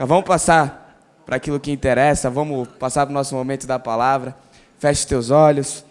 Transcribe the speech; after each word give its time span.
Então 0.00 0.08
vamos 0.08 0.24
passar 0.24 0.98
para 1.26 1.36
aquilo 1.36 1.60
que 1.60 1.70
interessa, 1.70 2.30
vamos 2.30 2.66
passar 2.78 3.04
para 3.04 3.10
o 3.10 3.12
nosso 3.12 3.34
momento 3.34 3.66
da 3.66 3.78
palavra. 3.78 4.34
Feche 4.78 5.06
teus 5.06 5.28
olhos, 5.28 5.84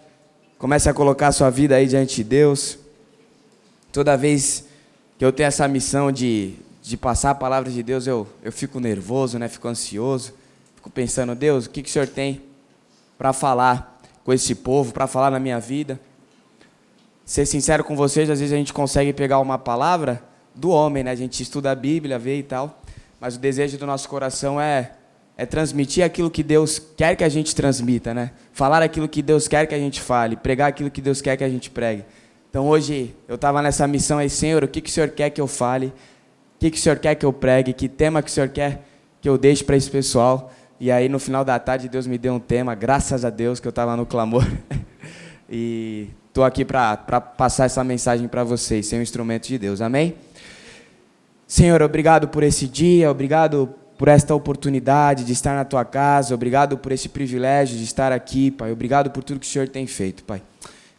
comece 0.58 0.90
a 0.90 0.92
colocar 0.92 1.28
a 1.28 1.32
sua 1.32 1.48
vida 1.48 1.76
aí 1.76 1.86
diante 1.86 2.16
de 2.16 2.24
Deus. 2.24 2.76
Toda 3.92 4.16
vez 4.16 4.64
que 5.16 5.24
eu 5.24 5.32
tenho 5.32 5.46
essa 5.46 5.68
missão 5.68 6.10
de, 6.10 6.56
de 6.82 6.96
passar 6.96 7.30
a 7.30 7.34
palavra 7.36 7.70
de 7.70 7.84
Deus, 7.84 8.04
eu, 8.08 8.26
eu 8.42 8.50
fico 8.50 8.80
nervoso, 8.80 9.38
né? 9.38 9.46
fico 9.46 9.68
ansioso, 9.68 10.34
fico 10.74 10.90
pensando, 10.90 11.32
Deus, 11.36 11.66
o 11.66 11.70
que, 11.70 11.80
que 11.80 11.88
o 11.88 11.92
Senhor 11.92 12.08
tem 12.08 12.42
para 13.16 13.32
falar 13.32 14.02
com 14.24 14.32
esse 14.32 14.56
povo, 14.56 14.92
para 14.92 15.06
falar 15.06 15.30
na 15.30 15.38
minha 15.38 15.60
vida? 15.60 16.00
Ser 17.24 17.46
sincero 17.46 17.84
com 17.84 17.94
vocês, 17.94 18.28
às 18.28 18.40
vezes 18.40 18.52
a 18.52 18.56
gente 18.56 18.72
consegue 18.72 19.12
pegar 19.12 19.38
uma 19.38 19.56
palavra 19.56 20.20
do 20.52 20.70
homem, 20.70 21.04
né? 21.04 21.12
A 21.12 21.14
gente 21.14 21.40
estuda 21.40 21.70
a 21.70 21.76
Bíblia, 21.76 22.18
vê 22.18 22.40
e 22.40 22.42
tal 22.42 22.79
mas 23.20 23.36
o 23.36 23.38
desejo 23.38 23.76
do 23.76 23.86
nosso 23.86 24.08
coração 24.08 24.58
é, 24.60 24.92
é 25.36 25.44
transmitir 25.44 26.02
aquilo 26.02 26.30
que 26.30 26.42
Deus 26.42 26.80
quer 26.96 27.14
que 27.14 27.22
a 27.22 27.28
gente 27.28 27.54
transmita, 27.54 28.14
né? 28.14 28.30
Falar 28.52 28.82
aquilo 28.82 29.06
que 29.06 29.20
Deus 29.20 29.46
quer 29.46 29.66
que 29.66 29.74
a 29.74 29.78
gente 29.78 30.00
fale, 30.00 30.36
pregar 30.36 30.68
aquilo 30.68 30.90
que 30.90 31.02
Deus 31.02 31.20
quer 31.20 31.36
que 31.36 31.44
a 31.44 31.48
gente 31.48 31.70
pregue. 31.70 32.04
Então 32.48 32.66
hoje 32.66 33.14
eu 33.28 33.34
estava 33.34 33.60
nessa 33.60 33.86
missão 33.86 34.18
aí, 34.18 34.30
Senhor, 34.30 34.64
o 34.64 34.68
que, 34.68 34.80
que 34.80 34.88
o 34.88 34.92
Senhor 34.92 35.10
quer 35.10 35.30
que 35.30 35.40
eu 35.40 35.46
fale? 35.46 35.86
O 35.86 36.60
que, 36.60 36.70
que 36.70 36.78
o 36.78 36.80
Senhor 36.80 36.98
quer 36.98 37.14
que 37.14 37.24
eu 37.24 37.32
pregue? 37.32 37.72
Que 37.72 37.88
tema 37.88 38.22
que 38.22 38.30
o 38.30 38.32
Senhor 38.32 38.48
quer 38.48 38.82
que 39.20 39.28
eu 39.28 39.36
deixe 39.36 39.62
para 39.62 39.76
esse 39.76 39.90
pessoal? 39.90 40.52
E 40.80 40.90
aí 40.90 41.08
no 41.08 41.18
final 41.18 41.44
da 41.44 41.58
tarde 41.58 41.88
Deus 41.88 42.06
me 42.06 42.16
deu 42.16 42.34
um 42.34 42.40
tema, 42.40 42.74
graças 42.74 43.24
a 43.24 43.30
Deus 43.30 43.60
que 43.60 43.66
eu 43.66 43.70
estava 43.70 43.96
no 43.96 44.06
clamor. 44.06 44.46
e 45.48 46.08
estou 46.28 46.42
aqui 46.42 46.64
para 46.64 46.96
passar 46.96 47.66
essa 47.66 47.84
mensagem 47.84 48.26
para 48.28 48.42
vocês, 48.42 48.86
ser 48.86 48.96
um 48.96 49.02
instrumento 49.02 49.46
de 49.46 49.58
Deus. 49.58 49.80
Amém? 49.80 50.14
Senhor, 51.50 51.82
obrigado 51.82 52.28
por 52.28 52.44
esse 52.44 52.68
dia, 52.68 53.10
obrigado 53.10 53.74
por 53.98 54.06
esta 54.06 54.32
oportunidade 54.32 55.24
de 55.24 55.32
estar 55.32 55.52
na 55.52 55.64
tua 55.64 55.84
casa, 55.84 56.32
obrigado 56.32 56.78
por 56.78 56.92
esse 56.92 57.08
privilégio 57.08 57.76
de 57.76 57.82
estar 57.82 58.12
aqui, 58.12 58.52
Pai. 58.52 58.70
Obrigado 58.70 59.10
por 59.10 59.24
tudo 59.24 59.40
que 59.40 59.46
o 59.46 59.48
Senhor 59.48 59.68
tem 59.68 59.84
feito, 59.84 60.22
Pai. 60.22 60.40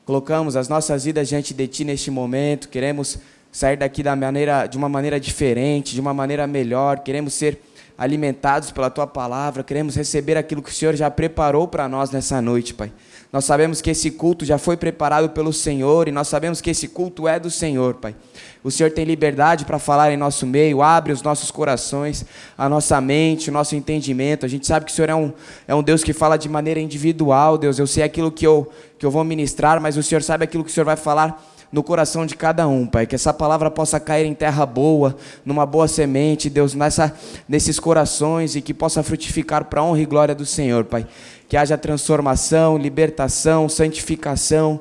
Colocamos 0.04 0.58
as 0.58 0.68
nossas 0.68 1.06
vidas 1.06 1.30
diante 1.30 1.54
de 1.54 1.68
ti 1.70 1.86
neste 1.86 2.12
momento, 2.12 2.68
queremos 2.68 3.18
sair 3.50 3.78
daqui 3.78 4.04
da 4.04 4.14
maneira, 4.14 4.68
de 4.68 4.78
uma 4.78 4.90
maneira 4.90 5.22
diferente, 5.22 5.94
de 5.94 6.02
uma 6.02 6.14
maneira 6.14 6.46
melhor, 6.46 7.00
queremos 7.00 7.34
ser 7.34 7.58
alimentados 7.98 8.72
pela 8.72 8.90
tua 8.90 9.06
palavra, 9.06 9.64
queremos 9.64 9.96
receber 9.96 10.38
aquilo 10.38 10.62
que 10.62 10.70
o 10.70 10.74
Senhor 10.74 10.96
já 10.96 11.10
preparou 11.10 11.68
para 11.68 11.88
nós 11.88 12.12
nessa 12.12 12.42
noite, 12.42 12.74
Pai. 12.74 12.92
Nós 13.32 13.46
sabemos 13.46 13.82
que 13.82 13.90
esse 13.90 14.12
culto 14.12 14.44
já 14.44 14.58
foi 14.58 14.76
preparado 14.76 15.30
pelo 15.30 15.54
Senhor 15.54 16.08
e 16.08 16.12
nós 16.12 16.28
sabemos 16.28 16.60
que 16.60 16.70
esse 16.70 16.90
culto 16.90 17.28
é 17.28 17.40
do 17.40 17.50
Senhor, 17.50 17.94
Pai. 17.94 18.14
O 18.62 18.70
Senhor 18.70 18.92
tem 18.92 19.06
liberdade 19.06 19.64
para 19.64 19.80
falar 19.80 20.12
em 20.12 20.18
nosso 20.18 20.46
meio, 20.46 20.82
abre 20.82 21.14
os 21.14 21.22
nossos 21.22 21.50
corações, 21.50 22.26
a 22.58 22.68
nossa 22.68 23.00
mente, 23.00 23.50
o 23.50 23.54
nosso 23.54 23.74
entendimento. 23.76 24.46
A 24.46 24.50
gente 24.50 24.68
sabe 24.68 24.86
que 24.86 24.92
o 24.92 24.96
Senhor 24.96 25.10
é 25.10 25.16
um, 25.16 25.32
é 25.66 25.74
um 25.74 25.82
Deus 25.82 26.04
que 26.04 26.12
fala 26.12 26.38
de 26.38 26.50
maneira 26.50 26.80
individual, 26.80 27.58
Deus. 27.58 27.80
Eu 27.80 27.88
sei 27.88 28.04
aquilo 28.04 28.32
que 28.32 28.46
eu, 28.46 28.70
que 29.00 29.06
eu 29.06 29.10
vou 29.10 29.24
ministrar, 29.24 29.80
mas 29.80 29.96
o 29.96 30.04
Senhor 30.04 30.22
sabe 30.22 30.44
aquilo 30.44 30.64
que 30.64 30.70
o 30.70 30.74
Senhor 30.74 30.86
vai 30.86 30.98
falar 30.98 31.42
no 31.72 31.82
coração 31.82 32.26
de 32.26 32.36
cada 32.36 32.68
um, 32.68 32.86
Pai. 32.86 33.06
Que 33.06 33.16
essa 33.16 33.34
palavra 33.34 33.72
possa 33.72 34.00
cair 34.00 34.26
em 34.26 34.34
terra 34.34 34.66
boa, 34.66 35.16
numa 35.46 35.66
boa 35.66 35.88
semente, 35.88 36.50
Deus, 36.50 36.74
nessa, 36.74 37.16
nesses 37.48 37.80
corações 37.80 38.56
e 38.56 38.62
que 38.62 38.74
possa 38.74 39.02
frutificar 39.04 39.66
para 39.66 39.82
a 39.82 39.84
honra 39.84 40.02
e 40.02 40.06
glória 40.06 40.36
do 40.36 40.46
Senhor, 40.46 40.86
Pai 40.86 41.08
que 41.52 41.58
haja 41.58 41.78
transformação, 41.78 42.78
libertação, 42.78 43.68
santificação, 43.68 44.80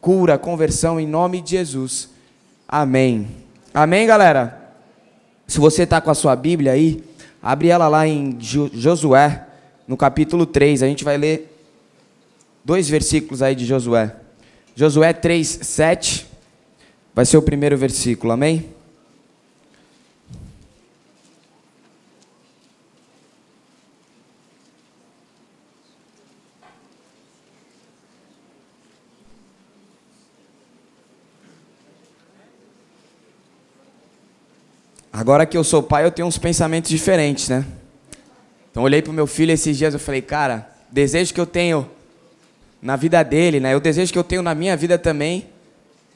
cura, 0.00 0.36
conversão 0.36 0.98
em 0.98 1.06
nome 1.06 1.40
de 1.40 1.50
Jesus. 1.50 2.08
Amém. 2.66 3.28
Amém, 3.72 4.04
galera? 4.04 4.74
Se 5.46 5.60
você 5.60 5.84
está 5.84 6.00
com 6.00 6.10
a 6.10 6.16
sua 6.16 6.34
Bíblia 6.34 6.72
aí, 6.72 7.04
abre 7.40 7.68
ela 7.68 7.86
lá 7.86 8.04
em 8.04 8.36
Josué, 8.40 9.46
no 9.86 9.96
capítulo 9.96 10.44
3. 10.44 10.82
A 10.82 10.88
gente 10.88 11.04
vai 11.04 11.16
ler 11.16 11.56
dois 12.64 12.88
versículos 12.88 13.40
aí 13.40 13.54
de 13.54 13.64
Josué. 13.64 14.16
Josué 14.74 15.12
3, 15.12 15.46
7. 15.62 16.27
Vai 17.18 17.26
ser 17.26 17.36
o 17.36 17.42
primeiro 17.42 17.76
versículo, 17.76 18.32
amém? 18.32 18.68
Agora 35.12 35.44
que 35.44 35.56
eu 35.56 35.64
sou 35.64 35.82
pai, 35.82 36.04
eu 36.04 36.12
tenho 36.12 36.28
uns 36.28 36.38
pensamentos 36.38 36.88
diferentes, 36.88 37.48
né? 37.48 37.66
Então 38.70 38.84
olhei 38.84 39.02
para 39.02 39.10
o 39.10 39.12
meu 39.12 39.26
filho 39.26 39.50
esses 39.50 39.76
dias 39.76 39.92
e 39.92 39.98
falei, 39.98 40.22
cara, 40.22 40.70
desejo 40.88 41.34
que 41.34 41.40
eu 41.40 41.46
tenho 41.46 41.90
na 42.80 42.94
vida 42.94 43.20
dele, 43.24 43.58
né? 43.58 43.74
O 43.74 43.80
desejo 43.80 44.12
que 44.12 44.18
eu 44.20 44.22
tenho 44.22 44.40
na 44.40 44.54
minha 44.54 44.76
vida 44.76 44.96
também 44.96 45.57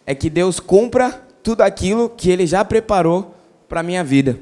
é 0.06 0.14
que 0.14 0.28
Deus 0.28 0.60
cumpra 0.60 1.22
tudo 1.42 1.62
aquilo 1.62 2.08
que 2.08 2.30
Ele 2.30 2.46
já 2.46 2.64
preparou 2.64 3.34
para 3.68 3.80
a 3.80 3.82
minha 3.82 4.04
vida, 4.04 4.38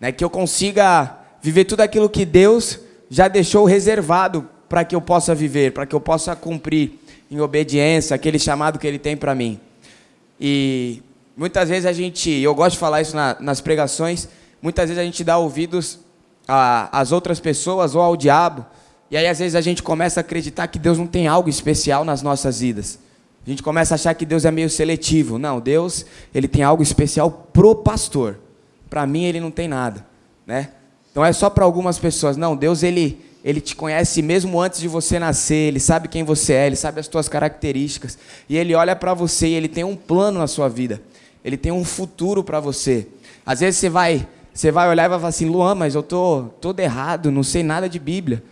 né? 0.00 0.12
Que 0.12 0.24
eu 0.24 0.30
consiga 0.30 1.18
viver 1.40 1.64
tudo 1.64 1.80
aquilo 1.80 2.08
que 2.08 2.24
Deus 2.24 2.80
já 3.08 3.28
deixou 3.28 3.64
reservado 3.64 4.48
para 4.68 4.84
que 4.84 4.94
eu 4.94 5.00
possa 5.00 5.34
viver, 5.34 5.72
para 5.72 5.86
que 5.86 5.94
eu 5.94 6.00
possa 6.00 6.36
cumprir 6.36 6.98
em 7.30 7.40
obediência 7.40 8.14
aquele 8.14 8.38
chamado 8.38 8.78
que 8.78 8.86
Ele 8.86 8.98
tem 8.98 9.16
para 9.16 9.34
mim. 9.34 9.58
E 10.40 11.02
Muitas 11.38 11.68
vezes 11.68 11.86
a 11.86 11.92
gente, 11.92 12.28
eu 12.28 12.52
gosto 12.52 12.72
de 12.72 12.78
falar 12.80 13.00
isso 13.00 13.14
na, 13.14 13.36
nas 13.38 13.60
pregações, 13.60 14.28
muitas 14.60 14.88
vezes 14.88 15.00
a 15.00 15.04
gente 15.04 15.22
dá 15.22 15.38
ouvidos 15.38 16.00
às 16.48 17.12
outras 17.12 17.38
pessoas 17.38 17.94
ou 17.94 18.02
ao 18.02 18.16
diabo, 18.16 18.66
e 19.08 19.16
aí 19.16 19.24
às 19.24 19.38
vezes 19.38 19.54
a 19.54 19.60
gente 19.60 19.80
começa 19.80 20.18
a 20.18 20.22
acreditar 20.22 20.66
que 20.66 20.80
Deus 20.80 20.98
não 20.98 21.06
tem 21.06 21.28
algo 21.28 21.48
especial 21.48 22.04
nas 22.04 22.22
nossas 22.22 22.58
vidas. 22.58 22.98
A 23.48 23.50
gente 23.50 23.62
começa 23.62 23.94
a 23.94 23.96
achar 23.96 24.12
que 24.12 24.26
Deus 24.26 24.44
é 24.44 24.50
meio 24.50 24.68
seletivo. 24.68 25.38
Não, 25.38 25.58
Deus, 25.58 26.04
ele 26.34 26.46
tem 26.46 26.62
algo 26.62 26.82
especial 26.82 27.48
pro 27.50 27.74
pastor. 27.74 28.38
Para 28.90 29.06
mim 29.06 29.24
ele 29.24 29.40
não 29.40 29.50
tem 29.50 29.66
nada, 29.66 30.06
né? 30.46 30.68
Então 31.10 31.24
é 31.24 31.32
só 31.32 31.48
para 31.48 31.64
algumas 31.64 31.98
pessoas. 31.98 32.36
Não, 32.36 32.54
Deus 32.54 32.82
ele 32.82 33.24
ele 33.42 33.62
te 33.62 33.74
conhece 33.74 34.20
mesmo 34.20 34.60
antes 34.60 34.80
de 34.80 34.86
você 34.86 35.18
nascer, 35.18 35.68
ele 35.68 35.80
sabe 35.80 36.08
quem 36.08 36.22
você 36.24 36.52
é, 36.52 36.66
ele 36.66 36.76
sabe 36.76 37.00
as 37.00 37.08
tuas 37.08 37.26
características, 37.26 38.18
e 38.50 38.58
ele 38.58 38.74
olha 38.74 38.94
para 38.94 39.14
você 39.14 39.46
e 39.46 39.54
ele 39.54 39.68
tem 39.68 39.82
um 39.82 39.96
plano 39.96 40.40
na 40.40 40.46
sua 40.46 40.68
vida. 40.68 41.00
Ele 41.42 41.56
tem 41.56 41.72
um 41.72 41.86
futuro 41.86 42.44
para 42.44 42.60
você. 42.60 43.06
Às 43.46 43.60
vezes 43.60 43.80
você 43.80 43.88
vai, 43.88 44.28
você 44.52 44.70
vai 44.70 44.90
olhar 44.90 45.06
e 45.06 45.08
vai 45.08 45.18
falar 45.18 45.30
assim, 45.30 45.48
Luan, 45.48 45.74
mas 45.74 45.94
eu 45.94 46.02
tô 46.02 46.50
todo 46.60 46.80
errado, 46.80 47.30
não 47.30 47.42
sei 47.42 47.62
nada 47.62 47.88
de 47.88 47.98
Bíblia. 47.98 48.42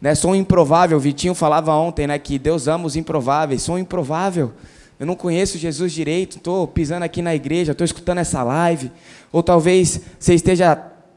Né? 0.00 0.14
Sou 0.14 0.34
improvável. 0.34 0.98
Vitinho 0.98 1.34
falava 1.34 1.74
ontem, 1.74 2.06
né, 2.06 2.18
que 2.18 2.38
Deus 2.38 2.68
ama 2.68 2.86
os 2.86 2.96
improváveis. 2.96 3.62
Sou 3.62 3.78
improvável. 3.78 4.52
Eu 4.98 5.06
não 5.06 5.16
conheço 5.16 5.58
Jesus 5.58 5.92
direito, 5.92 6.36
estou 6.36 6.68
pisando 6.68 7.02
aqui 7.04 7.20
na 7.20 7.34
igreja, 7.34 7.72
estou 7.72 7.84
escutando 7.84 8.18
essa 8.18 8.42
live. 8.42 8.92
Ou 9.32 9.42
talvez 9.42 10.00
você 10.18 10.34
esteja 10.34 10.76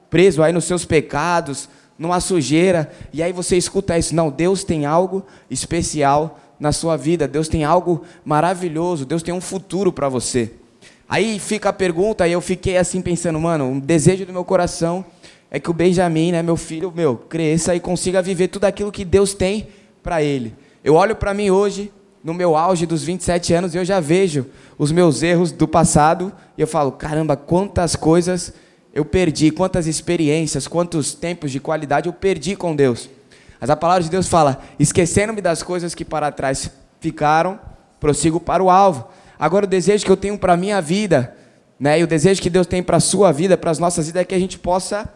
preso 0.09 0.41
aí 0.41 0.51
nos 0.51 0.65
seus 0.65 0.83
pecados, 0.83 1.69
numa 1.97 2.19
sujeira, 2.19 2.91
e 3.13 3.21
aí 3.21 3.31
você 3.31 3.57
escuta 3.57 3.97
isso. 3.97 4.15
Não, 4.15 4.29
Deus 4.29 4.63
tem 4.63 4.85
algo 4.85 5.25
especial 5.49 6.39
na 6.59 6.71
sua 6.71 6.97
vida, 6.97 7.27
Deus 7.27 7.47
tem 7.47 7.63
algo 7.63 8.03
maravilhoso, 8.25 9.05
Deus 9.05 9.21
tem 9.21 9.33
um 9.33 9.41
futuro 9.41 9.91
para 9.91 10.09
você. 10.09 10.51
Aí 11.07 11.39
fica 11.39 11.69
a 11.69 11.73
pergunta, 11.73 12.27
e 12.27 12.31
eu 12.31 12.41
fiquei 12.41 12.77
assim 12.77 13.01
pensando, 13.01 13.39
mano, 13.39 13.65
um 13.65 13.79
desejo 13.79 14.25
do 14.25 14.33
meu 14.33 14.43
coração 14.43 15.05
é 15.49 15.59
que 15.59 15.69
o 15.69 15.73
Benjamin, 15.73 16.33
né, 16.33 16.43
meu 16.43 16.57
filho, 16.57 16.91
meu, 16.93 17.15
cresça 17.15 17.73
e 17.75 17.79
consiga 17.79 18.21
viver 18.21 18.49
tudo 18.49 18.65
aquilo 18.65 18.91
que 18.91 19.05
Deus 19.05 19.33
tem 19.33 19.67
para 20.03 20.21
ele. 20.21 20.53
Eu 20.83 20.95
olho 20.95 21.15
para 21.15 21.33
mim 21.33 21.49
hoje, 21.49 21.91
no 22.23 22.33
meu 22.33 22.55
auge 22.55 22.85
dos 22.85 23.03
27 23.03 23.53
anos, 23.53 23.75
eu 23.75 23.85
já 23.85 23.99
vejo 23.99 24.45
os 24.77 24.91
meus 24.91 25.23
erros 25.23 25.51
do 25.51 25.67
passado, 25.67 26.31
e 26.57 26.61
eu 26.61 26.67
falo, 26.67 26.91
caramba, 26.91 27.37
quantas 27.37 27.95
coisas 27.95 28.53
eu 28.93 29.05
perdi, 29.05 29.51
quantas 29.51 29.87
experiências, 29.87 30.67
quantos 30.67 31.13
tempos 31.13 31.51
de 31.51 31.59
qualidade 31.59 32.07
eu 32.07 32.13
perdi 32.13 32.55
com 32.55 32.75
Deus. 32.75 33.09
Mas 33.59 33.69
a 33.69 33.75
palavra 33.75 34.03
de 34.03 34.09
Deus 34.09 34.27
fala: 34.27 34.61
esquecendo-me 34.79 35.41
das 35.41 35.63
coisas 35.63 35.93
que 35.95 36.05
para 36.05 36.31
trás 36.31 36.69
ficaram, 36.99 37.59
prossigo 37.99 38.39
para 38.39 38.63
o 38.63 38.69
alvo. 38.69 39.07
Agora 39.39 39.65
o 39.65 39.69
desejo 39.69 40.03
que 40.03 40.11
eu 40.11 40.17
tenho 40.17 40.37
para 40.37 40.57
minha 40.57 40.81
vida, 40.81 41.35
né, 41.79 41.99
e 41.99 42.03
o 42.03 42.07
desejo 42.07 42.41
que 42.41 42.49
Deus 42.49 42.65
tem 42.65 42.81
para 42.81 42.97
a 42.97 42.99
sua 42.99 43.31
vida, 43.31 43.55
para 43.55 43.69
as 43.69 43.77
nossas 43.77 44.07
vidas, 44.07 44.21
é 44.21 44.25
que 44.25 44.33
a 44.35 44.39
gente 44.39 44.57
possa 44.57 45.07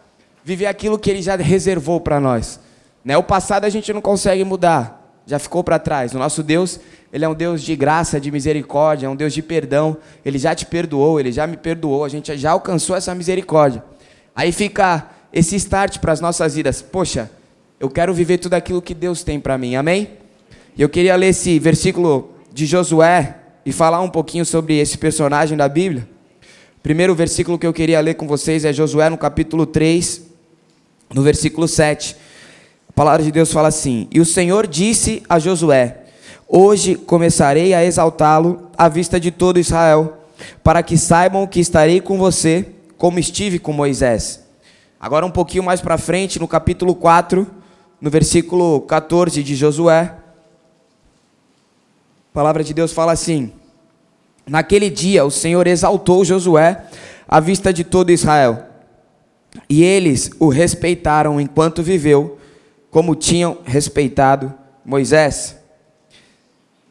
viver 0.44 0.66
aquilo 0.66 0.98
que 0.98 1.10
Ele 1.10 1.22
já 1.22 1.36
reservou 1.36 2.00
para 2.00 2.20
nós. 2.20 2.60
Né? 3.04 3.16
O 3.16 3.22
passado 3.22 3.64
a 3.64 3.68
gente 3.68 3.92
não 3.92 4.00
consegue 4.00 4.44
mudar, 4.44 5.20
já 5.26 5.38
ficou 5.38 5.62
para 5.62 5.78
trás. 5.78 6.14
O 6.14 6.18
nosso 6.18 6.42
Deus, 6.42 6.80
Ele 7.12 7.24
é 7.24 7.28
um 7.28 7.34
Deus 7.34 7.62
de 7.62 7.74
graça, 7.76 8.20
de 8.20 8.30
misericórdia, 8.30 9.06
é 9.06 9.10
um 9.10 9.16
Deus 9.16 9.32
de 9.32 9.42
perdão. 9.42 9.96
Ele 10.24 10.38
já 10.38 10.54
te 10.54 10.66
perdoou, 10.66 11.18
Ele 11.18 11.32
já 11.32 11.46
me 11.46 11.56
perdoou, 11.56 12.04
a 12.04 12.08
gente 12.08 12.36
já 12.36 12.52
alcançou 12.52 12.96
essa 12.96 13.14
misericórdia. 13.14 13.84
Aí 14.34 14.52
fica 14.52 15.08
esse 15.32 15.56
start 15.56 15.98
para 15.98 16.12
as 16.12 16.20
nossas 16.20 16.54
vidas. 16.54 16.82
Poxa, 16.82 17.30
eu 17.78 17.88
quero 17.90 18.12
viver 18.14 18.38
tudo 18.38 18.54
aquilo 18.54 18.82
que 18.82 18.94
Deus 18.94 19.22
tem 19.22 19.40
para 19.40 19.58
mim, 19.58 19.76
amém? 19.76 20.10
E 20.76 20.82
eu 20.82 20.88
queria 20.88 21.16
ler 21.16 21.28
esse 21.28 21.58
versículo 21.58 22.32
de 22.52 22.66
Josué, 22.66 23.36
e 23.64 23.72
falar 23.72 24.00
um 24.00 24.08
pouquinho 24.08 24.44
sobre 24.44 24.78
esse 24.78 24.98
personagem 24.98 25.56
da 25.56 25.68
Bíblia. 25.68 26.08
Primeiro 26.82 27.14
versículo 27.14 27.58
que 27.58 27.66
eu 27.66 27.72
queria 27.72 28.00
ler 28.00 28.14
com 28.14 28.26
vocês 28.26 28.64
é 28.64 28.72
Josué 28.72 29.08
no 29.08 29.16
capítulo 29.16 29.64
3, 29.64 30.22
no 31.14 31.22
versículo 31.22 31.68
7. 31.68 32.16
A 32.88 32.92
palavra 32.92 33.22
de 33.22 33.32
Deus 33.32 33.52
fala 33.52 33.68
assim: 33.68 34.08
E 34.10 34.20
o 34.20 34.26
Senhor 34.26 34.66
disse 34.66 35.22
a 35.28 35.38
Josué: 35.38 36.04
Hoje 36.48 36.94
começarei 36.94 37.74
a 37.74 37.84
exaltá-lo 37.84 38.70
à 38.76 38.88
vista 38.88 39.18
de 39.18 39.30
todo 39.30 39.58
Israel, 39.58 40.18
para 40.62 40.82
que 40.82 40.98
saibam 40.98 41.46
que 41.46 41.60
estarei 41.60 42.00
com 42.00 42.18
você, 42.18 42.66
como 42.96 43.18
estive 43.18 43.58
com 43.58 43.72
Moisés. 43.72 44.42
Agora, 45.00 45.26
um 45.26 45.30
pouquinho 45.30 45.64
mais 45.64 45.80
para 45.80 45.98
frente, 45.98 46.38
no 46.38 46.46
capítulo 46.46 46.94
4, 46.94 47.46
no 48.00 48.10
versículo 48.10 48.82
14 48.82 49.42
de 49.42 49.56
Josué, 49.56 50.14
a 52.30 52.34
palavra 52.34 52.62
de 52.62 52.72
Deus 52.72 52.92
fala 52.92 53.12
assim: 53.12 53.52
Naquele 54.46 54.90
dia 54.90 55.24
o 55.24 55.30
Senhor 55.30 55.66
exaltou 55.66 56.24
Josué 56.24 56.84
à 57.28 57.40
vista 57.40 57.72
de 57.72 57.84
todo 57.84 58.10
Israel, 58.10 58.71
e 59.68 59.82
eles 59.82 60.30
o 60.38 60.48
respeitaram 60.48 61.40
enquanto 61.40 61.82
viveu 61.82 62.38
como 62.90 63.14
tinham 63.14 63.58
respeitado 63.64 64.52
Moisés. 64.84 65.56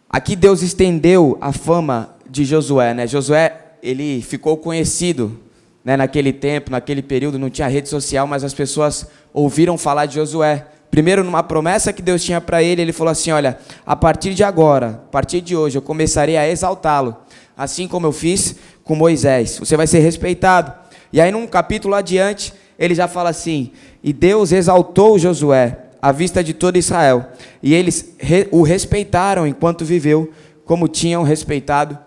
Aqui 0.10 0.36
Deus 0.36 0.62
estendeu 0.62 1.38
a 1.40 1.54
fama 1.54 2.16
de 2.30 2.44
Josué, 2.44 2.94
né? 2.94 3.08
Josué, 3.08 3.56
ele 3.82 4.22
ficou 4.22 4.58
conhecido, 4.58 5.40
né, 5.84 5.96
naquele 5.96 6.34
tempo, 6.34 6.72
naquele 6.72 7.02
período, 7.02 7.40
não 7.40 7.50
tinha 7.50 7.68
rede 7.68 7.90
social, 7.90 8.28
mas 8.28 8.44
as 8.44 8.54
pessoas 8.54 9.08
ouviram 9.34 9.78
falar 9.78 10.06
de 10.06 10.16
Josué. 10.16 10.68
Primeiro, 10.90 11.24
numa 11.24 11.42
promessa 11.42 11.94
que 11.94 12.02
Deus 12.02 12.24
tinha 12.24 12.42
para 12.42 12.62
ele, 12.62 12.82
ele 12.82 12.92
falou 12.92 13.12
assim: 13.12 13.32
Olha, 13.32 13.58
a 13.86 13.96
partir 13.96 14.34
de 14.34 14.44
agora, 14.44 14.88
a 15.08 15.12
partir 15.12 15.40
de 15.40 15.56
hoje, 15.56 15.78
eu 15.78 15.82
começarei 15.82 16.36
a 16.36 16.48
exaltá-lo, 16.48 17.16
assim 17.56 17.88
como 17.88 18.08
eu 18.08 18.12
fiz 18.12 18.56
com 18.84 18.96
Moisés. 18.96 19.58
Você 19.60 19.78
vai 19.78 19.88
ser 19.88 20.00
respeitado. 20.00 20.74
E 21.14 21.20
aí, 21.20 21.32
num 21.32 21.46
capítulo 21.46 21.94
adiante, 21.94 22.54
ele 22.80 22.96
já 22.96 23.08
fala 23.08 23.30
assim: 23.30 23.72
E 24.04 24.14
Deus 24.14 24.52
exaltou 24.52 25.20
Josué 25.20 25.78
à 26.02 26.12
vista 26.12 26.44
de 26.44 26.54
todo 26.54 26.78
Israel. 26.78 27.28
E 27.62 27.74
eles 27.74 28.16
o 28.50 28.64
respeitaram 28.64 29.46
enquanto 29.46 29.86
viveu, 29.86 30.32
como 30.66 30.88
tinham 30.88 31.24
respeitado 31.24 31.98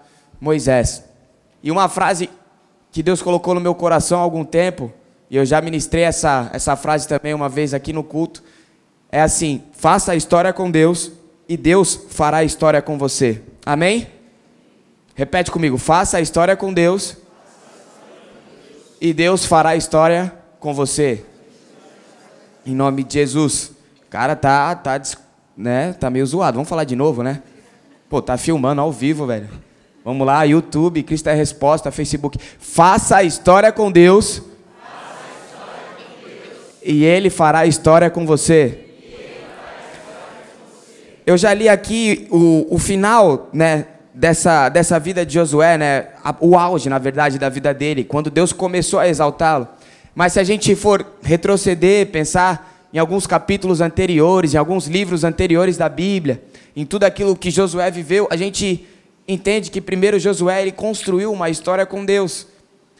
Moisés. 0.40 1.04
E 1.62 1.70
uma 1.70 1.88
frase 1.88 2.28
que 2.90 3.02
Deus 3.02 3.22
colocou 3.22 3.54
no 3.54 3.60
meu 3.60 3.74
coração 3.74 4.20
há 4.20 4.22
algum 4.22 4.44
tempo, 4.44 4.92
e 5.30 5.36
eu 5.36 5.44
já 5.44 5.60
ministrei 5.60 6.04
essa, 6.04 6.50
essa 6.52 6.76
frase 6.76 7.08
também 7.08 7.34
uma 7.34 7.48
vez 7.48 7.74
aqui 7.74 7.92
no 7.92 8.02
culto, 8.02 8.42
é 9.10 9.20
assim: 9.20 9.62
faça 9.72 10.12
a 10.12 10.16
história 10.16 10.52
com 10.52 10.70
Deus 10.70 11.12
e 11.48 11.56
Deus 11.56 12.06
fará 12.10 12.38
a 12.38 12.44
história 12.44 12.82
com 12.82 12.98
você. 12.98 13.40
Amém? 13.64 14.08
Repete 15.14 15.50
comigo: 15.50 15.78
faça 15.78 16.18
a 16.18 16.20
história 16.20 16.56
com 16.56 16.72
Deus 16.72 17.16
e 19.04 19.12
Deus 19.12 19.44
fará 19.44 19.76
história 19.76 20.32
com 20.58 20.72
você. 20.72 21.22
Em 22.64 22.74
nome 22.74 23.04
de 23.04 23.12
Jesus. 23.12 23.72
Cara, 24.08 24.34
tá, 24.34 24.74
tá, 24.74 24.98
né, 25.54 25.92
tá 25.92 26.08
meio 26.08 26.24
zoado. 26.24 26.54
Vamos 26.54 26.70
falar 26.70 26.84
de 26.84 26.96
novo, 26.96 27.22
né? 27.22 27.42
Pô, 28.08 28.22
tá 28.22 28.38
filmando 28.38 28.80
ao 28.80 28.90
vivo, 28.90 29.26
velho. 29.26 29.50
Vamos 30.02 30.26
lá, 30.26 30.42
YouTube, 30.44 31.02
Cristo 31.02 31.28
é 31.28 31.34
Resposta, 31.34 31.90
Facebook. 31.90 32.38
Faça 32.58 33.16
a 33.18 33.22
história 33.22 33.70
com 33.70 33.92
Deus. 33.92 34.40
E 36.82 37.04
Ele 37.04 37.28
fará 37.28 37.66
história 37.66 38.08
com 38.08 38.24
você. 38.24 38.86
Eu 41.26 41.36
já 41.36 41.52
li 41.52 41.68
aqui 41.68 42.26
o, 42.30 42.74
o 42.74 42.78
final, 42.78 43.50
né, 43.52 43.86
dessa, 44.14 44.68
dessa 44.68 44.98
vida 45.00 45.26
de 45.26 45.34
Josué, 45.34 45.76
né, 45.76 46.06
o 46.40 46.56
auge, 46.56 46.88
na 46.88 46.98
verdade, 46.98 47.38
da 47.38 47.48
vida 47.48 47.74
dele, 47.74 48.04
quando 48.04 48.30
Deus 48.30 48.52
começou 48.52 49.00
a 49.00 49.08
exaltá-lo. 49.08 49.66
Mas 50.14 50.34
se 50.34 50.40
a 50.40 50.44
gente 50.44 50.76
for 50.76 51.04
retroceder, 51.22 52.06
pensar 52.06 52.72
em 52.92 52.98
alguns 52.98 53.26
capítulos 53.26 53.80
anteriores, 53.80 54.54
em 54.54 54.56
alguns 54.56 54.86
livros 54.86 55.24
anteriores 55.24 55.76
da 55.76 55.88
Bíblia, 55.88 56.40
em 56.76 56.86
tudo 56.86 57.02
aquilo 57.02 57.34
que 57.34 57.50
Josué 57.50 57.90
viveu, 57.90 58.28
a 58.30 58.36
gente 58.36 58.86
entende 59.26 59.70
que 59.70 59.80
primeiro 59.80 60.18
Josué 60.20 60.62
ele 60.62 60.70
construiu 60.70 61.32
uma 61.32 61.50
história 61.50 61.84
com 61.84 62.04
Deus. 62.04 62.46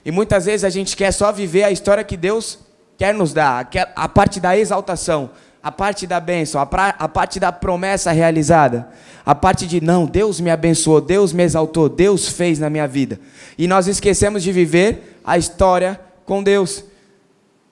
E 0.04 0.10
muitas 0.10 0.46
vezes 0.46 0.64
a 0.64 0.70
gente 0.70 0.96
quer 0.96 1.12
só 1.12 1.30
viver 1.30 1.62
a 1.62 1.70
história 1.70 2.02
que 2.02 2.16
Deus 2.16 2.58
quer 2.98 3.14
nos 3.14 3.32
dar, 3.32 3.68
a 3.94 4.08
parte 4.08 4.40
da 4.40 4.56
exaltação, 4.56 5.30
a 5.64 5.72
parte 5.72 6.06
da 6.06 6.20
bênção, 6.20 6.60
a, 6.60 6.66
pra, 6.66 6.94
a 6.98 7.08
parte 7.08 7.40
da 7.40 7.50
promessa 7.50 8.12
realizada, 8.12 8.86
a 9.24 9.34
parte 9.34 9.66
de 9.66 9.80
não, 9.80 10.04
Deus 10.04 10.38
me 10.38 10.50
abençoou, 10.50 11.00
Deus 11.00 11.32
me 11.32 11.42
exaltou, 11.42 11.88
Deus 11.88 12.28
fez 12.28 12.58
na 12.58 12.68
minha 12.68 12.86
vida. 12.86 13.18
E 13.56 13.66
nós 13.66 13.86
esquecemos 13.86 14.42
de 14.42 14.52
viver 14.52 15.18
a 15.24 15.38
história 15.38 15.98
com 16.26 16.42
Deus. 16.42 16.84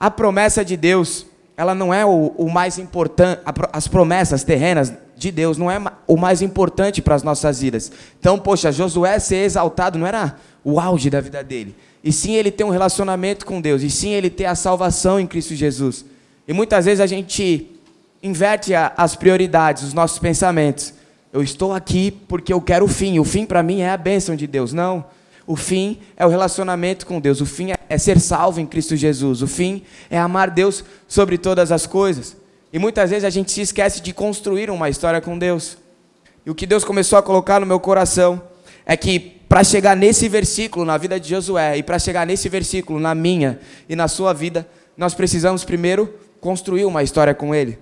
A 0.01 0.11
promessa 0.11 0.65
de 0.65 0.75
Deus, 0.75 1.27
ela 1.55 1.75
não 1.75 1.93
é 1.93 2.03
o, 2.07 2.33
o 2.39 2.51
mais 2.51 2.79
importante, 2.79 3.43
as 3.71 3.87
promessas 3.87 4.43
terrenas 4.43 4.91
de 5.15 5.31
Deus 5.31 5.59
não 5.59 5.71
é 5.71 5.79
o 6.07 6.17
mais 6.17 6.41
importante 6.41 7.03
para 7.03 7.15
as 7.15 7.23
nossas 7.23 7.61
vidas. 7.61 7.93
Então, 8.19 8.39
poxa, 8.39 8.73
Josué 8.73 9.19
ser 9.19 9.45
exaltado 9.45 9.99
não 9.99 10.07
era 10.07 10.37
o 10.65 10.81
auge 10.81 11.11
da 11.11 11.21
vida 11.21 11.45
dele. 11.45 11.77
E 12.03 12.11
sim 12.11 12.33
ele 12.37 12.51
ter 12.51 12.65
um 12.65 12.71
relacionamento 12.71 13.45
com 13.45 13.61
Deus, 13.61 13.83
e 13.83 13.91
sim 13.91 14.13
ele 14.15 14.31
ter 14.31 14.47
a 14.47 14.55
salvação 14.55 15.21
em 15.21 15.27
Cristo 15.27 15.55
Jesus. 15.55 16.07
E 16.49 16.55
muitas 16.55 16.87
vezes 16.87 17.01
a 17.01 17.07
gente 17.07 17.82
inverte 18.23 18.73
as 18.75 19.17
prioridades, 19.17 19.83
os 19.83 19.93
nossos 19.93 20.19
pensamentos. 20.19 20.95
Eu 21.33 21.43
estou 21.43 21.73
aqui 21.73 22.11
porque 22.11 22.53
eu 22.53 22.61
quero 22.61 22.85
o 22.85 22.89
fim. 22.89 23.19
O 23.19 23.25
fim 23.25 23.45
para 23.45 23.63
mim 23.63 23.81
é 23.81 23.91
a 23.91 23.97
bênção 23.97 24.37
de 24.37 24.47
Deus. 24.47 24.73
Não. 24.73 25.05
O 25.47 25.57
fim 25.57 25.99
é 26.17 26.25
o 26.25 26.29
relacionamento 26.29 27.07
com 27.07 27.19
Deus. 27.19 27.41
O 27.41 27.47
fim 27.47 27.73
é 27.89 27.99
ser 27.99 28.21
salvo 28.21 28.61
em 28.61 28.67
Cristo 28.67 28.95
Jesus. 28.95 29.43
O 29.43 29.47
fim 29.47 29.83
é 30.09 30.19
amar 30.19 30.51
Deus 30.51 30.85
sobre 31.09 31.37
todas 31.37 31.73
as 31.73 31.87
coisas. 31.87 32.37
E 32.73 32.79
muitas 32.79 33.11
vezes 33.11 33.25
a 33.25 33.31
gente 33.31 33.51
se 33.51 33.61
esquece 33.61 34.01
de 34.01 34.13
construir 34.13 34.71
uma 34.71 34.89
história 34.89 35.21
com 35.21 35.39
Deus. 35.39 35.77
E 36.47 36.51
o 36.51 36.55
que 36.55 36.67
Deus 36.67 36.85
começou 36.85 37.19
a 37.19 37.23
colocar 37.23 37.61
no 37.61 37.67
meu 37.67 37.81
coração 37.81 38.41
é 38.87 38.97
que 38.97 39.19
para 39.49 39.65
chegar 39.65 39.97
nesse 39.97 40.29
versículo 40.29 40.85
na 40.85 40.97
vida 40.97 41.19
de 41.21 41.29
Josué 41.29 41.77
e 41.77 41.83
para 41.83 41.99
chegar 41.99 42.27
nesse 42.27 42.49
versículo 42.49 42.99
na 42.99 43.15
minha 43.15 43.61
e 43.89 43.95
na 43.95 44.09
sua 44.09 44.33
vida, 44.33 44.67
nós 44.97 45.15
precisamos 45.15 45.65
primeiro 45.65 46.13
construir 46.41 46.85
uma 46.85 47.03
história 47.03 47.35
com 47.35 47.55
Ele. 47.55 47.79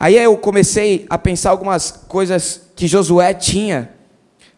Aí 0.00 0.16
eu 0.16 0.34
comecei 0.38 1.04
a 1.10 1.18
pensar 1.18 1.50
algumas 1.50 1.90
coisas 1.90 2.62
que 2.74 2.88
Josué 2.88 3.34
tinha 3.34 3.90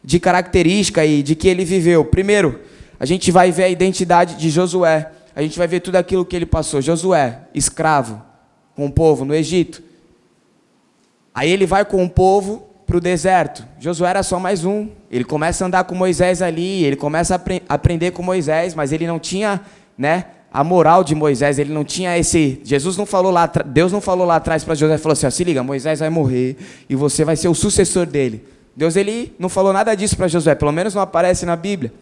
de 0.05 0.21
característica 0.21 1.05
e 1.05 1.21
de 1.21 1.35
que 1.35 1.49
ele 1.49 1.65
viveu. 1.65 2.05
Primeiro, 2.05 2.61
a 3.00 3.05
gente 3.05 3.33
vai 3.33 3.50
ver 3.50 3.65
a 3.65 3.69
identidade 3.69 4.37
de 4.37 4.49
Josué. 4.49 5.11
A 5.35 5.43
gente 5.43 5.59
vai 5.59 5.67
ver 5.67 5.81
tudo 5.81 5.97
aquilo 5.97 6.25
que 6.25 6.37
ele 6.37 6.47
passou. 6.47 6.81
Josué, 6.81 7.41
escravo, 7.53 8.23
com 8.77 8.87
o 8.87 8.93
povo 8.93 9.25
no 9.25 9.35
Egito. 9.35 9.83
Aí 11.35 11.50
ele 11.50 11.66
vai 11.66 11.85
com 11.85 12.05
o 12.05 12.09
povo 12.09 12.69
para 12.87 12.97
o 12.97 13.00
deserto. 13.00 13.66
Josué 13.81 14.11
era 14.11 14.23
só 14.23 14.38
mais 14.38 14.64
um. 14.64 14.90
Ele 15.11 15.25
começa 15.25 15.64
a 15.64 15.66
andar 15.66 15.83
com 15.85 15.95
Moisés 15.97 16.40
ali, 16.40 16.85
ele 16.85 16.95
começa 16.95 17.35
a 17.35 17.37
apre 17.37 17.62
aprender 17.69 18.12
com 18.12 18.23
Moisés, 18.23 18.76
mas 18.76 18.93
ele 18.93 19.09
não 19.09 19.19
tinha, 19.19 19.61
né, 19.99 20.26
a 20.52 20.62
moral 20.62 21.02
de 21.02 21.14
Moisés, 21.14 21.59
ele 21.59 21.73
não 21.73 21.82
tinha 21.82 22.18
esse. 22.18 22.61
Jesus 22.62 22.97
não 22.97 23.06
falou 23.06 23.32
lá, 23.32 23.47
Deus 23.47 23.90
não 23.90 24.02
falou 24.02 24.26
lá 24.26 24.37
atrás 24.37 24.62
para 24.62 24.75
Josué, 24.75 24.99
falou 24.99 25.14
assim: 25.14 25.26
ó, 25.26 25.30
se 25.30 25.42
liga, 25.42 25.62
Moisés 25.62 26.00
vai 26.00 26.11
morrer 26.11 26.56
e 26.90 26.94
você 26.94 27.25
vai 27.25 27.37
ser 27.37 27.49
o 27.49 27.54
sucessor 27.54 28.04
dele. 28.04 28.44
Deus 28.76 28.97
ele 28.97 29.35
não 29.38 29.49
falou 29.49 29.73
nada 29.73 29.94
disso 29.94 30.16
para 30.16 30.28
Josué, 30.28 30.54
pelo 30.54 30.73
menos 30.73 30.94
não 30.94 31.00
aparece 31.00 31.47
na 31.47 31.56
Bíblia. 31.56 31.92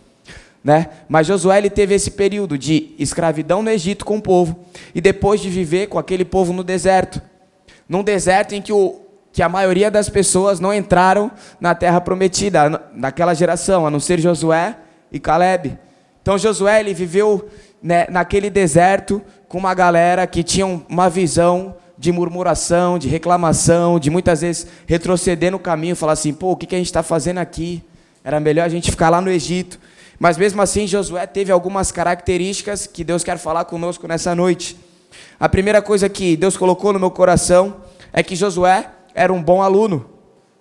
Né? 0.62 0.88
Mas 1.08 1.26
Josué 1.26 1.58
ele 1.58 1.70
teve 1.70 1.94
esse 1.94 2.10
período 2.10 2.58
de 2.58 2.94
escravidão 2.98 3.62
no 3.62 3.70
Egito 3.70 4.04
com 4.04 4.18
o 4.18 4.22
povo 4.22 4.58
e 4.94 5.00
depois 5.00 5.40
de 5.40 5.48
viver 5.48 5.86
com 5.86 5.98
aquele 5.98 6.24
povo 6.24 6.52
no 6.52 6.62
deserto. 6.64 7.22
Num 7.88 8.02
deserto 8.02 8.54
em 8.54 8.60
que, 8.60 8.72
o, 8.72 9.00
que 9.32 9.42
a 9.42 9.48
maioria 9.48 9.90
das 9.90 10.08
pessoas 10.08 10.60
não 10.60 10.74
entraram 10.74 11.30
na 11.60 11.74
terra 11.74 12.00
prometida, 12.00 12.82
naquela 12.94 13.32
geração, 13.32 13.86
a 13.86 13.90
não 13.90 13.98
ser 13.98 14.20
Josué 14.20 14.76
e 15.10 15.18
Caleb. 15.18 15.78
Então 16.20 16.36
Josué 16.36 16.80
ele 16.80 16.92
viveu 16.92 17.48
né, 17.82 18.06
naquele 18.10 18.50
deserto 18.50 19.22
com 19.48 19.58
uma 19.58 19.74
galera 19.74 20.26
que 20.26 20.42
tinha 20.42 20.66
uma 20.66 21.08
visão 21.08 21.76
de 21.96 22.12
murmuração, 22.12 22.98
de 22.98 23.08
reclamação, 23.08 23.98
de 23.98 24.08
muitas 24.08 24.40
vezes 24.40 24.66
retroceder 24.86 25.50
no 25.52 25.58
caminho, 25.58 25.94
falar 25.94 26.12
assim: 26.12 26.32
pô, 26.32 26.52
o 26.52 26.56
que, 26.56 26.66
que 26.66 26.74
a 26.74 26.78
gente 26.78 26.86
está 26.86 27.02
fazendo 27.02 27.38
aqui? 27.38 27.82
Era 28.24 28.40
melhor 28.40 28.64
a 28.64 28.68
gente 28.68 28.90
ficar 28.90 29.10
lá 29.10 29.20
no 29.20 29.30
Egito. 29.30 29.78
Mas 30.18 30.36
mesmo 30.36 30.60
assim, 30.60 30.86
Josué 30.86 31.26
teve 31.26 31.50
algumas 31.50 31.90
características 31.90 32.86
que 32.86 33.02
Deus 33.02 33.24
quer 33.24 33.38
falar 33.38 33.64
conosco 33.64 34.06
nessa 34.06 34.34
noite. 34.34 34.76
A 35.38 35.48
primeira 35.48 35.80
coisa 35.80 36.08
que 36.08 36.36
Deus 36.36 36.56
colocou 36.56 36.92
no 36.92 36.98
meu 36.98 37.10
coração 37.10 37.76
é 38.12 38.22
que 38.22 38.36
Josué 38.36 38.90
era 39.14 39.32
um 39.32 39.42
bom 39.42 39.62
aluno. 39.62 40.10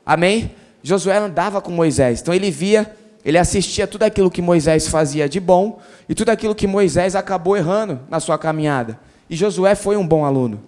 Amém? 0.05 0.51
Josué 0.81 1.17
andava 1.17 1.61
com 1.61 1.71
Moisés, 1.71 2.21
então 2.21 2.33
ele 2.33 2.49
via, 2.49 2.95
ele 3.23 3.37
assistia 3.37 3.85
tudo 3.85 4.03
aquilo 4.03 4.31
que 4.31 4.41
Moisés 4.41 4.87
fazia 4.87 5.27
de 5.27 5.39
bom 5.39 5.79
e 6.07 6.15
tudo 6.15 6.29
aquilo 6.29 6.55
que 6.55 6.67
Moisés 6.67 7.15
acabou 7.15 7.57
errando 7.57 7.99
na 8.09 8.19
sua 8.19 8.37
caminhada. 8.37 8.99
E 9.29 9.35
Josué 9.35 9.75
foi 9.75 9.97
um 9.97 10.07
bom 10.07 10.25
aluno. 10.25 10.61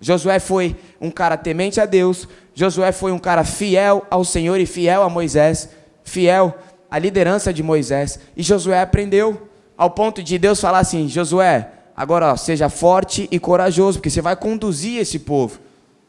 Josué 0.00 0.38
foi 0.38 0.76
um 1.00 1.10
cara 1.10 1.36
temente 1.36 1.80
a 1.80 1.86
Deus, 1.86 2.28
Josué 2.54 2.92
foi 2.92 3.12
um 3.12 3.18
cara 3.18 3.44
fiel 3.44 4.06
ao 4.10 4.24
Senhor 4.24 4.60
e 4.60 4.66
fiel 4.66 5.02
a 5.02 5.08
Moisés, 5.08 5.70
fiel 6.04 6.54
à 6.90 6.98
liderança 6.98 7.52
de 7.52 7.62
Moisés. 7.62 8.18
E 8.36 8.42
Josué 8.42 8.80
aprendeu 8.80 9.48
ao 9.76 9.90
ponto 9.90 10.22
de 10.22 10.38
Deus 10.38 10.60
falar 10.60 10.80
assim: 10.80 11.08
Josué, 11.08 11.70
agora 11.96 12.32
ó, 12.32 12.36
seja 12.36 12.68
forte 12.68 13.26
e 13.30 13.38
corajoso, 13.38 13.98
porque 13.98 14.10
você 14.10 14.20
vai 14.20 14.36
conduzir 14.36 15.00
esse 15.00 15.18
povo. 15.18 15.58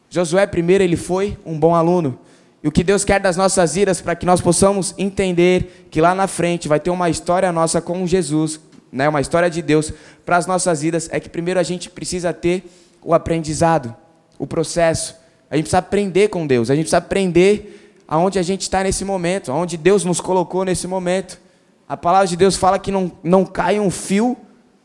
Josué, 0.09 0.45
primeiro, 0.45 0.83
ele 0.83 0.97
foi 0.97 1.37
um 1.45 1.57
bom 1.57 1.73
aluno. 1.73 2.19
E 2.67 2.69
o 2.69 2.71
que 2.71 2.83
Deus 2.83 3.05
quer 3.05 3.21
das 3.21 3.37
nossas 3.37 3.75
vidas, 3.75 4.01
para 4.01 4.13
que 4.13 4.25
nós 4.25 4.41
possamos 4.41 4.93
entender 4.97 5.87
que 5.89 6.01
lá 6.01 6.13
na 6.13 6.27
frente 6.27 6.67
vai 6.67 6.81
ter 6.81 6.89
uma 6.89 7.09
história 7.09 7.49
nossa 7.49 7.79
com 7.79 8.05
Jesus, 8.05 8.59
né, 8.91 9.07
uma 9.07 9.21
história 9.21 9.49
de 9.49 9.61
Deus 9.61 9.93
para 10.25 10.35
as 10.35 10.45
nossas 10.45 10.81
vidas, 10.81 11.07
é 11.09 11.17
que 11.17 11.29
primeiro 11.29 11.61
a 11.61 11.63
gente 11.63 11.89
precisa 11.89 12.33
ter 12.33 12.69
o 13.01 13.13
aprendizado, 13.13 13.95
o 14.37 14.45
processo. 14.45 15.15
A 15.49 15.55
gente 15.55 15.63
precisa 15.63 15.77
aprender 15.77 16.27
com 16.27 16.45
Deus, 16.45 16.69
a 16.69 16.75
gente 16.75 16.83
precisa 16.83 16.97
aprender 16.97 17.95
aonde 18.05 18.37
a 18.37 18.41
gente 18.41 18.63
está 18.63 18.83
nesse 18.83 19.05
momento, 19.05 19.49
aonde 19.49 19.77
Deus 19.77 20.03
nos 20.03 20.19
colocou 20.19 20.65
nesse 20.65 20.87
momento. 20.87 21.39
A 21.87 21.95
palavra 21.95 22.27
de 22.27 22.35
Deus 22.35 22.57
fala 22.57 22.77
que 22.77 22.91
não, 22.91 23.09
não 23.23 23.45
cai 23.45 23.79
um 23.79 23.89
fio 23.89 24.35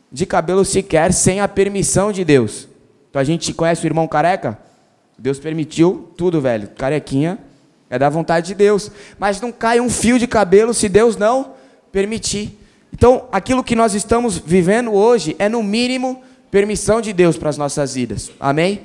de 0.09 0.25
cabelo 0.25 0.63
sequer 0.63 1.11
sem 1.11 1.41
a 1.41 1.49
permissão 1.49 2.13
de 2.13 2.23
Deus. 2.23 2.65
Então 3.09 3.21
a 3.21 3.25
gente 3.25 3.53
conhece 3.53 3.83
o 3.83 3.87
irmão 3.87 4.07
careca? 4.07 4.57
Deus 5.19 5.37
permitiu 5.37 6.13
tudo, 6.15 6.39
velho. 6.39 6.69
Carequinha 6.77 7.37
é 7.93 7.99
da 7.99 8.09
vontade 8.09 8.47
de 8.47 8.55
Deus. 8.55 8.89
Mas 9.19 9.39
não 9.39 9.51
cai 9.51 9.79
um 9.79 9.87
fio 9.87 10.17
de 10.17 10.25
cabelo 10.25 10.73
se 10.73 10.89
Deus 10.89 11.15
não 11.15 11.51
permitir. 11.91 12.57
Então, 12.91 13.27
aquilo 13.31 13.63
que 13.63 13.75
nós 13.75 13.93
estamos 13.93 14.35
vivendo 14.35 14.91
hoje 14.91 15.35
é, 15.37 15.47
no 15.47 15.61
mínimo, 15.61 16.23
permissão 16.49 16.99
de 17.01 17.13
Deus 17.13 17.37
para 17.37 17.51
as 17.51 17.57
nossas 17.57 17.93
vidas. 17.93 18.31
Amém? 18.39 18.81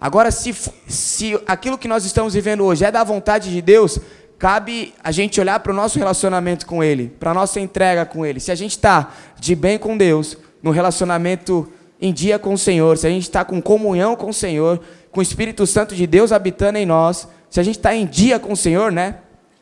Agora, 0.00 0.30
se, 0.30 0.54
se 0.86 1.40
aquilo 1.44 1.76
que 1.76 1.88
nós 1.88 2.04
estamos 2.04 2.32
vivendo 2.34 2.64
hoje 2.64 2.84
é 2.84 2.92
da 2.92 3.02
vontade 3.02 3.50
de 3.50 3.60
Deus, 3.60 3.98
cabe 4.38 4.94
a 5.02 5.10
gente 5.10 5.40
olhar 5.40 5.58
para 5.58 5.72
o 5.72 5.74
nosso 5.74 5.98
relacionamento 5.98 6.66
com 6.66 6.84
Ele, 6.84 7.12
para 7.18 7.32
a 7.32 7.34
nossa 7.34 7.58
entrega 7.58 8.06
com 8.06 8.24
Ele. 8.24 8.38
Se 8.38 8.52
a 8.52 8.54
gente 8.54 8.72
está 8.72 9.12
de 9.40 9.56
bem 9.56 9.76
com 9.76 9.96
Deus, 9.96 10.38
no 10.62 10.70
relacionamento 10.70 11.68
em 12.00 12.12
dia 12.12 12.38
com 12.38 12.54
o 12.54 12.58
Senhor, 12.58 12.96
se 12.96 13.08
a 13.08 13.10
gente 13.10 13.24
está 13.24 13.44
com 13.44 13.60
comunhão 13.60 14.14
com 14.14 14.30
o 14.30 14.34
Senhor, 14.34 14.80
com 15.10 15.18
o 15.18 15.22
Espírito 15.22 15.66
Santo 15.66 15.96
de 15.96 16.06
Deus 16.06 16.30
habitando 16.30 16.78
em 16.78 16.86
nós, 16.86 17.26
se 17.50 17.60
a 17.60 17.62
gente 17.62 17.76
está 17.76 17.94
em 17.94 18.06
dia 18.06 18.38
com 18.38 18.52
o 18.52 18.56
Senhor, 18.56 18.90
né? 18.92 19.16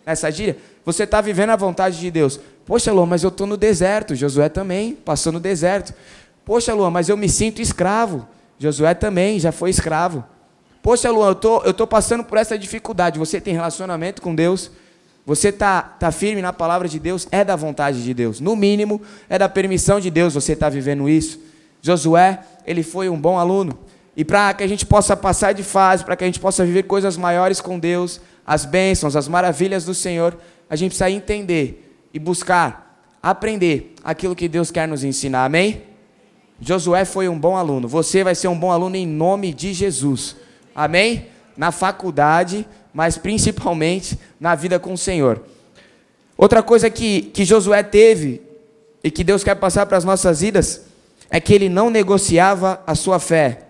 Nessa 0.06 0.30
dia, 0.30 0.56
você 0.84 1.04
está 1.04 1.20
vivendo 1.20 1.50
a 1.50 1.56
vontade 1.56 1.98
de 1.98 2.10
Deus. 2.10 2.38
Poxa, 2.64 2.92
Lua, 2.92 3.06
mas 3.06 3.22
eu 3.22 3.28
estou 3.28 3.46
no 3.46 3.56
deserto. 3.56 4.14
Josué 4.14 4.48
também 4.48 4.94
passou 4.94 5.32
no 5.32 5.40
deserto. 5.40 5.94
Poxa, 6.44 6.72
Lua, 6.74 6.90
mas 6.90 7.08
eu 7.08 7.16
me 7.16 7.28
sinto 7.28 7.60
escravo. 7.60 8.26
Josué 8.58 8.94
também 8.94 9.40
já 9.40 9.52
foi 9.52 9.70
escravo. 9.70 10.24
Poxa, 10.82 11.10
Luan, 11.10 11.28
eu 11.28 11.34
tô, 11.34 11.58
estou 11.58 11.74
tô 11.74 11.86
passando 11.86 12.24
por 12.24 12.38
essa 12.38 12.58
dificuldade. 12.58 13.18
Você 13.18 13.40
tem 13.40 13.54
relacionamento 13.54 14.22
com 14.22 14.34
Deus? 14.34 14.70
Você 15.26 15.48
está 15.48 15.82
tá 15.82 16.10
firme 16.10 16.40
na 16.40 16.52
palavra 16.52 16.88
de 16.88 16.98
Deus? 16.98 17.28
É 17.30 17.44
da 17.44 17.54
vontade 17.56 18.02
de 18.02 18.14
Deus. 18.14 18.40
No 18.40 18.56
mínimo, 18.56 19.00
é 19.28 19.38
da 19.38 19.48
permissão 19.48 20.00
de 20.00 20.10
Deus 20.10 20.34
você 20.34 20.54
está 20.54 20.68
vivendo 20.68 21.08
isso. 21.08 21.38
Josué, 21.82 22.40
ele 22.66 22.82
foi 22.82 23.08
um 23.08 23.20
bom 23.20 23.38
aluno. 23.38 23.78
E 24.18 24.24
para 24.24 24.52
que 24.52 24.64
a 24.64 24.66
gente 24.66 24.84
possa 24.84 25.16
passar 25.16 25.52
de 25.52 25.62
fase, 25.62 26.04
para 26.04 26.16
que 26.16 26.24
a 26.24 26.26
gente 26.26 26.40
possa 26.40 26.66
viver 26.66 26.82
coisas 26.82 27.16
maiores 27.16 27.60
com 27.60 27.78
Deus, 27.78 28.20
as 28.44 28.64
bênçãos, 28.64 29.14
as 29.14 29.28
maravilhas 29.28 29.84
do 29.84 29.94
Senhor, 29.94 30.36
a 30.68 30.74
gente 30.74 30.90
precisa 30.90 31.08
entender 31.08 31.96
e 32.12 32.18
buscar 32.18 33.00
aprender 33.22 33.94
aquilo 34.02 34.34
que 34.34 34.48
Deus 34.48 34.72
quer 34.72 34.88
nos 34.88 35.04
ensinar. 35.04 35.44
Amém? 35.44 35.82
Josué 36.60 37.04
foi 37.04 37.28
um 37.28 37.38
bom 37.38 37.56
aluno. 37.56 37.86
Você 37.86 38.24
vai 38.24 38.34
ser 38.34 38.48
um 38.48 38.58
bom 38.58 38.72
aluno 38.72 38.96
em 38.96 39.06
nome 39.06 39.54
de 39.54 39.72
Jesus. 39.72 40.34
Amém? 40.74 41.26
Na 41.56 41.70
faculdade, 41.70 42.66
mas 42.92 43.16
principalmente 43.16 44.18
na 44.40 44.56
vida 44.56 44.80
com 44.80 44.94
o 44.94 44.98
Senhor. 44.98 45.44
Outra 46.36 46.60
coisa 46.60 46.90
que, 46.90 47.22
que 47.22 47.44
Josué 47.44 47.84
teve 47.84 48.42
e 49.04 49.12
que 49.12 49.22
Deus 49.22 49.44
quer 49.44 49.54
passar 49.54 49.86
para 49.86 49.96
as 49.96 50.04
nossas 50.04 50.40
vidas 50.40 50.86
é 51.30 51.38
que 51.38 51.54
ele 51.54 51.68
não 51.68 51.88
negociava 51.88 52.82
a 52.84 52.96
sua 52.96 53.20
fé. 53.20 53.67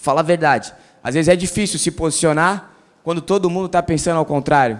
Fala 0.00 0.20
a 0.20 0.24
verdade. 0.24 0.72
Às 1.02 1.14
vezes 1.14 1.28
é 1.28 1.36
difícil 1.36 1.78
se 1.78 1.90
posicionar 1.90 2.72
quando 3.02 3.20
todo 3.20 3.48
mundo 3.48 3.66
está 3.66 3.82
pensando 3.82 4.16
ao 4.16 4.26
contrário. 4.26 4.78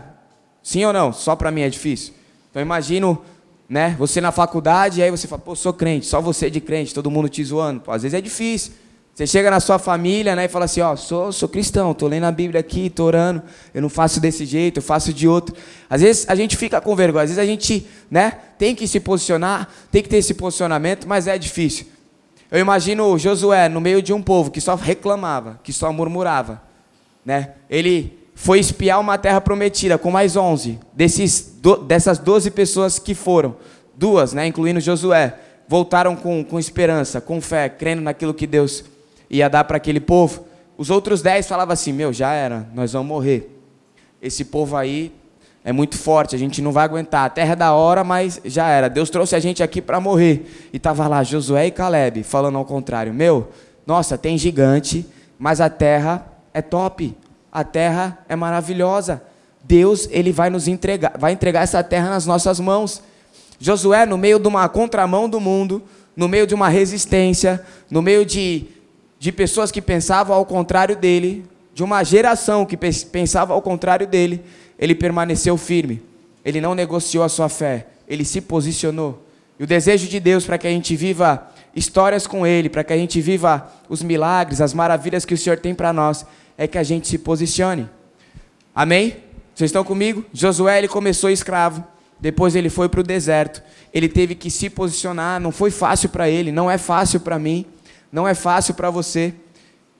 Sim 0.62 0.84
ou 0.84 0.92
não? 0.92 1.12
Só 1.12 1.36
para 1.36 1.50
mim 1.50 1.62
é 1.62 1.68
difícil. 1.68 2.14
Então 2.50 2.60
imagino 2.60 3.22
né? 3.70 3.94
Você 4.00 4.20
na 4.20 4.32
faculdade, 4.32 5.00
aí 5.00 5.12
você 5.12 5.28
fala, 5.28 5.40
pô, 5.40 5.54
sou 5.54 5.72
crente, 5.72 6.04
só 6.04 6.20
você 6.20 6.50
de 6.50 6.60
crente, 6.60 6.92
todo 6.92 7.08
mundo 7.08 7.28
te 7.28 7.44
zoando. 7.44 7.82
Pô, 7.82 7.92
às 7.92 8.02
vezes 8.02 8.18
é 8.18 8.20
difícil. 8.20 8.72
Você 9.14 9.28
chega 9.28 9.48
na 9.48 9.60
sua 9.60 9.78
família, 9.78 10.34
né, 10.34 10.46
e 10.46 10.48
fala 10.48 10.64
assim, 10.64 10.80
ó, 10.80 10.96
sou, 10.96 11.30
sou 11.30 11.48
cristão, 11.48 11.94
tô 11.94 12.08
lendo 12.08 12.24
a 12.24 12.32
Bíblia 12.32 12.58
aqui, 12.58 12.90
tô 12.90 13.04
orando, 13.04 13.42
eu 13.72 13.80
não 13.80 13.88
faço 13.88 14.18
desse 14.18 14.44
jeito, 14.44 14.78
eu 14.78 14.82
faço 14.82 15.12
de 15.12 15.28
outro. 15.28 15.54
Às 15.88 16.00
vezes 16.00 16.28
a 16.28 16.34
gente 16.34 16.56
fica 16.56 16.80
com 16.80 16.96
vergonha, 16.96 17.22
às 17.22 17.30
vezes 17.30 17.38
a 17.38 17.46
gente, 17.46 17.86
né, 18.10 18.32
tem 18.58 18.74
que 18.74 18.88
se 18.88 18.98
posicionar, 18.98 19.68
tem 19.92 20.02
que 20.02 20.08
ter 20.08 20.16
esse 20.16 20.34
posicionamento, 20.34 21.06
mas 21.06 21.28
é 21.28 21.38
difícil. 21.38 21.86
Eu 22.50 22.58
imagino 22.58 23.16
Josué 23.18 23.68
no 23.68 23.80
meio 23.80 24.02
de 24.02 24.12
um 24.12 24.20
povo 24.20 24.50
que 24.50 24.60
só 24.60 24.74
reclamava, 24.74 25.60
que 25.62 25.72
só 25.72 25.92
murmurava, 25.92 26.60
né? 27.24 27.54
Ele 27.68 28.18
foi 28.34 28.58
espiar 28.58 28.98
uma 28.98 29.16
terra 29.18 29.40
prometida 29.40 29.96
com 29.96 30.10
mais 30.10 30.34
11. 30.34 30.80
Desses, 30.92 31.58
do, 31.60 31.76
dessas 31.76 32.18
12 32.18 32.50
pessoas 32.50 32.98
que 32.98 33.14
foram, 33.14 33.56
duas, 33.94 34.32
né, 34.32 34.46
incluindo 34.46 34.80
Josué, 34.80 35.38
voltaram 35.68 36.16
com, 36.16 36.42
com 36.42 36.58
esperança, 36.58 37.20
com 37.20 37.40
fé, 37.40 37.68
crendo 37.68 38.02
naquilo 38.02 38.34
que 38.34 38.46
Deus 38.46 38.84
ia 39.28 39.48
dar 39.48 39.64
para 39.64 39.76
aquele 39.76 40.00
povo. 40.00 40.44
Os 40.76 40.90
outros 40.90 41.22
10 41.22 41.46
falavam 41.46 41.74
assim: 41.74 41.92
Meu, 41.92 42.12
já 42.12 42.32
era, 42.32 42.66
nós 42.74 42.94
vamos 42.94 43.08
morrer. 43.08 43.56
Esse 44.20 44.44
povo 44.44 44.76
aí 44.76 45.12
é 45.64 45.72
muito 45.72 45.98
forte, 45.98 46.34
a 46.34 46.38
gente 46.38 46.62
não 46.62 46.72
vai 46.72 46.84
aguentar. 46.84 47.26
A 47.26 47.30
terra 47.30 47.52
é 47.52 47.56
da 47.56 47.72
hora, 47.72 48.02
mas 48.02 48.40
já 48.44 48.68
era. 48.68 48.88
Deus 48.88 49.10
trouxe 49.10 49.36
a 49.36 49.40
gente 49.40 49.62
aqui 49.62 49.82
para 49.82 50.00
morrer. 50.00 50.68
E 50.72 50.76
estava 50.78 51.06
lá 51.06 51.22
Josué 51.22 51.66
e 51.66 51.70
Caleb 51.70 52.22
falando 52.22 52.56
ao 52.58 52.64
contrário: 52.64 53.12
Meu, 53.12 53.50
nossa, 53.86 54.16
tem 54.16 54.38
gigante, 54.38 55.06
mas 55.38 55.60
a 55.60 55.68
terra 55.68 56.26
é 56.54 56.62
top 56.62 57.14
a 57.52 57.64
terra 57.64 58.18
é 58.28 58.36
maravilhosa. 58.36 59.22
Deus, 59.62 60.08
ele 60.10 60.32
vai 60.32 60.50
nos 60.50 60.68
entregar, 60.68 61.12
vai 61.18 61.32
entregar 61.32 61.62
essa 61.62 61.82
terra 61.82 62.10
nas 62.10 62.26
nossas 62.26 62.60
mãos. 62.60 63.02
Josué, 63.58 64.06
no 64.06 64.16
meio 64.16 64.38
de 64.38 64.48
uma 64.48 64.68
contramão 64.68 65.28
do 65.28 65.40
mundo, 65.40 65.82
no 66.16 66.28
meio 66.28 66.46
de 66.46 66.54
uma 66.54 66.68
resistência, 66.68 67.64
no 67.90 68.00
meio 68.00 68.24
de, 68.24 68.66
de 69.18 69.32
pessoas 69.32 69.70
que 69.70 69.82
pensavam 69.82 70.34
ao 70.34 70.46
contrário 70.46 70.96
dele, 70.96 71.44
de 71.74 71.82
uma 71.82 72.02
geração 72.02 72.64
que 72.64 72.76
pensava 72.76 73.52
ao 73.52 73.62
contrário 73.62 74.06
dele, 74.06 74.42
ele 74.80 74.94
permaneceu 74.94 75.58
firme. 75.58 76.02
Ele 76.42 76.58
não 76.58 76.74
negociou 76.74 77.22
a 77.22 77.28
sua 77.28 77.50
fé, 77.50 77.88
ele 78.08 78.24
se 78.24 78.40
posicionou. 78.40 79.26
E 79.58 79.62
o 79.62 79.66
desejo 79.66 80.08
de 80.08 80.18
Deus 80.18 80.46
para 80.46 80.56
que 80.56 80.66
a 80.66 80.70
gente 80.70 80.96
viva 80.96 81.46
histórias 81.76 82.26
com 82.26 82.46
ele, 82.46 82.70
para 82.70 82.82
que 82.82 82.94
a 82.94 82.96
gente 82.96 83.20
viva 83.20 83.70
os 83.90 84.02
milagres, 84.02 84.62
as 84.62 84.72
maravilhas 84.72 85.26
que 85.26 85.34
o 85.34 85.38
Senhor 85.38 85.58
tem 85.58 85.74
para 85.74 85.92
nós, 85.92 86.24
é 86.56 86.66
que 86.66 86.78
a 86.78 86.82
gente 86.82 87.06
se 87.06 87.18
posicione. 87.18 87.86
Amém? 88.74 89.18
Vocês 89.54 89.68
estão 89.68 89.84
comigo? 89.84 90.24
Josué 90.32 90.78
ele 90.78 90.88
começou 90.88 91.28
escravo, 91.28 91.84
depois 92.18 92.56
ele 92.56 92.70
foi 92.70 92.88
para 92.88 93.00
o 93.00 93.04
deserto. 93.04 93.62
Ele 93.92 94.08
teve 94.08 94.34
que 94.34 94.50
se 94.50 94.70
posicionar, 94.70 95.38
não 95.38 95.52
foi 95.52 95.70
fácil 95.70 96.08
para 96.08 96.30
ele, 96.30 96.50
não 96.50 96.70
é 96.70 96.78
fácil 96.78 97.20
para 97.20 97.38
mim, 97.38 97.66
não 98.10 98.26
é 98.26 98.32
fácil 98.32 98.72
para 98.72 98.88
você, 98.88 99.34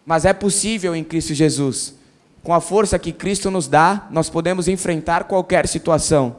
mas 0.07 0.25
é 0.25 0.33
possível 0.33 0.97
em 0.97 1.05
Cristo 1.05 1.35
Jesus. 1.35 2.00
Com 2.43 2.55
a 2.55 2.61
força 2.61 2.99
que 2.99 3.13
Cristo 3.13 3.51
nos 3.51 3.69
dá, 3.69 4.07
nós 4.11 4.31
podemos 4.31 4.67
enfrentar 4.69 5.25
qualquer 5.25 5.67
situação. 5.67 6.37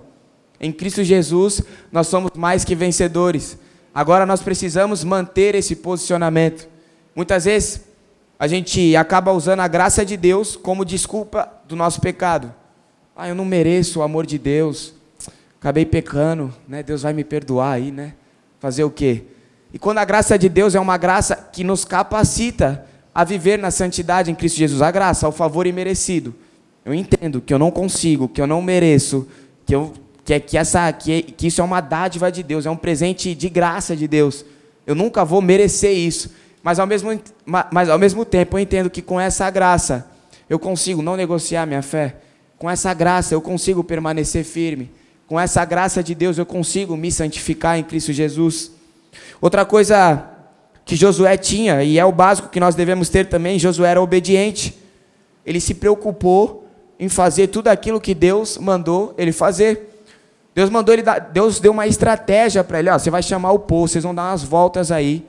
Em 0.59 0.71
Cristo 0.71 1.03
Jesus, 1.03 1.61
nós 1.91 2.07
somos 2.07 2.31
mais 2.35 2.63
que 2.65 2.75
vencedores. 2.75 3.57
Agora 3.93 4.25
nós 4.25 4.41
precisamos 4.41 5.03
manter 5.03 5.55
esse 5.55 5.75
posicionamento. 5.75 6.67
Muitas 7.15 7.45
vezes 7.45 7.81
a 8.39 8.47
gente 8.47 8.95
acaba 8.95 9.31
usando 9.31 9.59
a 9.59 9.67
graça 9.67 10.05
de 10.05 10.17
Deus 10.17 10.55
como 10.55 10.85
desculpa 10.85 11.51
do 11.67 11.75
nosso 11.75 12.01
pecado. 12.01 12.53
Ah, 13.15 13.27
eu 13.27 13.35
não 13.35 13.45
mereço 13.45 13.99
o 13.99 14.01
amor 14.01 14.25
de 14.25 14.37
Deus. 14.39 14.95
Acabei 15.59 15.85
pecando, 15.85 16.51
né? 16.67 16.81
Deus 16.81 17.03
vai 17.03 17.13
me 17.13 17.23
perdoar 17.23 17.73
aí, 17.73 17.91
né? 17.91 18.13
Fazer 18.59 18.83
o 18.83 18.89
quê? 18.89 19.25
E 19.73 19.77
quando 19.77 19.99
a 19.99 20.05
graça 20.05 20.39
de 20.39 20.49
Deus 20.49 20.73
é 20.73 20.79
uma 20.79 20.97
graça 20.97 21.35
que 21.35 21.63
nos 21.63 21.85
capacita 21.85 22.85
a 23.13 23.23
viver 23.23 23.59
na 23.59 23.71
santidade 23.71 24.31
em 24.31 24.35
Cristo 24.35 24.57
Jesus, 24.57 24.81
a 24.81 24.91
graça, 24.91 25.27
o 25.27 25.31
favor 25.31 25.67
imerecido. 25.67 26.33
Eu 26.85 26.93
entendo 26.93 27.41
que 27.41 27.53
eu 27.53 27.59
não 27.59 27.69
consigo, 27.69 28.27
que 28.27 28.41
eu 28.41 28.47
não 28.47 28.61
mereço, 28.61 29.27
que 29.65 29.75
eu 29.75 29.93
que, 30.23 30.39
que 30.39 30.57
essa 30.57 30.91
que, 30.93 31.23
que 31.23 31.47
isso 31.47 31.61
é 31.61 31.63
uma 31.63 31.81
dádiva 31.81 32.31
de 32.31 32.43
Deus, 32.43 32.65
é 32.65 32.69
um 32.69 32.77
presente 32.77 33.33
de 33.35 33.49
graça 33.49 33.95
de 33.95 34.07
Deus. 34.07 34.45
Eu 34.85 34.95
nunca 34.95 35.25
vou 35.25 35.41
merecer 35.41 35.91
isso. 35.91 36.31
Mas 36.63 36.79
ao 36.79 36.85
mesmo, 36.85 37.19
mas 37.45 37.89
ao 37.89 37.97
mesmo 37.97 38.23
tempo 38.23 38.55
eu 38.55 38.61
entendo 38.61 38.89
que 38.89 39.01
com 39.01 39.19
essa 39.19 39.49
graça 39.49 40.07
eu 40.49 40.59
consigo 40.59 41.01
não 41.01 41.15
negociar 41.15 41.65
minha 41.65 41.81
fé. 41.81 42.17
Com 42.57 42.69
essa 42.69 42.93
graça 42.93 43.33
eu 43.33 43.41
consigo 43.41 43.83
permanecer 43.83 44.43
firme. 44.43 44.91
Com 45.27 45.39
essa 45.39 45.65
graça 45.65 46.03
de 46.03 46.13
Deus 46.13 46.37
eu 46.37 46.45
consigo 46.45 46.95
me 46.95 47.11
santificar 47.11 47.79
em 47.79 47.83
Cristo 47.83 48.13
Jesus. 48.13 48.71
Outra 49.41 49.65
coisa 49.65 50.30
que 50.85 50.95
Josué 50.95 51.37
tinha, 51.37 51.83
e 51.83 51.97
é 51.99 52.05
o 52.05 52.11
básico 52.11 52.49
que 52.49 52.59
nós 52.59 52.75
devemos 52.75 53.09
ter 53.09 53.27
também, 53.27 53.59
Josué 53.59 53.91
era 53.91 54.01
obediente. 54.01 54.77
Ele 55.45 55.59
se 55.59 55.73
preocupou 55.73 56.67
em 56.99 57.09
fazer 57.09 57.47
tudo 57.47 57.67
aquilo 57.67 57.99
que 57.99 58.13
Deus 58.13 58.57
mandou 58.57 59.13
ele 59.17 59.31
fazer. 59.31 59.89
Deus 60.53 60.69
mandou 60.69 60.93
ele 60.93 61.01
dar, 61.01 61.19
Deus 61.19 61.59
deu 61.59 61.71
uma 61.71 61.87
estratégia 61.87 62.63
para 62.63 62.79
ele, 62.79 62.89
ó, 62.89 62.99
você 62.99 63.09
vai 63.09 63.23
chamar 63.23 63.51
o 63.51 63.59
povo, 63.59 63.87
vocês 63.87 64.03
vão 64.03 64.13
dar 64.13 64.29
umas 64.31 64.43
voltas 64.43 64.91
aí 64.91 65.25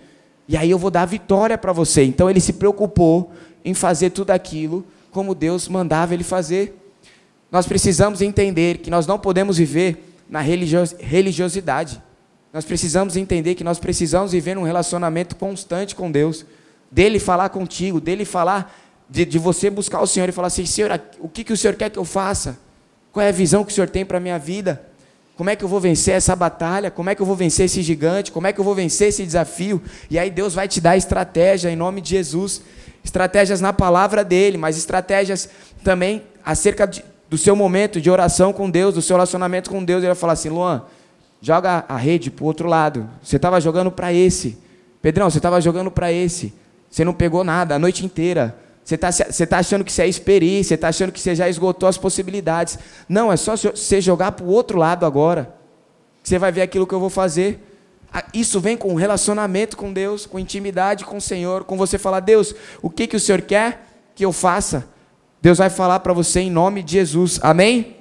E 0.49 0.57
aí 0.57 0.71
eu 0.71 0.79
vou 0.79 0.91
dar 0.91 1.07
vitória 1.07 1.57
para 1.57 1.73
você. 1.73 2.03
Então 2.03 2.29
ele 2.29 2.41
se 2.41 2.55
preocupou 2.55 3.31
em 3.65 3.73
fazer 3.73 4.11
tudo 4.11 4.33
aquilo 4.33 4.85
como 5.11 5.35
Deus 5.35 5.69
mandava 5.69 6.15
ele 6.15 6.25
fazer. 6.25 6.77
Nós 7.51 7.67
precisamos 7.67 8.21
entender 8.21 8.79
que 8.79 8.91
nós 8.91 9.07
não 9.07 9.19
podemos 9.19 9.59
viver 9.59 10.15
na 10.29 10.41
religiosidade. 10.41 12.03
Nós 12.53 12.65
precisamos 12.65 13.17
entender 13.17 13.55
que 13.55 13.65
nós 13.65 13.79
precisamos 13.79 14.33
viver 14.33 14.55
num 14.55 14.65
relacionamento 14.65 15.35
constante 15.37 15.95
com 15.95 16.11
Deus, 16.11 16.45
dele 16.91 17.19
falar 17.19 17.49
contigo, 17.49 18.01
dele 18.01 18.25
falar, 18.25 18.79
de, 19.09 19.25
de 19.25 19.39
você 19.39 19.71
buscar 19.71 20.01
o 20.01 20.07
Senhor 20.07 20.29
e 20.29 20.33
falar 20.33 20.49
assim: 20.49 20.67
Senhor, 20.67 21.01
o 21.19 21.29
que, 21.29 21.45
que 21.45 21.53
o 21.53 21.57
Senhor 21.57 21.75
quer 21.75 21.89
que 21.89 21.99
eu 21.99 22.05
faça? 22.05 22.59
Qual 23.11 23.25
é 23.25 23.31
a 23.31 23.33
visão 23.33 23.65
que 23.65 23.73
o 23.73 23.75
Senhor 23.75 23.89
tem 23.89 24.05
para 24.05 24.19
a 24.19 24.21
minha 24.21 24.39
vida? 24.39 24.83
Como 25.35 25.49
é 25.49 25.57
que 25.57 25.65
eu 25.65 25.69
vou 25.69 25.81
vencer 25.81 26.15
essa 26.15 26.37
batalha? 26.37 26.91
Como 26.91 27.09
é 27.09 27.15
que 27.15 27.23
eu 27.23 27.27
vou 27.27 27.35
vencer 27.35 27.67
esse 27.67 27.83
gigante? 27.83 28.31
Como 28.31 28.47
é 28.47 28.53
que 28.53 28.61
eu 28.61 28.65
vou 28.65 28.75
vencer 28.75 29.09
esse 29.09 29.25
desafio? 29.25 29.83
E 30.11 30.19
aí 30.19 30.31
Deus 30.31 30.55
vai 30.55 30.69
te 30.69 30.81
dar 30.81 30.97
estratégia 30.97 31.71
em 31.71 31.77
nome 31.77 32.01
de 32.03 32.11
Jesus. 32.11 32.63
Estratégias 33.03 33.61
na 33.61 33.73
palavra 33.73 34.23
dele, 34.23 34.59
mas 34.59 34.77
estratégias 34.77 35.49
também 35.83 36.23
acerca 36.45 36.87
de, 36.87 37.03
do 37.29 37.37
seu 37.37 37.57
momento 37.57 38.01
de 38.01 38.11
oração 38.11 38.53
com 38.53 38.71
Deus, 38.71 38.95
do 38.95 39.03
seu 39.03 39.17
relacionamento 39.17 39.71
com 39.71 39.83
Deus. 39.83 39.99
Ele 39.99 40.09
vai 40.09 40.15
falar 40.15 40.35
assim: 40.35 40.51
Luan, 40.51 40.85
joga 41.43 41.85
a 41.89 41.97
rede 41.97 42.31
para 42.31 42.45
o 42.45 42.47
outro 42.47 42.69
lado. 42.69 43.11
Você 43.21 43.37
estava 43.37 43.61
jogando 43.61 43.91
para 43.91 44.13
esse. 44.13 44.57
Pedrão, 45.03 45.29
você 45.29 45.39
estava 45.39 45.61
jogando 45.61 45.91
para 45.91 46.13
esse. 46.13 46.55
Você 46.89 47.05
não 47.05 47.13
pegou 47.13 47.43
nada 47.43 47.75
a 47.75 47.79
noite 47.79 48.07
inteira. 48.07 48.57
Você 48.85 48.95
está 48.95 49.11
você 49.11 49.47
tá 49.47 49.59
achando 49.59 49.85
que 49.85 49.93
você 49.93 50.03
é 50.03 50.09
experiência, 50.09 50.69
você 50.69 50.75
está 50.75 50.89
achando 50.89 51.11
que 51.11 51.21
você 51.21 51.35
já 51.35 51.49
esgotou 51.49 51.89
as 51.89 51.99
possibilidades. 51.99 52.79
Não, 53.09 53.33
é 53.33 53.37
só 53.37 53.57
você 53.57 54.01
jogar 54.01 54.33
para 54.33 54.47
o 54.47 54.51
outro 54.51 54.79
lado 54.79 55.05
agora. 55.05 55.53
Você 56.23 56.39
vai 56.39 56.53
ver 56.53 56.63
aquilo 56.63 56.87
que 56.87 56.95
eu 56.95 57.01
vou 57.01 57.11
fazer. 57.11 57.61
Isso 58.33 58.61
vem 58.61 58.77
com 58.77 58.95
relacionamento 58.95 59.77
com 59.77 59.93
Deus, 59.93 60.27
com 60.27 60.39
intimidade 60.39 61.05
com 61.05 61.17
o 61.17 61.21
Senhor, 61.21 61.65
com 61.65 61.77
você 61.77 61.99
falar, 61.99 62.21
Deus, 62.21 62.55
o 62.83 62.91
que, 62.91 63.07
que 63.07 63.17
o 63.17 63.21
Senhor 63.21 63.41
quer 63.41 63.87
que 64.15 64.25
eu 64.25 64.33
faça? 64.33 64.87
Deus 65.41 65.59
vai 65.59 65.71
falar 65.71 66.01
para 66.01 66.13
você 66.13 66.41
em 66.41 66.51
nome 66.51 66.83
de 66.83 66.93
Jesus. 66.93 67.41
Amém? 67.43 67.97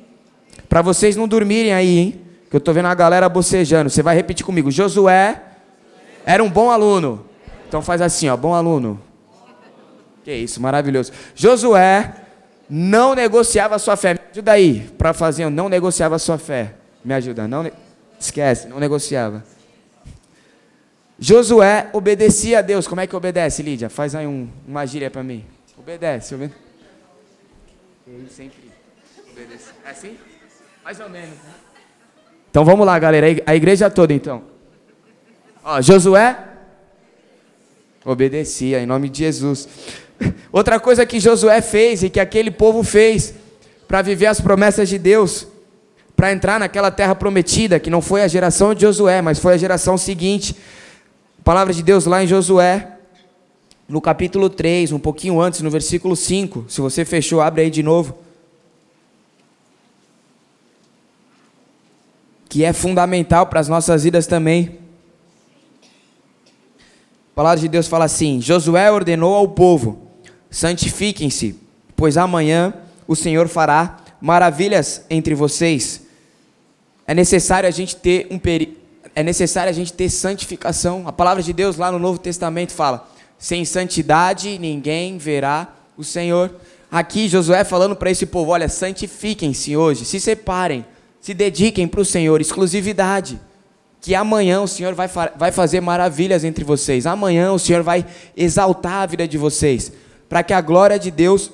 Para 0.68 0.82
vocês 0.82 1.16
não 1.16 1.28
dormirem 1.28 1.74
aí, 1.74 1.98
hein? 1.98 2.31
Que 2.52 2.58
eu 2.58 2.60
estou 2.60 2.74
vendo 2.74 2.88
a 2.88 2.94
galera 2.94 3.30
bocejando. 3.30 3.90
Você 3.90 4.04
vai 4.04 4.14
repetir 4.14 4.46
comigo. 4.46 4.70
Josué 4.70 5.42
era 6.26 6.44
um 6.44 6.50
bom 6.50 6.70
aluno. 6.70 7.26
Então 7.66 7.82
faz 7.82 8.02
assim, 8.02 8.28
ó, 8.28 8.36
bom 8.36 8.54
aluno. 8.54 9.02
Que 10.22 10.34
isso, 10.36 10.62
maravilhoso. 10.62 11.14
Josué 11.34 12.14
não 12.70 13.16
negociava 13.16 13.80
sua 13.80 13.96
fé. 13.96 14.16
Me 14.16 14.20
ajuda 14.32 14.52
aí 14.52 14.82
para 14.98 15.14
fazer, 15.14 15.50
não 15.50 15.70
negociava 15.70 16.20
sua 16.20 16.38
fé. 16.38 16.76
Me 17.06 17.14
ajuda, 17.14 17.48
não 17.48 17.64
ne... 17.64 17.72
esquece, 18.20 18.68
não 18.68 18.82
negociava. 18.82 19.46
Josué 21.18 21.90
obedecia 21.94 22.60
a 22.60 22.62
Deus. 22.62 22.86
Como 22.86 23.00
é 23.00 23.08
que 23.08 23.16
obedece, 23.16 23.64
Lídia? 23.64 23.90
Faz 23.90 24.14
aí 24.14 24.28
um, 24.28 24.50
uma 24.68 24.86
gíria 24.86 25.10
para 25.10 25.24
mim. 25.24 25.46
Obedece, 25.78 26.36
obedece. 26.36 26.60
Ele 28.06 28.30
sempre 28.30 28.70
obedece. 29.32 29.70
É 29.86 29.90
assim? 29.90 30.18
Mais 30.84 31.00
ou 31.00 31.10
menos. 31.10 31.30
Né? 31.30 31.61
Então 32.52 32.66
vamos 32.66 32.86
lá, 32.86 33.00
galera. 33.00 33.28
A 33.46 33.56
igreja 33.56 33.90
toda, 33.90 34.14
então. 34.14 34.44
Ó, 35.64 35.82
Josué 35.82 36.38
obedecia 38.04 38.82
em 38.82 38.86
nome 38.86 39.08
de 39.10 39.20
Jesus. 39.20 39.70
Outra 40.52 40.80
coisa 40.80 41.06
que 41.06 41.20
Josué 41.20 41.62
fez 41.62 42.04
e 42.04 42.10
que 42.10 42.20
aquele 42.20 42.52
povo 42.52 42.84
fez 42.84 43.34
para 43.88 44.02
viver 44.02 44.26
as 44.26 44.42
promessas 44.42 44.90
de 44.90 44.98
Deus, 44.98 45.48
para 46.16 46.32
entrar 46.34 46.60
naquela 46.60 46.92
terra 46.92 47.16
prometida, 47.16 47.80
que 47.80 47.90
não 47.90 48.02
foi 48.02 48.22
a 48.22 48.28
geração 48.28 48.74
de 48.74 48.82
Josué, 48.82 49.22
mas 49.22 49.40
foi 49.40 49.54
a 49.54 49.58
geração 49.58 49.98
seguinte. 49.98 50.56
Palavra 51.44 51.74
de 51.74 51.82
Deus 51.82 52.06
lá 52.06 52.22
em 52.24 52.28
Josué, 52.28 52.98
no 53.88 54.02
capítulo 54.02 54.50
3, 54.50 54.92
um 54.92 55.00
pouquinho 55.00 55.40
antes, 55.40 55.62
no 55.62 55.70
versículo 55.70 56.16
5. 56.16 56.66
Se 56.68 56.82
você 56.82 57.06
fechou, 57.06 57.40
abre 57.40 57.62
aí 57.62 57.70
de 57.70 57.82
novo. 57.82 58.18
Que 62.52 62.66
é 62.66 62.74
fundamental 62.74 63.48
para 63.48 63.62
as 63.62 63.70
nossas 63.70 64.04
vidas 64.04 64.28
também. 64.28 64.78
A 67.32 67.34
palavra 67.34 67.62
de 67.62 67.70
Deus 67.70 67.88
fala 67.88 68.04
assim: 68.04 68.42
Josué 68.42 68.92
ordenou 68.92 69.34
ao 69.34 69.48
povo 69.48 70.12
santifiquem-se, 70.50 71.58
pois 71.96 72.18
amanhã 72.18 72.74
o 73.08 73.16
Senhor 73.16 73.48
fará 73.48 74.00
maravilhas 74.20 75.06
entre 75.10 75.34
vocês. 75.34 76.02
É 77.08 77.14
necessário 77.14 77.70
a 77.70 77.72
gente 77.72 77.96
ter 77.96 78.28
um 78.30 78.38
peri... 78.38 78.78
é 79.16 79.24
necessário 79.24 79.70
a 79.70 79.74
gente 79.74 79.94
ter 79.94 80.10
santificação. 80.10 81.08
A 81.08 81.14
palavra 81.14 81.42
de 81.42 81.54
Deus 81.54 81.78
lá 81.78 81.90
no 81.90 82.00
Novo 82.00 82.20
Testamento 82.20 82.74
fala: 82.74 83.10
sem 83.40 83.64
santidade 83.64 84.60
ninguém 84.60 85.18
verá 85.18 85.74
o 85.96 86.04
Senhor. 86.04 86.54
Aqui 86.92 87.30
Josué 87.30 87.64
falando 87.64 87.96
para 87.96 88.12
esse 88.12 88.26
povo: 88.26 88.52
olha, 88.52 88.68
santifiquem-se 88.68 89.78
hoje, 89.78 90.04
se 90.04 90.20
separem, 90.20 90.86
se 91.22 91.34
dediquem 91.34 91.88
para 91.88 92.02
o 92.02 92.06
Senhor, 92.06 92.42
exclusividade. 92.42 93.40
Que 94.02 94.16
amanhã 94.16 94.62
o 94.62 94.68
Senhor 94.68 94.96
vai, 94.96 95.08
vai 95.08 95.52
fazer 95.52 95.80
maravilhas 95.80 96.44
entre 96.44 96.64
vocês. 96.64 97.06
Amanhã 97.06 97.52
o 97.54 97.60
Senhor 97.60 97.84
vai 97.84 98.04
exaltar 98.36 99.04
a 99.04 99.06
vida 99.06 99.28
de 99.28 99.38
vocês 99.38 99.94
para 100.28 100.44
que 100.44 100.54
a 100.54 100.62
glória 100.62 100.98
de 100.98 101.12
Deus 101.12 101.52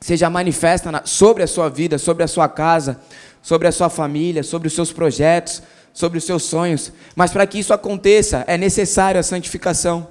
seja 0.00 0.28
manifesta 0.28 0.92
na, 0.92 1.02
sobre 1.06 1.42
a 1.42 1.46
sua 1.46 1.70
vida, 1.70 1.96
sobre 1.96 2.22
a 2.22 2.28
sua 2.28 2.46
casa, 2.46 3.00
sobre 3.40 3.66
a 3.66 3.72
sua 3.72 3.88
família, 3.88 4.42
sobre 4.42 4.68
os 4.68 4.74
seus 4.74 4.92
projetos, 4.92 5.62
sobre 5.92 6.18
os 6.18 6.24
seus 6.24 6.42
sonhos. 6.42 6.92
Mas 7.16 7.32
para 7.32 7.46
que 7.46 7.58
isso 7.58 7.72
aconteça, 7.72 8.44
é 8.46 8.58
necessário 8.58 9.18
a 9.18 9.22
santificação. 9.22 10.08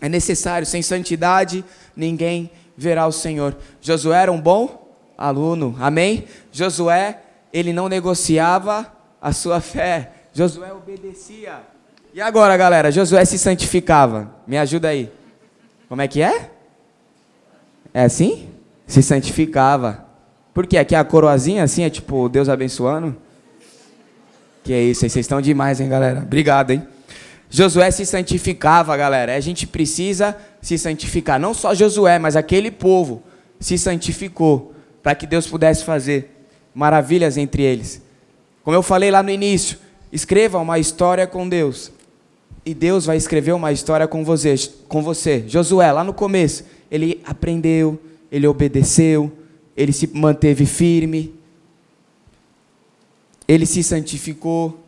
É 0.00 0.08
necessário, 0.08 0.66
sem 0.66 0.82
santidade, 0.82 1.64
ninguém 1.94 2.50
verá 2.76 3.06
o 3.06 3.12
Senhor. 3.12 3.56
Josué 3.80 4.20
era 4.20 4.32
um 4.32 4.40
bom 4.40 4.92
aluno, 5.16 5.76
amém? 5.78 6.24
Josué, 6.50 7.20
ele 7.52 7.72
não 7.72 7.88
negociava 7.88 8.92
a 9.20 9.32
sua 9.32 9.60
fé, 9.60 10.12
Josué 10.32 10.72
obedecia. 10.72 11.60
E 12.14 12.20
agora, 12.20 12.56
galera, 12.56 12.90
Josué 12.90 13.24
se 13.24 13.38
santificava. 13.38 14.34
Me 14.46 14.58
ajuda 14.58 14.88
aí. 14.88 15.10
Como 15.88 16.00
é 16.00 16.08
que 16.08 16.22
é? 16.22 16.50
É 17.92 18.04
assim? 18.04 18.48
Se 18.86 19.02
santificava. 19.02 20.06
Por 20.54 20.66
quê? 20.66 20.78
Aqui 20.78 20.94
a 20.94 21.04
coroazinha 21.04 21.62
assim 21.62 21.84
é 21.84 21.90
tipo 21.90 22.28
Deus 22.28 22.48
abençoando? 22.48 23.16
Que 24.64 24.72
é 24.72 24.82
isso, 24.82 25.00
vocês 25.00 25.16
estão 25.16 25.40
demais, 25.40 25.80
hein, 25.80 25.88
galera? 25.88 26.20
Obrigado, 26.20 26.70
hein? 26.70 26.86
Josué 27.50 27.90
se 27.90 28.06
santificava, 28.06 28.96
galera. 28.96 29.34
A 29.34 29.40
gente 29.40 29.66
precisa 29.66 30.36
se 30.60 30.78
santificar. 30.78 31.38
Não 31.38 31.52
só 31.52 31.74
Josué, 31.74 32.18
mas 32.18 32.36
aquele 32.36 32.70
povo 32.70 33.22
se 33.60 33.76
santificou 33.76 34.74
para 35.02 35.14
que 35.14 35.26
Deus 35.26 35.46
pudesse 35.46 35.84
fazer 35.84 36.31
maravilhas 36.74 37.36
entre 37.36 37.62
eles. 37.62 38.02
Como 38.62 38.76
eu 38.76 38.82
falei 38.82 39.10
lá 39.10 39.22
no 39.22 39.30
início, 39.30 39.78
escreva 40.12 40.58
uma 40.58 40.78
história 40.78 41.26
com 41.26 41.48
Deus. 41.48 41.90
E 42.64 42.74
Deus 42.74 43.06
vai 43.06 43.16
escrever 43.16 43.52
uma 43.52 43.72
história 43.72 44.06
com 44.06 44.24
você, 44.24 44.54
com 44.88 45.02
você. 45.02 45.44
Josué, 45.48 45.90
lá 45.90 46.04
no 46.04 46.14
começo, 46.14 46.64
ele 46.90 47.20
aprendeu, 47.24 48.00
ele 48.30 48.46
obedeceu, 48.46 49.32
ele 49.76 49.92
se 49.92 50.06
manteve 50.06 50.64
firme, 50.64 51.34
ele 53.48 53.66
se 53.66 53.82
santificou, 53.82 54.78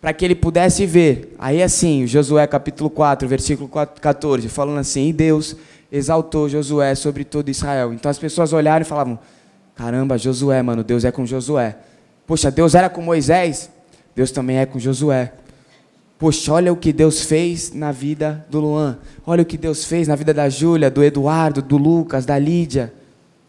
para 0.00 0.12
que 0.12 0.24
ele 0.24 0.36
pudesse 0.36 0.86
ver. 0.86 1.34
Aí 1.36 1.62
assim, 1.62 2.06
Josué 2.06 2.46
capítulo 2.46 2.88
4, 2.88 3.26
versículo 3.26 3.68
14, 3.68 4.48
falando 4.48 4.78
assim: 4.78 5.08
E 5.08 5.12
Deus 5.12 5.56
exaltou 5.90 6.48
Josué 6.48 6.94
sobre 6.94 7.24
todo 7.24 7.48
Israel. 7.48 7.92
Então 7.92 8.08
as 8.08 8.18
pessoas 8.18 8.52
olharam 8.52 8.82
e 8.82 8.88
falavam: 8.88 9.18
Caramba, 9.76 10.16
Josué, 10.16 10.62
mano, 10.62 10.82
Deus 10.82 11.04
é 11.04 11.12
com 11.12 11.26
Josué. 11.26 11.76
Poxa, 12.26 12.50
Deus 12.50 12.74
era 12.74 12.88
com 12.88 13.02
Moisés, 13.02 13.70
Deus 14.14 14.30
também 14.30 14.56
é 14.56 14.64
com 14.64 14.78
Josué. 14.78 15.32
Poxa, 16.18 16.50
olha 16.50 16.72
o 16.72 16.76
que 16.76 16.94
Deus 16.94 17.20
fez 17.20 17.74
na 17.74 17.92
vida 17.92 18.44
do 18.48 18.58
Luan. 18.58 18.98
Olha 19.26 19.42
o 19.42 19.44
que 19.44 19.58
Deus 19.58 19.84
fez 19.84 20.08
na 20.08 20.16
vida 20.16 20.32
da 20.32 20.48
Júlia, 20.48 20.90
do 20.90 21.04
Eduardo, 21.04 21.60
do 21.60 21.76
Lucas, 21.76 22.24
da 22.24 22.38
Lídia. 22.38 22.90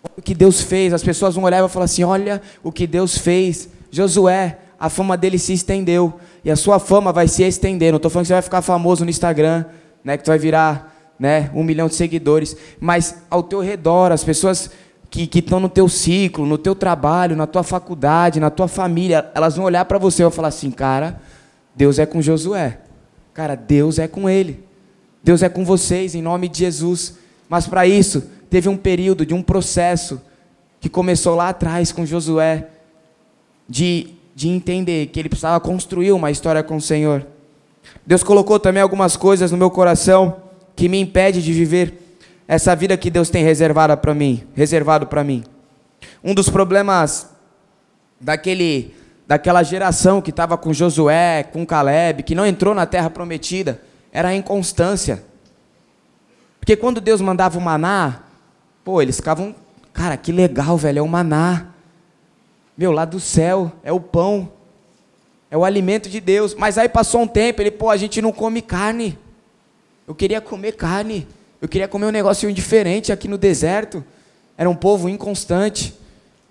Olha 0.04 0.16
o 0.18 0.22
que 0.22 0.36
Deus 0.36 0.62
fez. 0.62 0.94
As 0.94 1.02
pessoas 1.02 1.34
vão 1.34 1.46
olhar 1.46 1.58
e 1.58 1.62
vão 1.62 1.70
falar 1.70 1.86
assim: 1.86 2.04
olha 2.04 2.42
o 2.62 2.74
que 2.74 2.86
Deus 2.86 3.18
fez. 3.18 3.70
Josué, 3.90 4.58
a 4.78 4.90
fama 4.90 5.16
dele 5.16 5.40
se 5.40 5.54
estendeu. 5.54 6.14
E 6.44 6.52
a 6.52 6.58
sua 6.58 6.78
fama 6.78 7.14
vai 7.14 7.30
se 7.30 7.42
estender. 7.44 7.94
Não 7.94 7.98
estou 7.98 8.12
falando 8.12 8.26
que 8.26 8.28
você 8.28 8.34
vai 8.34 8.42
ficar 8.42 8.62
famoso 8.62 9.06
no 9.06 9.10
Instagram, 9.10 9.64
né, 10.04 10.18
que 10.18 10.26
tu 10.26 10.28
vai 10.28 10.38
virar 10.38 11.14
né, 11.18 11.50
um 11.54 11.64
milhão 11.64 11.88
de 11.88 11.96
seguidores. 11.96 12.58
Mas 12.82 13.16
ao 13.30 13.44
teu 13.44 13.62
redor, 13.62 14.12
as 14.12 14.26
pessoas 14.26 14.70
que 15.10 15.40
estão 15.40 15.60
no 15.60 15.70
teu 15.70 15.88
ciclo, 15.88 16.46
no 16.46 16.58
teu 16.58 16.76
trabalho, 16.76 17.36
na 17.36 17.48
tua 17.48 17.64
faculdade, 17.64 18.40
na 18.40 18.50
tua 18.50 18.68
família, 18.68 19.32
elas 19.34 19.56
vão 19.56 19.66
olhar 19.66 19.86
para 19.86 19.98
você 19.98 20.22
e 20.22 20.26
vão 20.26 20.32
falar 20.32 20.50
assim, 20.50 20.70
cara 20.70 21.20
Deus 21.78 22.00
é 22.00 22.08
com 22.08 22.20
Josué. 22.20 22.80
Cara, 23.36 23.54
Deus 23.54 24.00
é 24.00 24.08
com 24.08 24.28
ele. 24.28 24.64
Deus 25.24 25.44
é 25.44 25.50
com 25.50 25.64
vocês, 25.64 26.16
em 26.16 26.24
nome 26.24 26.50
de 26.50 26.58
Jesus. 26.58 27.20
Mas 27.48 27.68
para 27.68 27.86
isso, 27.86 28.24
teve 28.50 28.68
um 28.68 28.76
período 28.76 29.24
de 29.24 29.36
um 29.36 29.44
processo 29.44 30.20
que 30.82 30.90
começou 30.90 31.36
lá 31.36 31.50
atrás 31.50 31.92
com 31.92 32.04
Josué, 32.04 32.68
de, 33.70 34.08
de 34.36 34.50
entender 34.50 35.08
que 35.08 35.20
ele 35.20 35.30
precisava 35.30 35.60
construir 35.60 36.12
uma 36.14 36.32
história 36.32 36.64
com 36.64 36.78
o 36.78 36.82
Senhor. 36.82 37.28
Deus 38.04 38.24
colocou 38.24 38.60
também 38.60 38.82
algumas 38.82 39.16
coisas 39.16 39.52
no 39.52 39.58
meu 39.58 39.70
coração 39.70 40.38
que 40.76 40.90
me 40.90 41.00
impede 41.00 41.44
de 41.44 41.54
viver 41.54 42.07
essa 42.48 42.76
vida 42.76 42.96
que 42.96 43.10
Deus 43.10 43.30
tem 43.30 43.44
reservada 43.44 43.98
para 43.98 44.14
mim, 44.14 44.48
reservado 44.56 45.08
para 45.08 45.24
mim. 45.24 45.44
Um 46.24 46.34
dos 46.34 46.50
problemas 46.50 47.30
daquele 48.20 48.96
daquela 49.28 49.62
geração 49.62 50.22
que 50.22 50.30
estava 50.30 50.58
com 50.58 50.72
Josué, 50.72 51.44
com 51.44 51.66
Caleb, 51.66 52.24
que 52.24 52.34
não 52.34 52.46
entrou 52.46 52.74
na 52.74 52.86
terra 52.86 53.10
prometida, 53.10 53.82
era 54.10 54.30
a 54.30 54.36
inconstância. 54.36 55.22
Porque 56.62 56.78
quando 56.78 57.02
Deus 57.02 57.20
mandava 57.20 57.58
o 57.58 57.62
maná, 57.62 58.22
pô, 58.86 59.02
eles 59.02 59.18
ficavam, 59.18 59.54
cara, 59.92 60.16
que 60.16 60.32
legal, 60.32 60.78
velho, 60.78 61.00
é 61.00 61.02
o 61.02 61.08
maná. 61.08 61.68
Meu, 62.78 62.94
lá 62.94 63.04
do 63.04 63.20
céu, 63.20 63.72
é 63.84 63.92
o 63.92 64.00
pão. 64.00 64.50
É 65.52 65.58
o 65.58 65.66
alimento 65.66 66.10
de 66.10 66.22
Deus. 66.22 66.56
Mas 66.56 66.78
aí 66.78 66.88
passou 66.88 67.22
um 67.22 67.28
tempo, 67.28 67.62
ele, 67.62 67.72
pô, 67.72 67.90
a 67.90 67.98
gente 67.98 68.22
não 68.22 68.32
come 68.32 68.62
carne. 68.62 69.20
Eu 70.08 70.16
queria 70.16 70.40
comer 70.40 70.74
carne. 70.74 71.28
Eu 71.62 71.68
queria 71.68 71.88
comer 71.88 72.06
um 72.06 72.12
negocinho 72.12 72.54
diferente 72.54 73.12
aqui 73.12 73.28
no 73.28 73.38
deserto. 73.38 74.04
Era 74.58 74.70
um 74.70 74.76
povo 74.76 75.10
inconstante. 75.10 75.94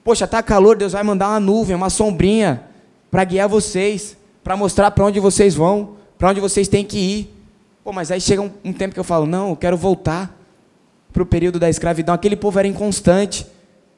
Poxa, 0.03 0.27
tá 0.27 0.43
calor, 0.43 0.77
Deus 0.77 0.93
vai 0.93 1.03
mandar 1.03 1.29
uma 1.29 1.41
nuvem, 1.41 1.75
uma 1.75 1.91
sombrinha 1.91 2.63
para 3.11 3.25
guiar 3.25 3.49
vocês, 3.49 4.17
para 4.43 4.57
mostrar 4.57 4.91
para 4.91 5.05
onde 5.05 5.19
vocês 5.21 5.55
vão, 5.55 5.97
para 6.19 6.31
onde 6.31 6.41
vocês 6.41 6.69
têm 6.69 6.85
que 6.85 6.99
ir. 6.99 7.35
Pô, 7.83 7.93
mas 7.93 8.11
aí 8.11 8.21
chega 8.21 8.43
um, 8.43 8.51
um 8.65 8.73
tempo 8.73 8.95
que 8.95 9.01
eu 9.01 9.05
falo, 9.05 9.27
não, 9.27 9.51
eu 9.51 9.57
quero 9.57 9.77
voltar 9.77 10.37
para 11.13 11.23
o 11.23 11.27
período 11.27 11.59
da 11.59 11.71
escravidão. 11.71 12.15
Aquele 12.15 12.37
povo 12.37 12.59
era 12.59 12.69
inconstante. 12.69 13.47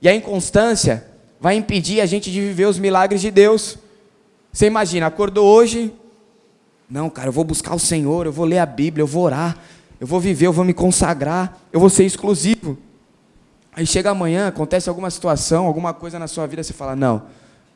E 0.01 0.09
a 0.09 0.15
inconstância 0.15 1.05
vai 1.41 1.57
impedir 1.57 2.01
a 2.01 2.07
gente 2.07 2.31
de 2.31 2.41
viver 2.41 2.67
os 2.67 2.79
milagres 2.79 3.21
de 3.21 3.31
Deus. 3.31 3.79
Você 4.53 4.67
imagina, 4.67 5.07
acordou 5.07 5.47
hoje, 5.47 5.93
não, 6.89 7.11
cara, 7.11 7.29
eu 7.29 7.33
vou 7.33 7.45
buscar 7.45 7.75
o 7.75 7.79
Senhor, 7.79 8.27
eu 8.27 8.33
vou 8.33 8.47
ler 8.47 8.59
a 8.59 8.67
Bíblia, 8.67 9.03
eu 9.03 9.07
vou 9.07 9.25
orar, 9.25 9.59
eu 10.01 10.07
vou 10.07 10.21
viver, 10.21 10.47
eu 10.47 10.53
vou 10.53 10.65
me 10.65 10.73
consagrar, 10.73 11.59
eu 11.73 11.81
vou 11.81 11.91
ser 11.91 12.05
exclusivo. 12.05 12.79
Aí 13.75 13.87
chega 13.87 14.11
amanhã, 14.11 14.49
acontece 14.49 14.89
alguma 14.89 15.11
situação, 15.11 15.67
alguma 15.67 15.93
coisa 15.93 16.19
na 16.19 16.27
sua 16.27 16.47
vida, 16.47 16.63
você 16.63 16.73
fala: 16.73 16.95
Não, 16.95 17.23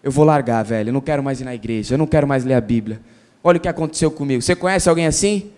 eu 0.02 0.10
vou 0.10 0.24
largar, 0.24 0.62
velho, 0.64 0.88
eu 0.88 0.92
não 0.92 1.00
quero 1.00 1.22
mais 1.22 1.40
ir 1.40 1.44
na 1.44 1.54
igreja, 1.54 1.94
eu 1.94 1.98
não 1.98 2.06
quero 2.06 2.26
mais 2.26 2.44
ler 2.44 2.54
a 2.54 2.60
Bíblia. 2.60 3.00
Olha 3.42 3.56
o 3.56 3.60
que 3.60 3.68
aconteceu 3.68 4.10
comigo. 4.10 4.40
Você 4.40 4.54
conhece 4.54 4.88
alguém 4.88 5.06
assim? 5.06 5.50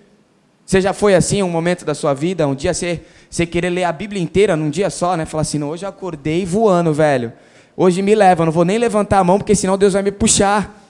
Você 0.65 0.81
já 0.81 0.95
foi 0.95 1.15
assim 1.15 1.43
um 1.43 1.51
momento 1.51 1.85
da 1.85 1.95
sua 1.95 2.15
vida? 2.15 2.47
Um 2.49 2.55
dia 2.55 2.73
você, 2.73 3.03
você 3.29 3.45
querer 3.45 3.69
ler 3.69 3.85
a 3.85 3.93
Bíblia 3.93 4.23
inteira 4.23 4.57
num 4.57 4.71
dia 4.71 4.89
só, 4.89 5.17
né? 5.17 5.27
Falar 5.27 5.43
assim: 5.43 5.59
Não, 5.59 5.69
hoje 5.69 5.85
eu 5.85 5.89
acordei 5.89 6.47
voando, 6.47 6.93
velho. 6.93 7.33
Hoje 7.77 8.01
me 8.03 8.15
leva, 8.15 8.43
eu 8.43 8.47
não 8.47 8.53
vou 8.53 8.65
nem 8.65 8.79
levantar 8.79 9.19
a 9.19 9.25
mão, 9.25 9.39
porque 9.39 9.55
senão 9.55 9.77
Deus 9.77 9.93
vai 9.93 10.03
me 10.03 10.13
puxar. 10.13 10.81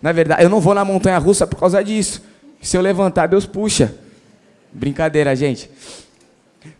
Na 0.00 0.10
é 0.10 0.12
verdade, 0.12 0.42
eu 0.42 0.48
não 0.48 0.60
vou 0.60 0.74
na 0.74 0.84
montanha 0.84 1.18
russa 1.18 1.46
por 1.46 1.58
causa 1.58 1.82
disso. 1.82 2.22
Se 2.60 2.76
eu 2.76 2.80
levantar, 2.80 3.26
Deus 3.26 3.44
puxa. 3.44 3.94
Brincadeira, 4.72 5.34
gente. 5.36 5.70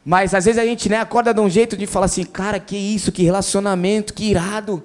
Mas 0.04 0.34
às 0.34 0.44
vezes 0.44 0.60
a 0.60 0.64
gente 0.64 0.88
né, 0.88 0.98
acorda 0.98 1.34
de 1.34 1.40
um 1.40 1.48
jeito 1.48 1.76
de 1.76 1.86
falar 1.86 2.06
assim, 2.06 2.24
cara, 2.24 2.58
que 2.58 2.76
isso, 2.76 3.12
que 3.12 3.22
relacionamento, 3.22 4.14
que 4.14 4.24
irado. 4.24 4.82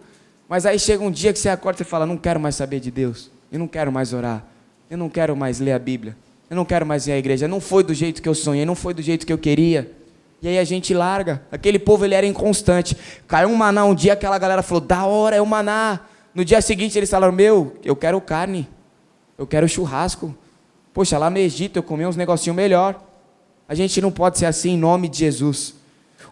Mas 0.50 0.66
aí 0.66 0.80
chega 0.80 1.04
um 1.04 1.12
dia 1.12 1.34
que 1.34 1.40
você 1.40 1.50
acorda 1.50 1.82
e 1.82 1.86
fala, 1.86 2.06
não 2.06 2.18
quero 2.18 2.40
mais 2.40 2.56
saber 2.56 2.80
de 2.80 2.90
Deus. 2.90 3.30
Eu 3.52 3.60
não 3.60 3.68
quero 3.68 3.92
mais 3.92 4.14
orar. 4.14 4.46
Eu 4.90 4.98
não 4.98 5.10
quero 5.10 5.36
mais 5.36 5.60
ler 5.60 5.74
a 5.74 5.80
Bíblia. 5.80 6.16
Eu 6.50 6.56
não 6.56 6.66
quero 6.66 6.86
mais 6.86 7.08
ir 7.08 7.12
à 7.12 7.18
igreja. 7.18 7.48
Não 7.48 7.60
foi 7.60 7.84
do 7.84 7.94
jeito 7.94 8.22
que 8.22 8.30
eu 8.30 8.36
sonhei, 8.36 8.66
não 8.66 8.76
foi 8.76 8.94
do 8.94 9.02
jeito 9.02 9.26
que 9.26 9.34
eu 9.34 9.38
queria. 9.38 9.92
E 10.42 10.48
aí 10.48 10.58
a 10.58 10.64
gente 10.64 10.94
larga. 10.94 11.42
Aquele 11.52 11.80
povo 11.80 12.06
ele 12.06 12.16
era 12.16 12.26
inconstante. 12.26 12.96
Caiu 13.28 13.50
um 13.50 13.56
maná 13.56 13.84
um 13.86 13.94
dia, 13.94 14.14
aquela 14.14 14.38
galera 14.38 14.62
falou, 14.62 14.82
da 14.82 15.06
hora, 15.06 15.36
é 15.36 15.42
o 15.42 15.46
maná. 15.46 16.02
No 16.34 16.46
dia 16.46 16.62
seguinte 16.62 16.98
eles 16.98 17.10
falaram: 17.10 17.34
Meu, 17.34 17.76
eu 17.84 17.96
quero 17.96 18.22
carne, 18.22 18.68
eu 19.38 19.48
quero 19.48 19.68
churrasco. 19.68 20.36
Poxa, 20.98 21.16
lá 21.16 21.30
no 21.30 21.38
Egito 21.38 21.78
eu 21.78 21.84
comi 21.84 22.08
uns 22.08 22.16
negocinho 22.16 22.56
melhor. 22.56 23.00
A 23.70 23.76
gente 23.76 24.02
não 24.02 24.12
pode 24.12 24.40
ser 24.40 24.48
assim 24.48 24.72
em 24.72 24.78
nome 24.80 25.08
de 25.08 25.20
Jesus. 25.20 25.76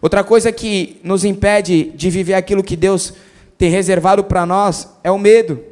Outra 0.02 0.24
coisa 0.24 0.50
que 0.50 1.00
nos 1.04 1.24
impede 1.24 1.92
de 1.94 2.10
viver 2.10 2.34
aquilo 2.34 2.64
que 2.64 2.74
Deus 2.74 3.14
tem 3.56 3.70
reservado 3.70 4.24
para 4.24 4.44
nós 4.44 4.88
é 5.04 5.10
o 5.12 5.20
medo. 5.20 5.62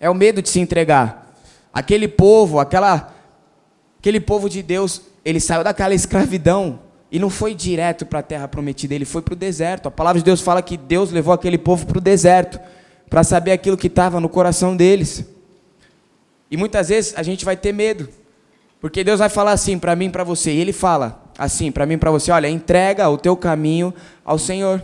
É 0.00 0.08
o 0.08 0.14
medo 0.14 0.40
de 0.40 0.48
se 0.48 0.58
entregar. 0.58 1.36
Aquele 1.70 2.08
povo, 2.08 2.60
aquela, 2.60 3.14
aquele 3.98 4.20
povo 4.20 4.48
de 4.48 4.62
Deus, 4.62 5.02
ele 5.22 5.38
saiu 5.38 5.62
daquela 5.62 5.94
escravidão 5.94 6.78
e 7.12 7.18
não 7.18 7.28
foi 7.28 7.54
direto 7.54 8.06
para 8.06 8.20
a 8.20 8.22
terra 8.22 8.48
prometida, 8.48 8.94
ele 8.94 9.04
foi 9.04 9.20
para 9.20 9.34
o 9.34 9.36
deserto. 9.36 9.86
A 9.86 9.90
palavra 9.90 10.18
de 10.18 10.24
Deus 10.24 10.40
fala 10.40 10.62
que 10.62 10.78
Deus 10.78 11.10
levou 11.10 11.34
aquele 11.34 11.58
povo 11.58 11.84
para 11.84 11.98
o 11.98 12.00
deserto, 12.00 12.58
para 13.10 13.22
saber 13.22 13.52
aquilo 13.52 13.76
que 13.76 13.88
estava 13.88 14.18
no 14.18 14.30
coração 14.30 14.74
deles. 14.74 15.33
E 16.54 16.56
muitas 16.56 16.88
vezes 16.88 17.14
a 17.16 17.22
gente 17.24 17.44
vai 17.44 17.56
ter 17.56 17.72
medo, 17.72 18.08
porque 18.80 19.02
Deus 19.02 19.18
vai 19.18 19.28
falar 19.28 19.50
assim 19.50 19.76
para 19.76 19.96
mim 19.96 20.08
para 20.08 20.22
você, 20.22 20.52
e 20.52 20.60
Ele 20.60 20.72
fala 20.72 21.24
assim 21.36 21.72
para 21.72 21.84
mim 21.84 21.98
para 21.98 22.12
você: 22.12 22.30
olha, 22.30 22.48
entrega 22.48 23.08
o 23.08 23.18
teu 23.18 23.36
caminho 23.36 23.92
ao 24.24 24.38
Senhor. 24.38 24.80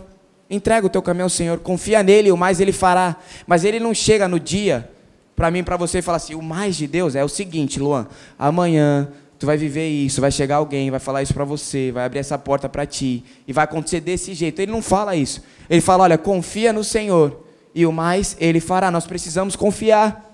Entrega 0.49 0.87
o 0.87 0.89
teu 0.89 1.01
caminho 1.01 1.23
ao 1.23 1.29
Senhor, 1.29 1.59
confia 1.59 2.03
nele, 2.03 2.29
o 2.29 2.35
mais 2.35 2.59
Ele 2.59 2.73
fará. 2.73 3.15
Mas 3.47 3.63
Ele 3.63 3.79
não 3.79 3.93
chega 3.93 4.27
no 4.27 4.37
dia 4.37 4.91
para 5.33 5.49
mim 5.49 5.63
para 5.63 5.77
você 5.77 5.99
e 5.99 6.01
fala 6.01 6.17
assim: 6.17 6.35
o 6.35 6.41
mais 6.41 6.75
de 6.75 6.87
Deus 6.87 7.15
é 7.15 7.23
o 7.23 7.29
seguinte, 7.29 7.79
Luan, 7.79 8.05
amanhã 8.37 9.07
tu 9.39 9.45
vai 9.45 9.55
viver 9.55 9.87
isso, 9.87 10.19
vai 10.19 10.29
chegar 10.29 10.57
alguém, 10.57 10.91
vai 10.91 10.99
falar 10.99 11.23
isso 11.23 11.33
para 11.33 11.45
você, 11.45 11.89
vai 11.89 12.03
abrir 12.03 12.19
essa 12.19 12.37
porta 12.37 12.67
para 12.67 12.85
ti, 12.85 13.23
e 13.47 13.53
vai 13.53 13.63
acontecer 13.63 14.01
desse 14.01 14.33
jeito. 14.33 14.59
Ele 14.59 14.73
não 14.73 14.81
fala 14.81 15.15
isso. 15.15 15.41
Ele 15.69 15.79
fala: 15.79 16.03
olha, 16.03 16.17
confia 16.17 16.73
no 16.73 16.83
Senhor, 16.83 17.45
e 17.73 17.85
o 17.85 17.93
mais 17.93 18.35
ele 18.41 18.59
fará. 18.59 18.91
Nós 18.91 19.07
precisamos 19.07 19.55
confiar, 19.55 20.30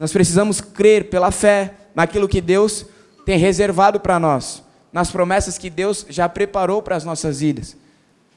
nós 0.00 0.12
precisamos 0.12 0.60
crer 0.60 1.10
pela 1.10 1.30
fé 1.30 1.74
naquilo 1.94 2.28
que 2.28 2.40
Deus 2.40 2.86
tem 3.24 3.38
reservado 3.38 4.00
para 4.00 4.18
nós, 4.18 4.64
nas 4.92 5.10
promessas 5.12 5.56
que 5.56 5.70
Deus 5.70 6.04
já 6.08 6.28
preparou 6.28 6.82
para 6.82 6.96
as 6.96 7.04
nossas 7.04 7.38
vidas. 7.38 7.76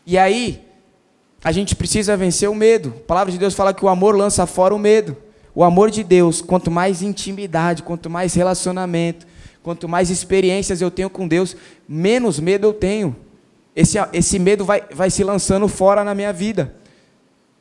E 0.06 0.17
aí, 0.17 0.62
a 1.43 1.52
gente 1.52 1.76
precisa 1.76 2.15
vencer 2.15 2.49
o 2.49 2.54
medo. 2.54 2.93
A 2.97 3.08
palavra 3.08 3.32
de 3.32 3.39
Deus 3.39 3.56
fala 3.56 3.73
que 3.73 3.84
o 3.84 3.89
amor 3.89 4.15
lança 4.15 4.45
fora 4.45 4.76
o 4.76 4.80
medo. 4.80 5.17
O 5.56 5.63
amor 5.63 5.89
de 5.89 6.04
Deus, 6.04 6.41
quanto 6.41 6.69
mais 6.69 7.02
intimidade, 7.02 7.82
quanto 7.82 8.10
mais 8.10 8.34
relacionamento, 8.34 9.26
Quanto 9.63 9.88
mais 9.88 10.10
experiências 10.10 10.82
eu 10.82 10.91
tenho 10.91 11.10
com 11.10 11.26
Deus, 11.26 11.56
menos 11.88 12.38
medo 12.38 12.67
eu 12.67 12.73
tenho. 12.73 13.15
Esse, 13.73 13.97
esse 14.12 14.38
medo 14.38 14.65
vai, 14.65 14.84
vai 14.91 15.10
se 15.10 15.23
lançando 15.23 15.69
fora 15.69 16.04
na 16.04 16.13
minha 16.13 16.34
vida. 16.34 16.76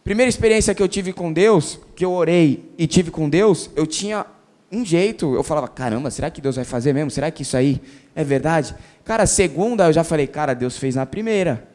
Primeira 0.05 0.29
experiência 0.29 0.75
que 0.75 0.83
eu 0.83 0.89
tive 0.89 1.13
com 1.13 1.33
Deus, 1.33 1.79
que 1.95 2.05
eu 2.05 2.13
orei 2.13 2.73
e 2.77 2.87
tive 2.87 3.11
com 3.11 3.29
Deus, 3.29 3.71
eu 3.77 3.87
tinha 3.87 4.27
um 4.71 4.85
jeito. 4.85 5.35
Eu 5.35 5.45
falava, 5.45 5.69
caramba, 5.69 6.11
será 6.11 6.31
que 6.31 6.41
Deus 6.41 6.57
vai 6.57 6.65
fazer 6.65 6.93
mesmo? 6.93 7.11
Será 7.11 7.31
que 7.31 7.43
isso 7.43 7.57
aí 7.57 7.81
é 8.15 8.25
verdade? 8.25 8.75
Cara, 9.05 9.27
segunda 9.27 9.87
eu 9.87 9.93
já 9.93 10.03
falei, 10.03 10.27
cara, 10.27 10.55
Deus 10.55 10.77
fez 10.77 10.97
na 10.97 11.07
primeira. 11.07 11.69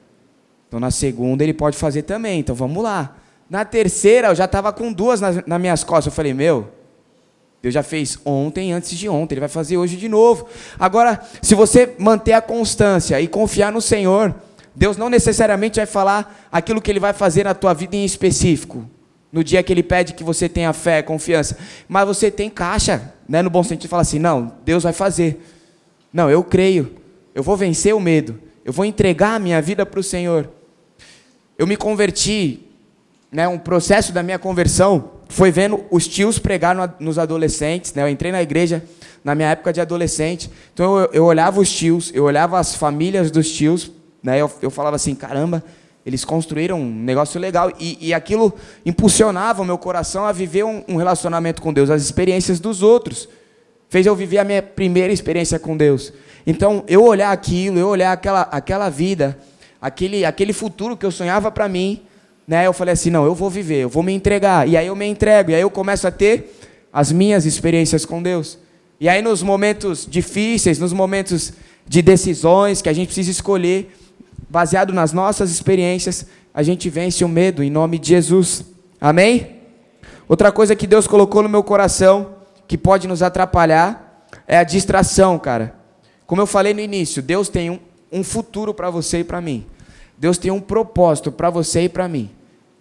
Então 0.67 0.79
na 0.79 0.91
segunda 0.91 1.43
ele 1.43 1.53
pode 1.53 1.77
fazer 1.77 2.01
também, 2.01 2.41
então 2.41 2.53
vamos 2.53 2.83
lá. 2.83 3.15
Na 3.49 3.63
terceira 3.63 4.27
eu 4.27 4.35
já 4.35 4.45
estava 4.45 4.73
com 4.73 4.91
duas 4.91 5.21
nas, 5.21 5.45
nas 5.45 5.61
minhas 5.61 5.83
costas. 5.83 6.07
Eu 6.07 6.11
falei, 6.11 6.33
meu, 6.33 6.69
Deus 7.61 7.73
já 7.73 7.83
fez 7.83 8.19
ontem, 8.25 8.71
antes 8.71 8.97
de 8.97 9.09
ontem, 9.09 9.35
Ele 9.35 9.39
vai 9.39 9.49
fazer 9.49 9.77
hoje 9.77 9.95
de 9.95 10.07
novo. 10.07 10.47
Agora, 10.77 11.21
se 11.41 11.55
você 11.55 11.95
manter 11.97 12.33
a 12.33 12.41
constância 12.41 13.19
e 13.19 13.27
confiar 13.27 13.71
no 13.71 13.81
Senhor, 13.81 14.35
Deus 14.77 14.95
não 14.95 15.09
necessariamente 15.09 15.79
vai 15.79 15.87
falar 15.87 16.47
aquilo 16.51 16.79
que 16.79 16.91
Ele 16.91 16.99
vai 16.99 17.11
fazer 17.11 17.43
na 17.43 17.55
tua 17.55 17.73
vida 17.73 17.95
em 17.95 18.05
específico. 18.05 18.87
No 19.31 19.43
dia 19.43 19.63
que 19.63 19.73
Ele 19.73 19.81
pede 19.81 20.13
que 20.13 20.23
você 20.23 20.47
tenha 20.47 20.71
fé, 20.71 21.01
confiança. 21.01 21.57
Mas 21.89 22.05
você 22.05 22.29
tem 22.29 22.47
caixa, 22.47 23.11
né, 23.27 23.41
no 23.41 23.49
bom 23.49 23.63
sentido, 23.63 23.89
fala 23.89 24.03
assim: 24.03 24.19
não, 24.19 24.53
Deus 24.63 24.83
vai 24.83 24.93
fazer. 24.93 25.43
Não, 26.13 26.29
eu 26.29 26.43
creio. 26.43 26.95
Eu 27.33 27.41
vou 27.41 27.57
vencer 27.57 27.95
o 27.95 27.99
medo. 27.99 28.39
Eu 28.63 28.71
vou 28.71 28.85
entregar 28.85 29.33
a 29.33 29.39
minha 29.39 29.59
vida 29.59 29.83
para 29.83 29.99
o 29.99 30.03
Senhor. 30.03 30.47
Eu 31.57 31.65
me 31.65 31.75
converti, 31.75 32.59
né, 33.31 33.47
um 33.47 33.57
processo 33.57 34.13
da 34.13 34.21
minha 34.21 34.37
conversão 34.37 35.09
foi 35.27 35.49
vendo 35.49 35.83
os 35.89 36.07
tios 36.07 36.37
pregar 36.37 36.75
no, 36.75 36.87
nos 36.99 37.17
adolescentes, 37.17 37.95
né? 37.95 38.03
Eu 38.03 38.09
entrei 38.09 38.31
na 38.31 38.43
igreja 38.43 38.83
na 39.23 39.33
minha 39.33 39.49
época 39.49 39.73
de 39.73 39.81
adolescente, 39.81 40.51
então 40.71 40.99
eu, 40.99 41.09
eu 41.11 41.25
olhava 41.25 41.59
os 41.59 41.69
tios, 41.69 42.11
eu 42.13 42.25
olhava 42.25 42.59
as 42.59 42.75
famílias 42.75 43.31
dos 43.31 43.51
tios, 43.51 43.91
né? 44.27 44.41
Eu, 44.41 44.51
eu 44.61 44.69
falava 44.69 44.97
assim, 44.97 45.15
caramba, 45.15 45.63
eles 46.05 46.25
construíram 46.25 46.81
um 46.81 46.93
negócio 46.93 47.39
legal 47.39 47.71
e, 47.79 47.97
e 48.01 48.13
aquilo 48.13 48.53
impulsionava 48.85 49.61
o 49.61 49.65
meu 49.65 49.77
coração 49.77 50.25
a 50.25 50.33
viver 50.33 50.65
um, 50.65 50.83
um 50.85 50.97
relacionamento 50.97 51.61
com 51.61 51.71
Deus, 51.71 51.89
as 51.89 52.01
experiências 52.01 52.59
dos 52.59 52.83
outros 52.83 53.29
fez 53.87 54.05
eu 54.05 54.13
viver 54.13 54.39
a 54.39 54.43
minha 54.43 54.61
primeira 54.61 55.13
experiência 55.13 55.57
com 55.57 55.77
Deus. 55.77 56.11
Então, 56.45 56.83
eu 56.89 57.05
olhar 57.05 57.31
aquilo, 57.31 57.79
eu 57.79 57.87
olhar 57.87 58.11
aquela, 58.11 58.41
aquela 58.41 58.89
vida, 58.89 59.37
aquele, 59.81 60.25
aquele 60.25 60.51
futuro 60.51 60.97
que 60.97 61.05
eu 61.05 61.11
sonhava 61.11 61.49
para 61.49 61.69
mim, 61.69 62.01
né, 62.45 62.67
eu 62.67 62.73
falei 62.73 62.93
assim, 62.93 63.09
não, 63.09 63.25
eu 63.25 63.33
vou 63.33 63.49
viver, 63.49 63.83
eu 63.83 63.89
vou 63.89 64.03
me 64.03 64.11
entregar. 64.11 64.67
E 64.67 64.75
aí 64.75 64.87
eu 64.87 64.95
me 64.95 65.05
entrego, 65.05 65.51
e 65.51 65.55
aí 65.55 65.61
eu 65.61 65.69
começo 65.69 66.05
a 66.05 66.11
ter 66.11 66.53
as 66.91 67.13
minhas 67.13 67.45
experiências 67.45 68.05
com 68.05 68.21
Deus. 68.21 68.59
E 68.99 69.07
aí 69.07 69.21
nos 69.21 69.41
momentos 69.41 70.05
difíceis, 70.05 70.79
nos 70.79 70.91
momentos 70.91 71.53
de 71.87 72.01
decisões 72.01 72.81
que 72.81 72.89
a 72.89 72.93
gente 72.93 73.07
precisa 73.07 73.31
escolher, 73.31 73.89
baseado 74.49 74.93
nas 74.93 75.13
nossas 75.13 75.51
experiências, 75.51 76.25
a 76.53 76.63
gente 76.63 76.89
vence 76.89 77.23
o 77.23 77.29
medo 77.29 77.63
em 77.63 77.69
nome 77.69 77.99
de 77.99 78.09
Jesus. 78.09 78.65
Amém? 78.99 79.57
Outra 80.27 80.51
coisa 80.51 80.75
que 80.75 80.87
Deus 80.87 81.07
colocou 81.07 81.43
no 81.43 81.49
meu 81.49 81.63
coração, 81.63 82.35
que 82.67 82.77
pode 82.77 83.07
nos 83.07 83.21
atrapalhar 83.21 84.25
é 84.47 84.57
a 84.57 84.63
distração, 84.63 85.37
cara. 85.39 85.75
Como 86.25 86.41
eu 86.41 86.47
falei 86.47 86.73
no 86.73 86.79
início, 86.79 87.21
Deus 87.21 87.47
tem 87.47 87.69
um, 87.69 87.79
um 88.11 88.23
futuro 88.23 88.73
para 88.73 88.89
você 88.89 89.19
e 89.19 89.23
para 89.23 89.39
mim. 89.39 89.65
Deus 90.17 90.37
tem 90.37 90.51
um 90.51 90.59
propósito 90.59 91.31
para 91.31 91.49
você 91.49 91.83
e 91.83 91.89
para 91.89 92.07
mim. 92.07 92.29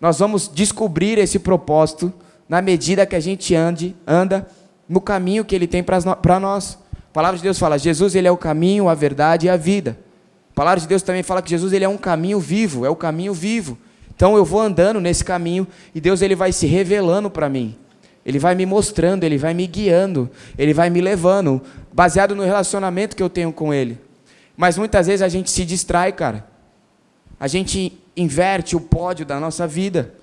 Nós 0.00 0.18
vamos 0.18 0.50
descobrir 0.52 1.18
esse 1.18 1.38
propósito 1.38 2.12
na 2.48 2.62
medida 2.62 3.06
que 3.06 3.16
a 3.16 3.20
gente 3.20 3.54
ande, 3.54 3.94
anda 4.06 4.46
no 4.88 5.00
caminho 5.00 5.44
que 5.44 5.54
Ele 5.54 5.66
tem 5.66 5.82
para 5.82 6.40
nós. 6.40 6.78
A 6.92 7.12
palavra 7.12 7.36
de 7.36 7.42
Deus 7.42 7.58
fala: 7.58 7.78
Jesus 7.78 8.14
ele 8.14 8.28
é 8.28 8.30
o 8.30 8.36
caminho, 8.36 8.88
a 8.88 8.94
verdade 8.94 9.46
e 9.46 9.50
a 9.50 9.56
vida. 9.56 9.98
A 10.56 10.64
palavra 10.64 10.80
de 10.80 10.88
Deus 10.88 11.02
também 11.02 11.22
fala 11.22 11.42
que 11.42 11.50
Jesus 11.50 11.74
ele 11.74 11.84
é 11.84 11.88
um 11.88 11.98
caminho 11.98 12.40
vivo, 12.40 12.86
é 12.86 12.88
o 12.88 12.96
caminho 12.96 13.34
vivo. 13.34 13.76
Então 14.14 14.38
eu 14.38 14.42
vou 14.42 14.58
andando 14.58 14.98
nesse 15.02 15.22
caminho 15.22 15.66
e 15.94 16.00
Deus 16.00 16.22
ele 16.22 16.34
vai 16.34 16.50
se 16.50 16.66
revelando 16.66 17.28
para 17.28 17.46
mim. 17.46 17.76
Ele 18.24 18.38
vai 18.38 18.54
me 18.54 18.64
mostrando, 18.64 19.24
ele 19.24 19.36
vai 19.36 19.52
me 19.52 19.66
guiando, 19.66 20.30
ele 20.56 20.72
vai 20.72 20.88
me 20.88 21.02
levando, 21.02 21.60
baseado 21.92 22.34
no 22.34 22.42
relacionamento 22.42 23.14
que 23.14 23.22
eu 23.22 23.28
tenho 23.28 23.52
com 23.52 23.74
ele. 23.74 23.98
Mas 24.56 24.78
muitas 24.78 25.06
vezes 25.06 25.20
a 25.20 25.28
gente 25.28 25.50
se 25.50 25.62
distrai, 25.62 26.10
cara. 26.10 26.46
A 27.38 27.46
gente 27.46 27.92
inverte 28.16 28.74
o 28.74 28.80
pódio 28.80 29.26
da 29.26 29.38
nossa 29.38 29.66
vida. 29.66 30.14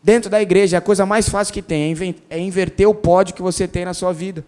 Dentro 0.00 0.30
da 0.30 0.40
igreja, 0.40 0.78
a 0.78 0.80
coisa 0.80 1.04
mais 1.04 1.28
fácil 1.28 1.52
que 1.52 1.60
tem 1.60 1.92
é, 2.30 2.36
é 2.36 2.38
inverter 2.38 2.88
o 2.88 2.94
pódio 2.94 3.34
que 3.34 3.42
você 3.42 3.66
tem 3.66 3.84
na 3.84 3.94
sua 3.94 4.12
vida. 4.12 4.44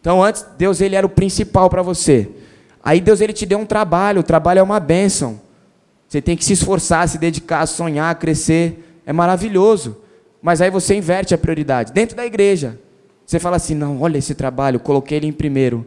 Então, 0.00 0.24
antes, 0.24 0.46
Deus 0.56 0.80
ele 0.80 0.96
era 0.96 1.06
o 1.06 1.10
principal 1.10 1.68
para 1.68 1.82
você. 1.82 2.30
Aí 2.90 3.00
Deus 3.00 3.20
ele 3.20 3.32
te 3.32 3.46
deu 3.46 3.56
um 3.56 3.64
trabalho, 3.64 4.18
o 4.18 4.24
trabalho 4.24 4.58
é 4.58 4.62
uma 4.64 4.80
bênção. 4.80 5.40
Você 6.08 6.20
tem 6.20 6.36
que 6.36 6.44
se 6.44 6.54
esforçar, 6.54 7.08
se 7.08 7.18
dedicar, 7.18 7.64
sonhar, 7.66 8.12
crescer. 8.16 9.00
É 9.06 9.12
maravilhoso. 9.12 9.98
Mas 10.42 10.60
aí 10.60 10.72
você 10.72 10.96
inverte 10.96 11.32
a 11.32 11.38
prioridade. 11.38 11.92
Dentro 11.92 12.16
da 12.16 12.26
igreja, 12.26 12.80
você 13.24 13.38
fala 13.38 13.54
assim: 13.54 13.76
não, 13.76 14.02
olha 14.02 14.18
esse 14.18 14.34
trabalho, 14.34 14.80
coloquei 14.80 15.18
ele 15.18 15.28
em 15.28 15.32
primeiro, 15.32 15.86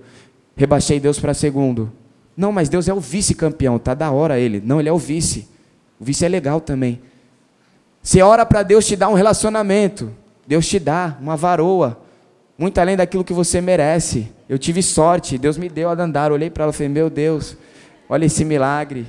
rebaixei 0.56 0.98
Deus 0.98 1.20
para 1.20 1.34
segundo. 1.34 1.92
Não, 2.38 2.54
mas 2.54 2.70
Deus 2.70 2.88
é 2.88 2.94
o 2.94 3.02
vice-campeão, 3.02 3.78
tá 3.78 3.94
da 3.94 4.10
hora 4.10 4.40
ele. 4.40 4.64
Não, 4.64 4.80
ele 4.80 4.88
é 4.88 4.94
o 4.94 4.98
vice. 4.98 5.46
O 6.00 6.06
vice 6.06 6.24
é 6.24 6.30
legal 6.30 6.62
também. 6.62 7.02
Você 8.02 8.22
ora 8.22 8.46
para 8.46 8.64
Deus 8.64 8.88
te 8.88 8.96
dar 8.96 9.10
um 9.10 9.14
relacionamento. 9.14 10.10
Deus 10.48 10.66
te 10.66 10.80
dá 10.80 11.18
uma 11.20 11.36
varoa, 11.36 12.00
muito 12.58 12.78
além 12.80 12.96
daquilo 12.96 13.24
que 13.24 13.34
você 13.34 13.60
merece. 13.62 14.32
Eu 14.48 14.58
tive 14.58 14.82
sorte, 14.84 15.38
Deus 15.38 15.58
me 15.58 15.70
deu 15.70 15.90
a 15.90 15.96
Dandara. 15.96 16.34
Olhei 16.34 16.50
para 16.50 16.64
ela 16.64 16.72
e 16.72 16.76
falei: 16.76 16.90
Meu 16.90 17.10
Deus, 17.10 17.58
olha 18.08 18.26
esse 18.26 18.46
milagre. 18.46 19.08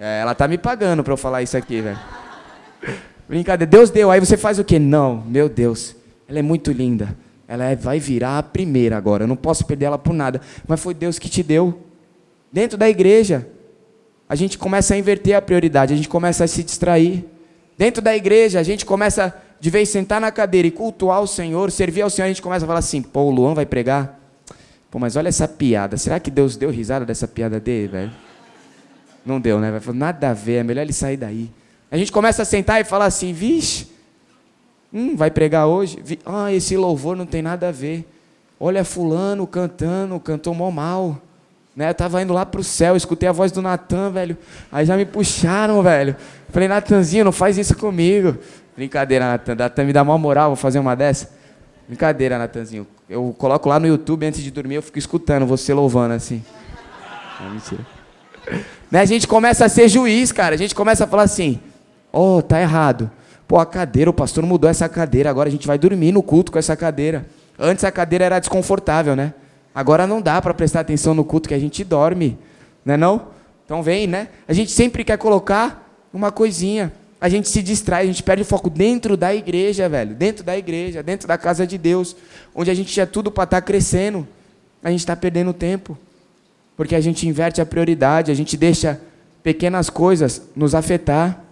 É, 0.00 0.20
ela 0.20 0.34
tá 0.34 0.48
me 0.48 0.58
pagando 0.58 1.04
para 1.04 1.12
eu 1.12 1.16
falar 1.16 1.42
isso 1.42 1.56
aqui, 1.56 1.80
velho. 1.80 1.98
Brincadeira, 3.28 3.70
Deus 3.70 3.88
deu, 3.88 4.10
aí 4.10 4.18
você 4.18 4.36
faz 4.36 4.58
o 4.58 4.64
quê? 4.64 4.78
Não, 4.78 5.22
meu 5.26 5.48
Deus, 5.48 5.94
ela 6.28 6.38
é 6.38 6.42
muito 6.42 6.72
linda. 6.72 7.16
Ela 7.46 7.66
é, 7.66 7.76
vai 7.76 7.98
virar 7.98 8.38
a 8.38 8.42
primeira 8.42 8.96
agora, 8.96 9.24
eu 9.24 9.28
não 9.28 9.36
posso 9.36 9.64
perder 9.64 9.86
ela 9.86 9.98
por 9.98 10.12
nada. 10.12 10.40
Mas 10.66 10.80
foi 10.80 10.94
Deus 10.94 11.18
que 11.18 11.28
te 11.28 11.42
deu. 11.42 11.82
Dentro 12.50 12.76
da 12.76 12.88
igreja, 12.88 13.46
a 14.28 14.34
gente 14.34 14.58
começa 14.58 14.94
a 14.94 14.96
inverter 14.98 15.36
a 15.36 15.42
prioridade, 15.42 15.92
a 15.92 15.96
gente 15.96 16.08
começa 16.08 16.44
a 16.44 16.46
se 16.46 16.62
distrair. 16.62 17.24
Dentro 17.76 18.02
da 18.02 18.16
igreja, 18.16 18.58
a 18.58 18.62
gente 18.62 18.84
começa, 18.84 19.34
de 19.62 19.70
vez 19.70 19.88
sentar 19.90 20.20
na 20.20 20.32
cadeira 20.32 20.66
e 20.66 20.72
cultuar 20.72 21.22
o 21.22 21.26
Senhor, 21.28 21.70
servir 21.70 22.02
ao 22.02 22.10
Senhor, 22.10 22.26
a 22.26 22.28
gente 22.28 22.42
começa 22.42 22.64
a 22.64 22.66
falar 22.66 22.80
assim: 22.80 23.00
pô, 23.00 23.20
o 23.20 23.30
Luan 23.30 23.54
vai 23.54 23.64
pregar? 23.64 24.18
Pô, 24.90 24.98
mas 24.98 25.14
olha 25.14 25.28
essa 25.28 25.46
piada. 25.46 25.96
Será 25.96 26.18
que 26.18 26.32
Deus 26.32 26.56
deu 26.56 26.68
risada 26.68 27.06
dessa 27.06 27.28
piada 27.28 27.60
dele, 27.60 27.86
velho? 27.86 28.10
Não 29.24 29.40
deu, 29.40 29.60
né? 29.60 29.70
Vai 29.70 29.78
falar, 29.78 29.96
nada 29.96 30.30
a 30.30 30.34
ver, 30.34 30.54
é 30.54 30.62
melhor 30.64 30.82
ele 30.82 30.92
sair 30.92 31.16
daí. 31.16 31.48
A 31.92 31.96
gente 31.96 32.10
começa 32.10 32.42
a 32.42 32.44
sentar 32.44 32.80
e 32.80 32.84
falar 32.84 33.04
assim, 33.04 33.32
vixe, 33.32 33.86
hum, 34.92 35.14
vai 35.14 35.30
pregar 35.30 35.68
hoje? 35.68 35.96
Ah, 36.26 36.52
esse 36.52 36.76
louvor 36.76 37.16
não 37.16 37.24
tem 37.24 37.40
nada 37.40 37.68
a 37.68 37.72
ver. 37.72 38.04
Olha 38.58 38.84
fulano 38.84 39.46
cantando, 39.46 40.18
cantou 40.18 40.52
mó 40.56 40.72
mal. 40.72 41.22
Né? 41.76 41.88
Eu 41.88 41.94
tava 41.94 42.20
indo 42.20 42.32
lá 42.32 42.44
pro 42.44 42.64
céu, 42.64 42.96
escutei 42.96 43.28
a 43.28 43.32
voz 43.32 43.52
do 43.52 43.62
Natan, 43.62 44.10
velho. 44.10 44.36
Aí 44.72 44.84
já 44.84 44.96
me 44.96 45.06
puxaram, 45.06 45.84
velho. 45.84 46.16
Falei, 46.48 46.66
Natanzinho, 46.66 47.24
não 47.24 47.32
faz 47.32 47.56
isso 47.56 47.76
comigo. 47.76 48.36
Brincadeira, 48.76 49.26
Natan. 49.26 49.54
Natan 49.54 49.84
me 49.84 49.92
dá 49.92 50.04
maior 50.04 50.18
moral, 50.18 50.50
vou 50.50 50.56
fazer 50.56 50.78
uma 50.78 50.94
dessa. 50.94 51.30
Brincadeira, 51.86 52.38
Natanzinho. 52.38 52.86
Eu 53.08 53.34
coloco 53.36 53.68
lá 53.68 53.78
no 53.78 53.86
YouTube 53.86 54.24
antes 54.24 54.42
de 54.42 54.50
dormir, 54.50 54.76
eu 54.76 54.82
fico 54.82 54.98
escutando 54.98 55.46
você 55.46 55.74
louvando 55.74 56.14
assim. 56.14 56.42
Não, 57.40 57.50
mentira. 57.50 57.86
Né? 58.90 59.00
A 59.00 59.04
gente 59.04 59.26
começa 59.26 59.64
a 59.64 59.68
ser 59.68 59.88
juiz, 59.88 60.32
cara. 60.32 60.54
A 60.54 60.58
gente 60.58 60.74
começa 60.74 61.04
a 61.04 61.06
falar 61.06 61.24
assim: 61.24 61.60
Oh, 62.12 62.42
tá 62.42 62.60
errado. 62.60 63.10
Pô, 63.46 63.58
a 63.58 63.66
cadeira, 63.66 64.08
o 64.08 64.14
pastor 64.14 64.44
mudou 64.46 64.70
essa 64.70 64.88
cadeira, 64.88 65.28
agora 65.28 65.48
a 65.48 65.52
gente 65.52 65.66
vai 65.66 65.76
dormir 65.78 66.12
no 66.12 66.22
culto 66.22 66.50
com 66.52 66.58
essa 66.58 66.76
cadeira. 66.76 67.26
Antes 67.58 67.84
a 67.84 67.92
cadeira 67.92 68.24
era 68.24 68.38
desconfortável, 68.38 69.14
né? 69.14 69.34
Agora 69.74 70.06
não 70.06 70.20
dá 70.20 70.40
para 70.40 70.54
prestar 70.54 70.80
atenção 70.80 71.14
no 71.14 71.24
culto 71.24 71.48
que 71.48 71.54
a 71.54 71.58
gente 71.58 71.84
dorme, 71.84 72.38
né 72.84 72.96
não? 72.96 73.28
Então 73.64 73.82
vem, 73.82 74.06
né? 74.06 74.28
A 74.46 74.52
gente 74.52 74.70
sempre 74.70 75.04
quer 75.04 75.18
colocar 75.18 75.90
uma 76.12 76.30
coisinha. 76.30 76.92
A 77.22 77.28
gente 77.28 77.48
se 77.48 77.62
distrai, 77.62 78.02
a 78.02 78.06
gente 78.06 78.20
perde 78.20 78.42
o 78.42 78.44
foco 78.44 78.68
dentro 78.68 79.16
da 79.16 79.32
igreja, 79.32 79.88
velho. 79.88 80.12
Dentro 80.12 80.42
da 80.42 80.58
igreja, 80.58 81.04
dentro 81.04 81.28
da 81.28 81.38
casa 81.38 81.64
de 81.64 81.78
Deus, 81.78 82.16
onde 82.52 82.68
a 82.68 82.74
gente 82.74 82.92
tinha 82.92 83.06
tudo 83.06 83.30
para 83.30 83.44
estar 83.44 83.60
tá 83.60 83.62
crescendo. 83.64 84.26
A 84.82 84.90
gente 84.90 84.98
está 84.98 85.14
perdendo 85.14 85.52
tempo. 85.52 85.96
Porque 86.76 86.96
a 86.96 87.00
gente 87.00 87.28
inverte 87.28 87.60
a 87.60 87.64
prioridade, 87.64 88.32
a 88.32 88.34
gente 88.34 88.56
deixa 88.56 89.00
pequenas 89.40 89.88
coisas 89.88 90.42
nos 90.56 90.74
afetar. 90.74 91.44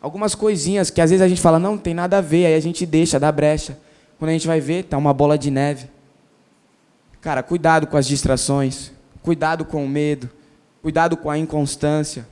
Algumas 0.00 0.34
coisinhas 0.34 0.90
que 0.90 1.00
às 1.00 1.10
vezes 1.10 1.24
a 1.24 1.28
gente 1.28 1.40
fala, 1.40 1.60
não, 1.60 1.76
não 1.76 1.78
tem 1.78 1.94
nada 1.94 2.18
a 2.18 2.20
ver, 2.20 2.46
aí 2.46 2.56
a 2.56 2.60
gente 2.60 2.84
deixa, 2.84 3.20
dá 3.20 3.30
brecha. 3.30 3.78
Quando 4.18 4.30
a 4.30 4.32
gente 4.32 4.48
vai 4.48 4.60
ver, 4.60 4.82
tá 4.82 4.98
uma 4.98 5.14
bola 5.14 5.38
de 5.38 5.48
neve. 5.48 5.88
Cara, 7.20 7.40
cuidado 7.40 7.86
com 7.86 7.96
as 7.96 8.08
distrações, 8.08 8.90
cuidado 9.22 9.64
com 9.64 9.84
o 9.84 9.88
medo, 9.88 10.28
cuidado 10.82 11.16
com 11.16 11.30
a 11.30 11.38
inconstância. 11.38 12.26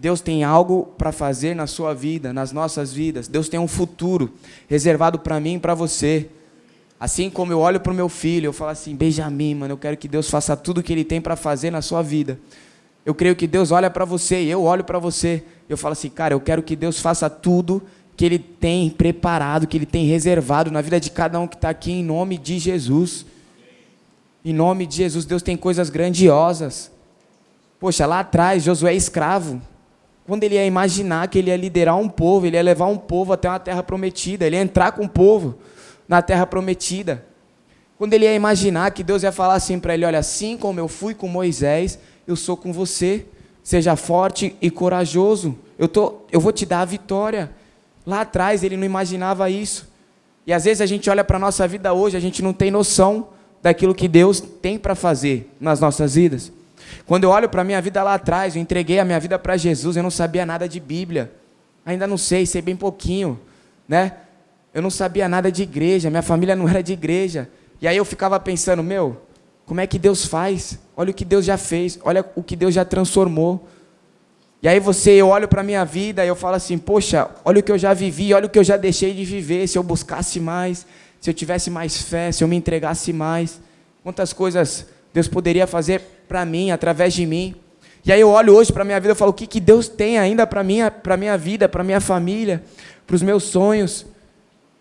Deus 0.00 0.22
tem 0.22 0.42
algo 0.42 0.94
para 0.96 1.12
fazer 1.12 1.54
na 1.54 1.66
sua 1.66 1.92
vida, 1.92 2.32
nas 2.32 2.52
nossas 2.52 2.90
vidas. 2.90 3.28
Deus 3.28 3.50
tem 3.50 3.60
um 3.60 3.68
futuro 3.68 4.32
reservado 4.66 5.18
para 5.18 5.38
mim 5.38 5.56
e 5.56 5.58
para 5.58 5.74
você. 5.74 6.30
Assim 6.98 7.28
como 7.28 7.52
eu 7.52 7.58
olho 7.58 7.78
para 7.78 7.92
o 7.92 7.94
meu 7.94 8.08
filho, 8.08 8.46
eu 8.46 8.52
falo 8.54 8.70
assim: 8.70 8.96
Benjamin, 8.96 9.56
mano, 9.56 9.74
eu 9.74 9.76
quero 9.76 9.98
que 9.98 10.08
Deus 10.08 10.30
faça 10.30 10.56
tudo 10.56 10.78
o 10.78 10.82
que 10.82 10.90
Ele 10.90 11.04
tem 11.04 11.20
para 11.20 11.36
fazer 11.36 11.70
na 11.70 11.82
sua 11.82 12.00
vida. 12.00 12.38
Eu 13.04 13.14
creio 13.14 13.36
que 13.36 13.46
Deus 13.46 13.70
olha 13.70 13.90
para 13.90 14.06
você 14.06 14.42
e 14.42 14.48
eu 14.50 14.62
olho 14.62 14.84
para 14.84 14.98
você. 14.98 15.44
Eu 15.68 15.76
falo 15.76 15.92
assim, 15.92 16.08
cara, 16.08 16.32
eu 16.32 16.40
quero 16.40 16.62
que 16.62 16.74
Deus 16.74 16.98
faça 16.98 17.28
tudo 17.28 17.82
que 18.16 18.24
Ele 18.24 18.38
tem 18.38 18.88
preparado, 18.88 19.66
que 19.66 19.76
Ele 19.76 19.86
tem 19.86 20.06
reservado 20.06 20.70
na 20.70 20.80
vida 20.80 20.98
de 20.98 21.10
cada 21.10 21.38
um 21.38 21.46
que 21.46 21.56
está 21.56 21.68
aqui, 21.68 21.92
em 21.92 22.02
nome 22.02 22.38
de 22.38 22.58
Jesus. 22.58 23.26
Em 24.42 24.54
nome 24.54 24.86
de 24.86 24.96
Jesus, 24.96 25.26
Deus 25.26 25.42
tem 25.42 25.58
coisas 25.58 25.90
grandiosas. 25.90 26.90
Poxa, 27.78 28.06
lá 28.06 28.20
atrás, 28.20 28.62
Josué 28.62 28.94
é 28.94 28.96
escravo. 28.96 29.60
Quando 30.30 30.44
ele 30.44 30.54
ia 30.54 30.64
imaginar 30.64 31.26
que 31.26 31.40
ele 31.40 31.50
ia 31.50 31.56
liderar 31.56 31.98
um 31.98 32.08
povo, 32.08 32.46
ele 32.46 32.54
ia 32.56 32.62
levar 32.62 32.86
um 32.86 32.96
povo 32.96 33.32
até 33.32 33.48
uma 33.48 33.58
terra 33.58 33.82
prometida, 33.82 34.46
ele 34.46 34.54
ia 34.54 34.62
entrar 34.62 34.92
com 34.92 35.04
o 35.04 35.08
povo 35.08 35.58
na 36.08 36.22
terra 36.22 36.46
prometida. 36.46 37.26
Quando 37.98 38.14
ele 38.14 38.26
ia 38.26 38.32
imaginar 38.32 38.92
que 38.92 39.02
Deus 39.02 39.24
ia 39.24 39.32
falar 39.32 39.54
assim 39.54 39.80
para 39.80 39.92
ele: 39.92 40.04
Olha, 40.04 40.20
assim 40.20 40.56
como 40.56 40.78
eu 40.78 40.86
fui 40.86 41.14
com 41.14 41.26
Moisés, 41.26 41.98
eu 42.28 42.36
sou 42.36 42.56
com 42.56 42.72
você. 42.72 43.26
Seja 43.64 43.96
forte 43.96 44.54
e 44.62 44.70
corajoso. 44.70 45.58
Eu, 45.76 45.88
tô, 45.88 46.20
eu 46.30 46.38
vou 46.38 46.52
te 46.52 46.64
dar 46.64 46.82
a 46.82 46.84
vitória. 46.84 47.50
Lá 48.06 48.20
atrás 48.20 48.62
ele 48.62 48.76
não 48.76 48.84
imaginava 48.84 49.50
isso. 49.50 49.88
E 50.46 50.52
às 50.52 50.62
vezes 50.62 50.80
a 50.80 50.86
gente 50.86 51.10
olha 51.10 51.24
para 51.24 51.38
a 51.38 51.40
nossa 51.40 51.66
vida 51.66 51.92
hoje, 51.92 52.16
a 52.16 52.20
gente 52.20 52.40
não 52.40 52.52
tem 52.52 52.70
noção 52.70 53.30
daquilo 53.60 53.96
que 53.96 54.06
Deus 54.06 54.38
tem 54.38 54.78
para 54.78 54.94
fazer 54.94 55.50
nas 55.60 55.80
nossas 55.80 56.14
vidas. 56.14 56.52
Quando 57.10 57.24
eu 57.24 57.30
olho 57.30 57.48
para 57.48 57.62
a 57.62 57.64
minha 57.64 57.82
vida 57.82 58.00
lá 58.04 58.14
atrás, 58.14 58.54
eu 58.54 58.62
entreguei 58.62 59.00
a 59.00 59.04
minha 59.04 59.18
vida 59.18 59.36
para 59.36 59.56
Jesus, 59.56 59.96
eu 59.96 60.02
não 60.04 60.12
sabia 60.12 60.46
nada 60.46 60.68
de 60.68 60.78
Bíblia. 60.78 61.32
Ainda 61.84 62.06
não 62.06 62.16
sei, 62.16 62.46
sei 62.46 62.62
bem 62.62 62.76
pouquinho, 62.76 63.40
né? 63.88 64.12
Eu 64.72 64.80
não 64.80 64.90
sabia 64.90 65.28
nada 65.28 65.50
de 65.50 65.64
igreja, 65.64 66.08
minha 66.08 66.22
família 66.22 66.54
não 66.54 66.68
era 66.68 66.84
de 66.84 66.92
igreja. 66.92 67.50
E 67.80 67.88
aí 67.88 67.96
eu 67.96 68.04
ficava 68.04 68.38
pensando, 68.38 68.80
meu, 68.80 69.22
como 69.66 69.80
é 69.80 69.88
que 69.88 69.98
Deus 69.98 70.24
faz? 70.24 70.78
Olha 70.96 71.10
o 71.10 71.12
que 71.12 71.24
Deus 71.24 71.44
já 71.44 71.56
fez, 71.56 71.98
olha 72.04 72.24
o 72.36 72.44
que 72.44 72.54
Deus 72.54 72.72
já 72.72 72.84
transformou. 72.84 73.68
E 74.62 74.68
aí 74.68 74.78
você, 74.78 75.10
eu 75.10 75.30
olho 75.30 75.48
para 75.48 75.62
a 75.62 75.64
minha 75.64 75.84
vida 75.84 76.24
e 76.24 76.28
eu 76.28 76.36
falo 76.36 76.54
assim, 76.54 76.78
poxa, 76.78 77.28
olha 77.44 77.58
o 77.58 77.62
que 77.64 77.72
eu 77.72 77.78
já 77.78 77.92
vivi, 77.92 78.32
olha 78.32 78.46
o 78.46 78.48
que 78.48 78.58
eu 78.60 78.62
já 78.62 78.76
deixei 78.76 79.12
de 79.12 79.24
viver, 79.24 79.66
se 79.66 79.76
eu 79.76 79.82
buscasse 79.82 80.38
mais, 80.38 80.86
se 81.20 81.28
eu 81.28 81.34
tivesse 81.34 81.70
mais 81.70 82.00
fé, 82.00 82.30
se 82.30 82.44
eu 82.44 82.46
me 82.46 82.54
entregasse 82.54 83.12
mais. 83.12 83.60
Quantas 84.00 84.32
coisas 84.32 84.86
Deus 85.12 85.26
poderia 85.26 85.66
fazer 85.66 86.19
para 86.30 86.46
mim, 86.46 86.70
através 86.70 87.12
de 87.12 87.26
mim. 87.26 87.56
E 88.04 88.12
aí 88.12 88.20
eu 88.20 88.28
olho 88.28 88.54
hoje 88.54 88.72
para 88.72 88.84
minha 88.84 89.00
vida 89.00 89.14
e 89.14 89.16
falo, 89.16 89.32
o 89.32 89.34
que, 89.34 89.48
que 89.48 89.58
Deus 89.58 89.88
tem 89.88 90.16
ainda 90.16 90.46
para 90.46 90.62
minha, 90.62 90.92
minha 91.18 91.36
vida, 91.36 91.68
para 91.68 91.82
minha 91.82 92.00
família, 92.00 92.62
para 93.04 93.16
os 93.16 93.22
meus 93.22 93.42
sonhos. 93.42 94.06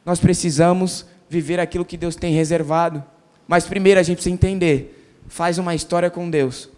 Nós 0.05 0.19
precisamos 0.19 1.07
viver 1.27 1.59
aquilo 1.59 1.83
que 1.83 1.97
Deus 1.97 2.15
tem 2.15 2.35
reservado. 2.35 3.03
Mas 3.47 3.65
primeiro 3.65 3.99
a 3.99 4.03
gente 4.03 4.17
precisa 4.17 4.31
entender: 4.31 5.11
faz 5.27 5.57
uma 5.57 5.73
história 5.73 6.11
com 6.11 6.29
Deus. 6.29 6.69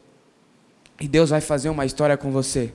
E 1.02 1.08
Deus 1.08 1.32
vai 1.32 1.42
fazer 1.42 1.70
uma 1.70 1.86
história 1.86 2.16
com 2.16 2.32
você. 2.32 2.72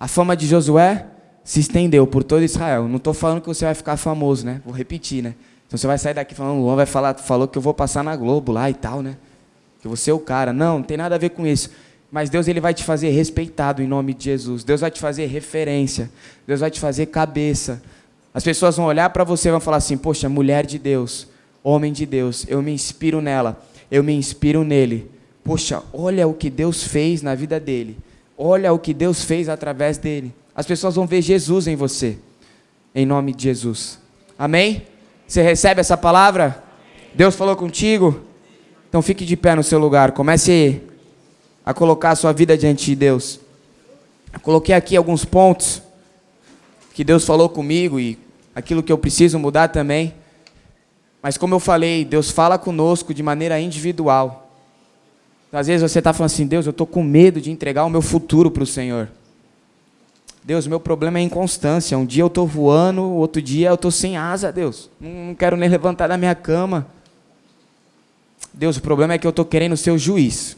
A 0.00 0.08
fama 0.08 0.34
de 0.34 0.46
Josué 0.46 1.04
se 1.44 1.60
estendeu 1.60 2.06
por 2.06 2.24
todo 2.24 2.42
Israel. 2.42 2.88
Não 2.88 2.96
estou 2.96 3.12
falando 3.12 3.42
que 3.42 3.46
você 3.46 3.66
vai 3.66 3.74
ficar 3.74 3.98
famoso, 3.98 4.46
né? 4.46 4.62
Vou 4.64 4.74
repetir, 4.74 5.22
né? 5.22 5.34
Então 5.66 5.76
você 5.76 5.86
vai 5.86 5.98
sair 5.98 6.14
daqui 6.14 6.34
falando, 6.34 6.62
Luan 6.62 6.76
vai 6.76 6.86
falar, 6.86 7.14
falou 7.18 7.46
que 7.46 7.58
eu 7.58 7.62
vou 7.62 7.74
passar 7.74 8.02
na 8.02 8.16
Globo 8.16 8.52
lá 8.52 8.70
e 8.70 8.74
tal, 8.74 9.02
né? 9.02 9.18
Que 9.86 9.90
você 9.90 10.10
é 10.10 10.14
o 10.14 10.18
cara. 10.18 10.52
Não, 10.52 10.78
não 10.78 10.82
tem 10.82 10.96
nada 10.96 11.14
a 11.14 11.18
ver 11.18 11.30
com 11.30 11.46
isso. 11.46 11.70
Mas 12.10 12.28
Deus 12.28 12.48
ele 12.48 12.60
vai 12.60 12.74
te 12.74 12.82
fazer 12.82 13.10
respeitado 13.10 13.80
em 13.82 13.86
nome 13.86 14.12
de 14.12 14.24
Jesus. 14.24 14.64
Deus 14.64 14.80
vai 14.80 14.90
te 14.90 15.00
fazer 15.00 15.26
referência. 15.26 16.10
Deus 16.44 16.58
vai 16.58 16.70
te 16.70 16.80
fazer 16.80 17.06
cabeça. 17.06 17.80
As 18.34 18.42
pessoas 18.42 18.76
vão 18.76 18.86
olhar 18.86 19.10
para 19.10 19.22
você 19.22 19.48
e 19.48 19.52
vão 19.52 19.60
falar 19.60 19.76
assim: 19.76 19.96
Poxa, 19.96 20.28
mulher 20.28 20.66
de 20.66 20.76
Deus, 20.76 21.28
homem 21.62 21.92
de 21.92 22.04
Deus, 22.04 22.44
eu 22.48 22.60
me 22.60 22.72
inspiro 22.72 23.20
nela, 23.20 23.62
eu 23.90 24.02
me 24.02 24.12
inspiro 24.12 24.64
nele. 24.64 25.08
Poxa, 25.44 25.82
olha 25.92 26.26
o 26.26 26.34
que 26.34 26.50
Deus 26.50 26.82
fez 26.82 27.22
na 27.22 27.34
vida 27.34 27.60
dele. 27.60 27.96
Olha 28.36 28.72
o 28.72 28.78
que 28.78 28.92
Deus 28.92 29.22
fez 29.24 29.48
através 29.48 29.96
dele. 29.96 30.34
As 30.54 30.66
pessoas 30.66 30.96
vão 30.96 31.06
ver 31.06 31.22
Jesus 31.22 31.68
em 31.68 31.76
você. 31.76 32.18
Em 32.92 33.06
nome 33.06 33.32
de 33.32 33.44
Jesus. 33.44 34.00
Amém? 34.36 34.82
Você 35.28 35.42
recebe 35.42 35.80
essa 35.80 35.96
palavra? 35.96 36.62
Deus 37.14 37.36
falou 37.36 37.54
contigo? 37.54 38.20
Então 38.88 39.02
fique 39.02 39.24
de 39.24 39.36
pé 39.36 39.54
no 39.54 39.62
seu 39.62 39.78
lugar. 39.78 40.12
Comece 40.12 40.80
a 41.64 41.74
colocar 41.74 42.10
a 42.10 42.16
sua 42.16 42.32
vida 42.32 42.56
diante 42.56 42.86
de 42.86 42.96
Deus. 42.96 43.40
Eu 44.32 44.40
coloquei 44.40 44.74
aqui 44.74 44.96
alguns 44.96 45.24
pontos 45.24 45.82
que 46.94 47.02
Deus 47.04 47.24
falou 47.24 47.48
comigo 47.48 47.98
e 47.98 48.18
aquilo 48.54 48.82
que 48.82 48.92
eu 48.92 48.98
preciso 48.98 49.38
mudar 49.38 49.68
também. 49.68 50.14
Mas 51.22 51.36
como 51.36 51.54
eu 51.54 51.60
falei, 51.60 52.04
Deus 52.04 52.30
fala 52.30 52.56
conosco 52.56 53.12
de 53.12 53.22
maneira 53.22 53.60
individual. 53.60 54.50
Então, 55.48 55.60
às 55.60 55.66
vezes 55.66 55.82
você 55.90 55.98
está 55.98 56.12
falando 56.12 56.30
assim, 56.30 56.46
Deus, 56.46 56.66
eu 56.66 56.70
estou 56.70 56.86
com 56.86 57.02
medo 57.02 57.40
de 57.40 57.50
entregar 57.50 57.84
o 57.84 57.90
meu 57.90 58.02
futuro 58.02 58.50
para 58.50 58.62
o 58.62 58.66
Senhor. 58.66 59.08
Deus, 60.44 60.66
meu 60.66 60.78
problema 60.78 61.18
é 61.18 61.22
inconstância. 61.22 61.98
Um 61.98 62.06
dia 62.06 62.22
eu 62.22 62.28
estou 62.28 62.46
voando, 62.46 63.02
outro 63.02 63.42
dia 63.42 63.70
eu 63.70 63.74
estou 63.74 63.90
sem 63.90 64.16
asa, 64.16 64.52
Deus. 64.52 64.88
Não 65.00 65.34
quero 65.34 65.56
nem 65.56 65.68
levantar 65.68 66.06
da 66.06 66.16
minha 66.16 66.34
cama. 66.34 66.86
Deus, 68.56 68.78
o 68.78 68.82
problema 68.82 69.14
é 69.14 69.18
que 69.18 69.26
eu 69.26 69.30
estou 69.30 69.44
querendo 69.44 69.76
ser 69.76 69.92
o 69.92 69.98
juiz 69.98 70.56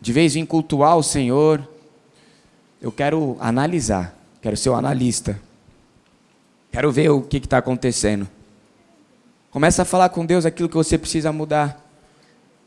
de 0.00 0.12
vez 0.12 0.34
em 0.34 0.46
cultuar 0.46 0.96
o 0.96 1.02
Senhor, 1.02 1.68
eu 2.80 2.90
quero 2.90 3.36
analisar, 3.38 4.16
quero 4.40 4.56
ser 4.56 4.70
o 4.70 4.74
analista. 4.74 5.38
Quero 6.72 6.90
ver 6.90 7.10
o 7.10 7.20
que 7.20 7.36
está 7.36 7.58
acontecendo. 7.58 8.26
Começa 9.50 9.82
a 9.82 9.84
falar 9.84 10.08
com 10.08 10.24
Deus 10.24 10.46
aquilo 10.46 10.68
que 10.68 10.76
você 10.76 10.96
precisa 10.96 11.32
mudar. 11.32 11.84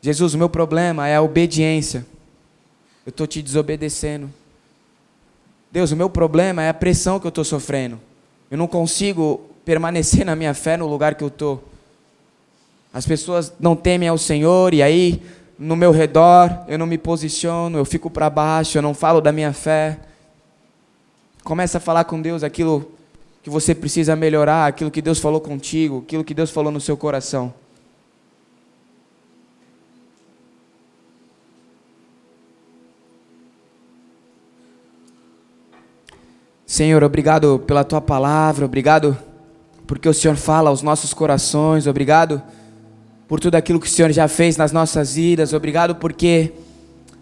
Jesus, 0.00 0.34
o 0.34 0.38
meu 0.38 0.48
problema 0.48 1.08
é 1.08 1.16
a 1.16 1.22
obediência. 1.22 2.06
Eu 3.04 3.10
estou 3.10 3.26
te 3.26 3.42
desobedecendo. 3.42 4.30
Deus, 5.72 5.90
o 5.90 5.96
meu 5.96 6.08
problema 6.08 6.62
é 6.62 6.68
a 6.68 6.74
pressão 6.74 7.18
que 7.18 7.26
eu 7.26 7.30
estou 7.30 7.44
sofrendo. 7.44 7.98
Eu 8.50 8.58
não 8.58 8.68
consigo 8.68 9.40
permanecer 9.64 10.24
na 10.26 10.36
minha 10.36 10.54
fé 10.54 10.76
no 10.76 10.86
lugar 10.86 11.14
que 11.16 11.24
eu 11.24 11.28
estou. 11.28 11.64
As 12.94 13.04
pessoas 13.04 13.52
não 13.58 13.74
temem 13.74 14.08
ao 14.08 14.16
Senhor 14.16 14.72
e 14.72 14.80
aí 14.80 15.20
no 15.58 15.74
meu 15.74 15.90
redor, 15.90 16.64
eu 16.68 16.78
não 16.78 16.86
me 16.86 16.96
posiciono, 16.96 17.76
eu 17.76 17.84
fico 17.84 18.08
para 18.08 18.30
baixo, 18.30 18.78
eu 18.78 18.82
não 18.82 18.94
falo 18.94 19.20
da 19.20 19.32
minha 19.32 19.52
fé. 19.52 19.98
Começa 21.42 21.78
a 21.78 21.80
falar 21.80 22.04
com 22.04 22.22
Deus 22.22 22.44
aquilo 22.44 22.92
que 23.42 23.50
você 23.50 23.74
precisa 23.74 24.14
melhorar, 24.14 24.66
aquilo 24.66 24.92
que 24.92 25.02
Deus 25.02 25.18
falou 25.18 25.40
contigo, 25.40 26.04
aquilo 26.06 26.22
que 26.22 26.32
Deus 26.32 26.52
falou 26.52 26.70
no 26.70 26.80
seu 26.80 26.96
coração. 26.96 27.52
Senhor, 36.64 37.02
obrigado 37.02 37.58
pela 37.66 37.82
tua 37.82 38.00
palavra, 38.00 38.64
obrigado 38.64 39.18
porque 39.84 40.08
o 40.08 40.14
Senhor 40.14 40.36
fala 40.36 40.70
aos 40.70 40.80
nossos 40.80 41.12
corações, 41.12 41.88
obrigado 41.88 42.40
por 43.26 43.40
tudo 43.40 43.54
aquilo 43.54 43.80
que 43.80 43.86
o 43.86 43.90
Senhor 43.90 44.12
já 44.12 44.28
fez 44.28 44.56
nas 44.56 44.72
nossas 44.72 45.14
vidas. 45.14 45.52
Obrigado 45.52 45.94
porque, 45.94 46.52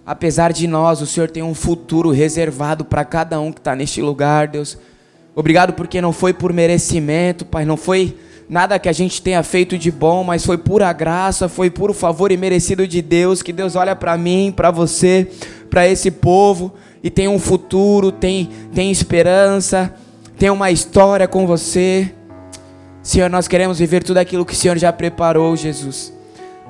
apesar 0.04 0.52
de 0.52 0.66
nós, 0.66 1.00
o 1.00 1.06
Senhor 1.06 1.30
tem 1.30 1.42
um 1.42 1.54
futuro 1.54 2.10
reservado 2.10 2.84
para 2.84 3.04
cada 3.04 3.40
um 3.40 3.52
que 3.52 3.60
está 3.60 3.74
neste 3.74 4.02
lugar, 4.02 4.48
Deus. 4.48 4.76
Obrigado 5.34 5.72
porque 5.72 6.00
não 6.00 6.12
foi 6.12 6.32
por 6.32 6.52
merecimento, 6.52 7.44
Pai, 7.44 7.64
não 7.64 7.76
foi 7.76 8.16
nada 8.48 8.78
que 8.78 8.88
a 8.88 8.92
gente 8.92 9.22
tenha 9.22 9.42
feito 9.42 9.78
de 9.78 9.90
bom, 9.90 10.22
mas 10.22 10.44
foi 10.44 10.58
pura 10.58 10.92
graça, 10.92 11.48
foi 11.48 11.70
puro 11.70 11.94
favor 11.94 12.30
e 12.30 12.36
merecido 12.36 12.86
de 12.86 13.00
Deus, 13.00 13.42
que 13.42 13.52
Deus 13.52 13.76
olha 13.76 13.96
para 13.96 14.18
mim, 14.18 14.52
para 14.54 14.70
você, 14.70 15.26
para 15.70 15.88
esse 15.88 16.10
povo 16.10 16.74
e 17.02 17.10
tem 17.10 17.28
um 17.28 17.38
futuro, 17.38 18.12
tem 18.12 18.50
tem 18.74 18.90
esperança, 18.90 19.94
tem 20.38 20.50
uma 20.50 20.70
história 20.70 21.26
com 21.26 21.46
você. 21.46 22.12
Senhor, 23.02 23.28
nós 23.28 23.48
queremos 23.48 23.80
viver 23.80 24.04
tudo 24.04 24.18
aquilo 24.18 24.46
que 24.46 24.52
o 24.52 24.56
Senhor 24.56 24.78
já 24.78 24.92
preparou, 24.92 25.56
Jesus. 25.56 26.12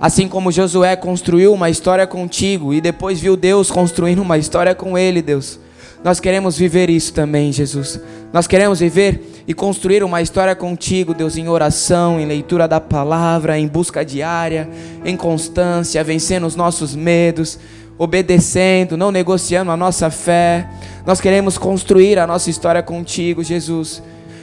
Assim 0.01 0.27
como 0.27 0.51
Josué 0.51 0.97
construiu 0.97 1.53
uma 1.53 1.69
história 1.69 2.07
contigo 2.07 2.73
e 2.73 2.81
depois 2.81 3.21
viu 3.21 3.37
Deus 3.37 3.71
construindo 3.71 4.23
uma 4.23 4.39
história 4.39 4.75
com 4.75 4.97
ele, 4.97 5.21
Deus. 5.21 5.61
Nós 6.03 6.19
queremos 6.19 6.57
viver 6.57 6.89
isso 6.89 7.13
também, 7.13 7.53
Jesus. 7.53 8.01
Nós 8.33 8.47
queremos 8.47 8.81
viver 8.81 9.45
e 9.47 9.53
construir 9.53 10.03
uma 10.03 10.23
história 10.23 10.57
contigo, 10.57 11.13
Deus, 11.13 11.37
em 11.37 11.49
oração, 11.49 12.19
em 12.19 12.25
leitura 12.25 12.67
da 12.67 12.81
palavra, 12.81 13.59
em 13.59 13.69
busca 13.69 14.03
diária, 14.03 14.69
em 15.05 15.17
constância, 15.17 16.03
vencendo 16.03 16.47
os 16.47 16.57
nossos 16.57 16.97
medos, 16.97 17.59
obedecendo, 17.99 18.97
não 18.97 19.13
negociando 19.13 19.71
a 19.71 19.77
nossa 19.77 20.11
fé. 20.11 20.67
Nós 21.05 21.21
queremos 21.21 21.59
construir 21.59 22.19
a 22.19 22.27
nossa 22.27 22.49
história 22.49 22.83
contigo, 22.83 23.45
Jesus 23.45 24.03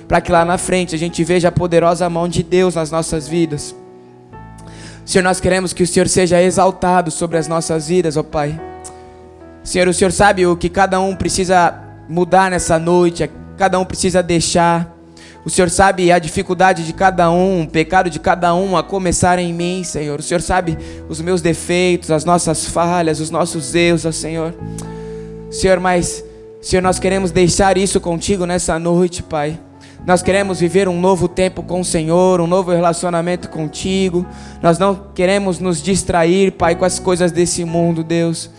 para 0.10 0.20
que 0.20 0.32
lá 0.32 0.44
na 0.44 0.58
frente 0.58 0.96
a 0.96 0.98
gente 0.98 1.24
veja 1.24 1.50
a 1.50 1.52
poderosa 1.52 2.10
mão 2.10 2.28
de 2.28 2.42
Deus 2.42 2.74
nas 2.74 2.90
nossas 2.90 3.28
vidas. 3.28 3.76
Senhor, 5.06 5.24
nós 5.24 5.40
queremos 5.40 5.72
que 5.72 5.84
o 5.84 5.88
Senhor 5.88 6.10
seja 6.10 6.42
exaltado 6.42 7.12
sobre 7.12 7.38
as 7.38 7.48
nossas 7.48 7.88
vidas, 7.88 8.18
ó 8.18 8.24
Pai. 8.24 8.60
Senhor, 9.64 9.88
o 9.88 9.94
Senhor 9.94 10.12
sabe 10.12 10.48
o 10.48 10.58
que 10.58 10.68
cada 10.68 11.00
um 11.00 11.16
precisa 11.16 11.80
mudar 12.10 12.50
nessa 12.50 12.80
noite, 12.80 13.30
cada 13.56 13.80
um 13.80 13.86
precisa 13.86 14.24
deixar. 14.24 14.98
O 15.46 15.50
Senhor 15.50 15.70
sabe 15.70 16.12
a 16.12 16.18
dificuldade 16.18 16.88
de 16.88 16.94
cada 16.94 17.30
um, 17.30 17.62
o 17.62 17.68
pecado 17.68 18.10
de 18.10 18.20
cada 18.20 18.56
um 18.56 18.76
a 18.76 18.82
começar 18.82 19.38
em 19.38 19.54
mim, 19.54 19.84
Senhor. 19.84 20.20
O 20.20 20.24
Senhor 20.24 20.42
sabe 20.42 20.76
os 21.08 21.22
meus 21.22 21.40
defeitos, 21.40 22.10
as 22.10 22.26
nossas 22.26 22.66
falhas, 22.66 23.20
os 23.20 23.30
nossos 23.30 23.76
erros, 23.76 24.08
ó 24.08 24.12
Senhor. 24.12 24.56
Senhor, 25.52 25.80
mas, 25.80 26.24
Senhor, 26.64 26.82
nós 26.82 26.98
queremos 26.98 27.30
deixar 27.30 27.78
isso 27.78 28.02
contigo 28.02 28.48
nessa 28.48 28.80
noite, 28.80 29.22
Pai. 29.22 29.60
Nós 30.10 30.24
queremos 30.24 30.60
viver 30.60 30.88
um 30.88 31.00
novo 31.00 31.28
tempo 31.28 31.62
com 31.62 31.82
o 31.82 31.86
Senhor, 31.86 32.42
um 32.42 32.48
novo 32.48 32.72
relacionamento 32.72 33.48
contigo. 33.48 34.26
Nós 34.60 34.80
não 34.80 34.96
queremos 35.14 35.60
nos 35.60 35.84
distrair, 35.84 36.54
Pai, 36.54 36.74
com 36.76 36.84
as 36.84 36.98
coisas 36.98 37.32
desse 37.32 37.64
mundo, 37.64 38.04
Deus. 38.04 38.50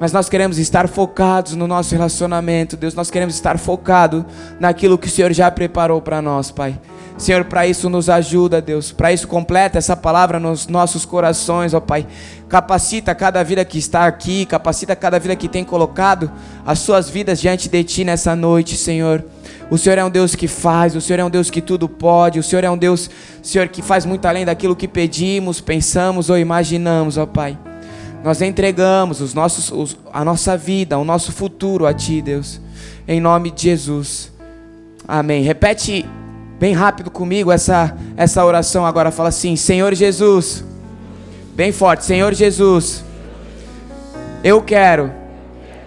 Mas 0.00 0.10
nós 0.10 0.28
queremos 0.28 0.58
estar 0.58 0.88
focados 0.88 1.54
no 1.54 1.68
nosso 1.68 1.94
relacionamento, 1.94 2.76
Deus. 2.76 2.92
Nós 2.92 3.08
queremos 3.08 3.36
estar 3.36 3.56
focados 3.56 4.24
naquilo 4.58 4.98
que 4.98 5.06
o 5.06 5.10
Senhor 5.10 5.32
já 5.32 5.48
preparou 5.48 6.02
para 6.02 6.20
nós, 6.20 6.50
Pai. 6.50 6.76
Senhor, 7.18 7.44
para 7.44 7.66
isso 7.66 7.88
nos 7.88 8.10
ajuda, 8.10 8.60
Deus. 8.60 8.92
Para 8.92 9.10
isso 9.12 9.26
completa 9.26 9.78
essa 9.78 9.96
palavra 9.96 10.38
nos 10.38 10.66
nossos 10.66 11.06
corações, 11.06 11.72
ó 11.72 11.80
Pai. 11.80 12.06
Capacita 12.48 13.14
cada 13.14 13.42
vida 13.42 13.64
que 13.64 13.78
está 13.78 14.06
aqui, 14.06 14.44
capacita 14.44 14.94
cada 14.94 15.18
vida 15.18 15.34
que 15.34 15.48
tem 15.48 15.64
colocado 15.64 16.30
as 16.64 16.78
suas 16.78 17.08
vidas 17.08 17.40
diante 17.40 17.68
de 17.68 17.82
Ti 17.82 18.04
nessa 18.04 18.36
noite, 18.36 18.76
Senhor. 18.76 19.24
O 19.70 19.78
Senhor 19.78 19.98
é 19.98 20.04
um 20.04 20.10
Deus 20.10 20.34
que 20.34 20.46
faz, 20.46 20.94
o 20.94 21.00
Senhor 21.00 21.18
é 21.18 21.24
um 21.24 21.30
Deus 21.30 21.50
que 21.50 21.62
tudo 21.62 21.88
pode, 21.88 22.38
o 22.38 22.42
Senhor 22.42 22.62
é 22.62 22.70
um 22.70 22.76
Deus, 22.76 23.10
Senhor, 23.42 23.66
que 23.68 23.80
faz 23.80 24.04
muito 24.04 24.26
além 24.26 24.44
daquilo 24.44 24.76
que 24.76 24.86
pedimos, 24.86 25.60
pensamos 25.60 26.28
ou 26.28 26.38
imaginamos, 26.38 27.16
ó 27.16 27.24
Pai. 27.24 27.58
Nós 28.22 28.42
entregamos 28.42 29.20
os 29.20 29.32
nossos, 29.32 29.72
os, 29.72 29.96
a 30.12 30.24
nossa 30.24 30.56
vida, 30.56 30.98
o 30.98 31.04
nosso 31.04 31.32
futuro 31.32 31.86
a 31.86 31.94
Ti, 31.94 32.20
Deus. 32.20 32.60
Em 33.08 33.20
nome 33.20 33.50
de 33.50 33.62
Jesus. 33.62 34.30
Amém. 35.08 35.42
Repete 35.42 36.04
bem 36.58 36.74
rápido 36.74 37.10
comigo 37.10 37.52
essa, 37.52 37.96
essa 38.16 38.44
oração 38.44 38.84
agora. 38.84 39.10
Fala 39.10 39.28
assim: 39.28 39.56
Senhor 39.56 39.94
Jesus. 39.94 40.64
Bem 41.54 41.72
forte, 41.72 42.04
Senhor 42.04 42.34
Jesus. 42.34 43.04
Eu 44.44 44.60
quero 44.62 45.10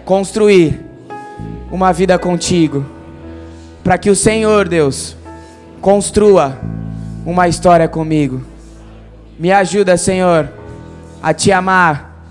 construir 0.04 0.80
uma 1.70 1.92
vida 1.92 2.18
contigo 2.18 2.84
para 3.84 3.96
que 3.96 4.10
o 4.10 4.16
Senhor, 4.16 4.68
Deus, 4.68 5.16
construa 5.80 6.58
uma 7.24 7.48
história 7.48 7.88
comigo. 7.88 8.42
Me 9.38 9.52
ajuda, 9.52 9.96
Senhor, 9.96 10.50
a 11.22 11.32
te 11.32 11.52
amar 11.52 12.24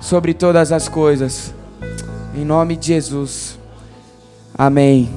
sobre 0.00 0.34
todas 0.34 0.70
as 0.70 0.88
coisas. 0.88 1.54
Em 2.34 2.44
nome 2.44 2.76
de 2.76 2.88
Jesus. 2.88 3.58
Amém. 4.56 5.10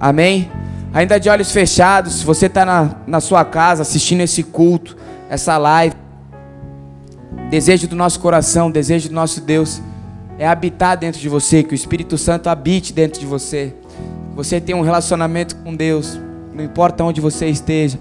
Amém. 0.00 0.50
Ainda 0.94 1.18
de 1.18 1.30
olhos 1.30 1.50
fechados, 1.50 2.16
se 2.16 2.24
você 2.24 2.46
está 2.46 2.66
na, 2.66 2.96
na 3.06 3.20
sua 3.20 3.44
casa 3.46 3.80
assistindo 3.80 4.20
esse 4.20 4.42
culto, 4.42 4.94
essa 5.30 5.56
live, 5.56 5.96
desejo 7.48 7.88
do 7.88 7.96
nosso 7.96 8.20
coração, 8.20 8.70
desejo 8.70 9.08
do 9.08 9.14
nosso 9.14 9.40
Deus 9.40 9.80
é 10.38 10.46
habitar 10.46 10.98
dentro 10.98 11.20
de 11.20 11.28
você, 11.28 11.62
que 11.62 11.72
o 11.72 11.74
Espírito 11.74 12.18
Santo 12.18 12.48
habite 12.48 12.92
dentro 12.92 13.18
de 13.18 13.26
você. 13.26 13.74
Você 14.34 14.60
tem 14.60 14.74
um 14.74 14.82
relacionamento 14.82 15.56
com 15.56 15.74
Deus, 15.74 16.18
não 16.52 16.64
importa 16.64 17.04
onde 17.04 17.20
você 17.20 17.46
esteja. 17.46 17.98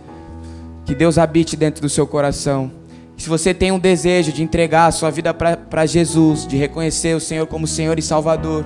Que 0.85 0.93
Deus 0.93 1.17
habite 1.17 1.55
dentro 1.55 1.81
do 1.81 1.89
seu 1.89 2.05
coração. 2.05 2.71
Se 3.15 3.29
você 3.29 3.53
tem 3.53 3.71
um 3.71 3.79
desejo 3.79 4.33
de 4.33 4.41
entregar 4.41 4.87
a 4.87 4.91
sua 4.91 5.11
vida 5.11 5.33
para 5.33 5.85
Jesus, 5.85 6.45
de 6.47 6.57
reconhecer 6.57 7.15
o 7.15 7.19
Senhor 7.19 7.45
como 7.47 7.67
Senhor 7.67 7.99
e 7.99 8.01
Salvador 8.01 8.65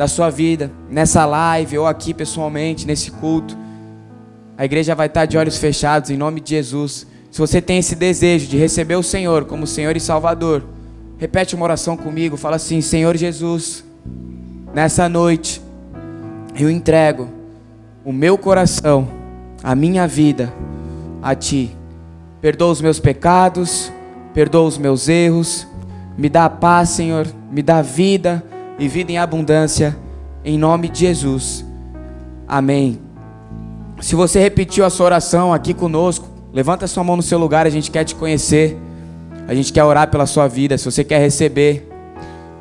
da 0.00 0.08
sua 0.08 0.30
vida, 0.30 0.72
nessa 0.88 1.26
live 1.26 1.76
ou 1.76 1.86
aqui 1.86 2.14
pessoalmente, 2.14 2.86
nesse 2.86 3.10
culto, 3.10 3.54
a 4.56 4.64
igreja 4.64 4.94
vai 4.94 5.08
estar 5.08 5.26
de 5.26 5.36
olhos 5.36 5.58
fechados 5.58 6.08
em 6.08 6.16
nome 6.16 6.40
de 6.40 6.48
Jesus. 6.48 7.06
Se 7.30 7.38
você 7.38 7.60
tem 7.60 7.76
esse 7.76 7.94
desejo 7.94 8.46
de 8.46 8.56
receber 8.56 8.94
o 8.94 9.02
Senhor 9.02 9.44
como 9.44 9.66
Senhor 9.66 9.94
e 9.94 10.00
Salvador, 10.00 10.64
repete 11.18 11.54
uma 11.54 11.64
oração 11.64 11.98
comigo, 11.98 12.38
fala 12.38 12.56
assim: 12.56 12.80
Senhor 12.80 13.14
Jesus, 13.14 13.84
nessa 14.72 15.06
noite 15.06 15.60
eu 16.58 16.70
entrego 16.70 17.28
o 18.02 18.10
meu 18.10 18.38
coração, 18.38 19.06
a 19.62 19.74
minha 19.74 20.08
vida 20.08 20.50
a 21.20 21.34
ti. 21.34 21.76
Perdoa 22.40 22.72
os 22.72 22.80
meus 22.80 22.98
pecados, 22.98 23.92
perdoa 24.32 24.66
os 24.66 24.78
meus 24.78 25.10
erros, 25.10 25.66
me 26.16 26.30
dá 26.30 26.48
paz, 26.48 26.88
Senhor, 26.88 27.26
me 27.52 27.60
dá 27.60 27.82
vida 27.82 28.42
e 28.80 28.88
vida 28.88 29.12
em 29.12 29.18
abundância, 29.18 29.96
em 30.44 30.58
nome 30.58 30.88
de 30.88 31.00
Jesus. 31.00 31.64
Amém. 32.48 32.98
Se 34.00 34.16
você 34.16 34.40
repetiu 34.40 34.84
a 34.84 34.90
sua 34.90 35.06
oração 35.06 35.52
aqui 35.52 35.74
conosco, 35.74 36.26
levanta 36.52 36.86
sua 36.86 37.04
mão 37.04 37.14
no 37.14 37.22
seu 37.22 37.38
lugar, 37.38 37.66
a 37.66 37.70
gente 37.70 37.90
quer 37.90 38.04
te 38.04 38.14
conhecer. 38.14 38.76
A 39.46 39.54
gente 39.54 39.72
quer 39.72 39.84
orar 39.84 40.08
pela 40.08 40.26
sua 40.26 40.48
vida. 40.48 40.78
Se 40.78 40.84
você 40.84 41.04
quer 41.04 41.18
receber 41.18 41.88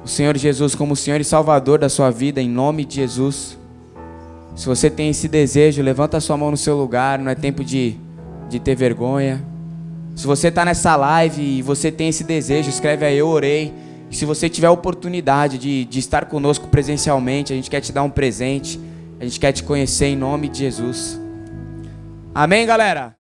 o 0.03 0.07
Senhor 0.07 0.35
Jesus 0.35 0.75
como 0.75 0.95
Senhor 0.95 1.21
e 1.21 1.23
Salvador 1.23 1.79
da 1.79 1.87
sua 1.87 2.09
vida, 2.09 2.41
em 2.41 2.49
nome 2.49 2.83
de 2.83 2.95
Jesus. 2.95 3.57
Se 4.55 4.65
você 4.65 4.89
tem 4.89 5.09
esse 5.09 5.27
desejo, 5.27 5.81
levanta 5.81 6.19
sua 6.19 6.35
mão 6.35 6.51
no 6.51 6.57
seu 6.57 6.75
lugar, 6.75 7.19
não 7.19 7.31
é 7.31 7.35
tempo 7.35 7.63
de, 7.63 7.95
de 8.49 8.59
ter 8.59 8.75
vergonha. 8.75 9.41
Se 10.15 10.27
você 10.27 10.49
está 10.49 10.65
nessa 10.65 10.95
live 10.97 11.41
e 11.41 11.61
você 11.61 11.91
tem 11.91 12.09
esse 12.09 12.25
desejo, 12.25 12.69
escreve 12.69 13.05
aí, 13.05 13.17
eu 13.17 13.27
orei. 13.27 13.73
Se 14.11 14.25
você 14.25 14.49
tiver 14.49 14.67
a 14.67 14.71
oportunidade 14.71 15.57
de, 15.57 15.85
de 15.85 15.99
estar 15.99 16.25
conosco 16.25 16.67
presencialmente, 16.67 17.53
a 17.53 17.55
gente 17.55 17.69
quer 17.69 17.81
te 17.81 17.91
dar 17.91 18.03
um 18.03 18.09
presente, 18.09 18.79
a 19.19 19.23
gente 19.23 19.39
quer 19.39 19.51
te 19.51 19.63
conhecer 19.63 20.07
em 20.07 20.15
nome 20.15 20.49
de 20.49 20.59
Jesus. 20.59 21.19
Amém, 22.33 22.65
galera? 22.65 23.15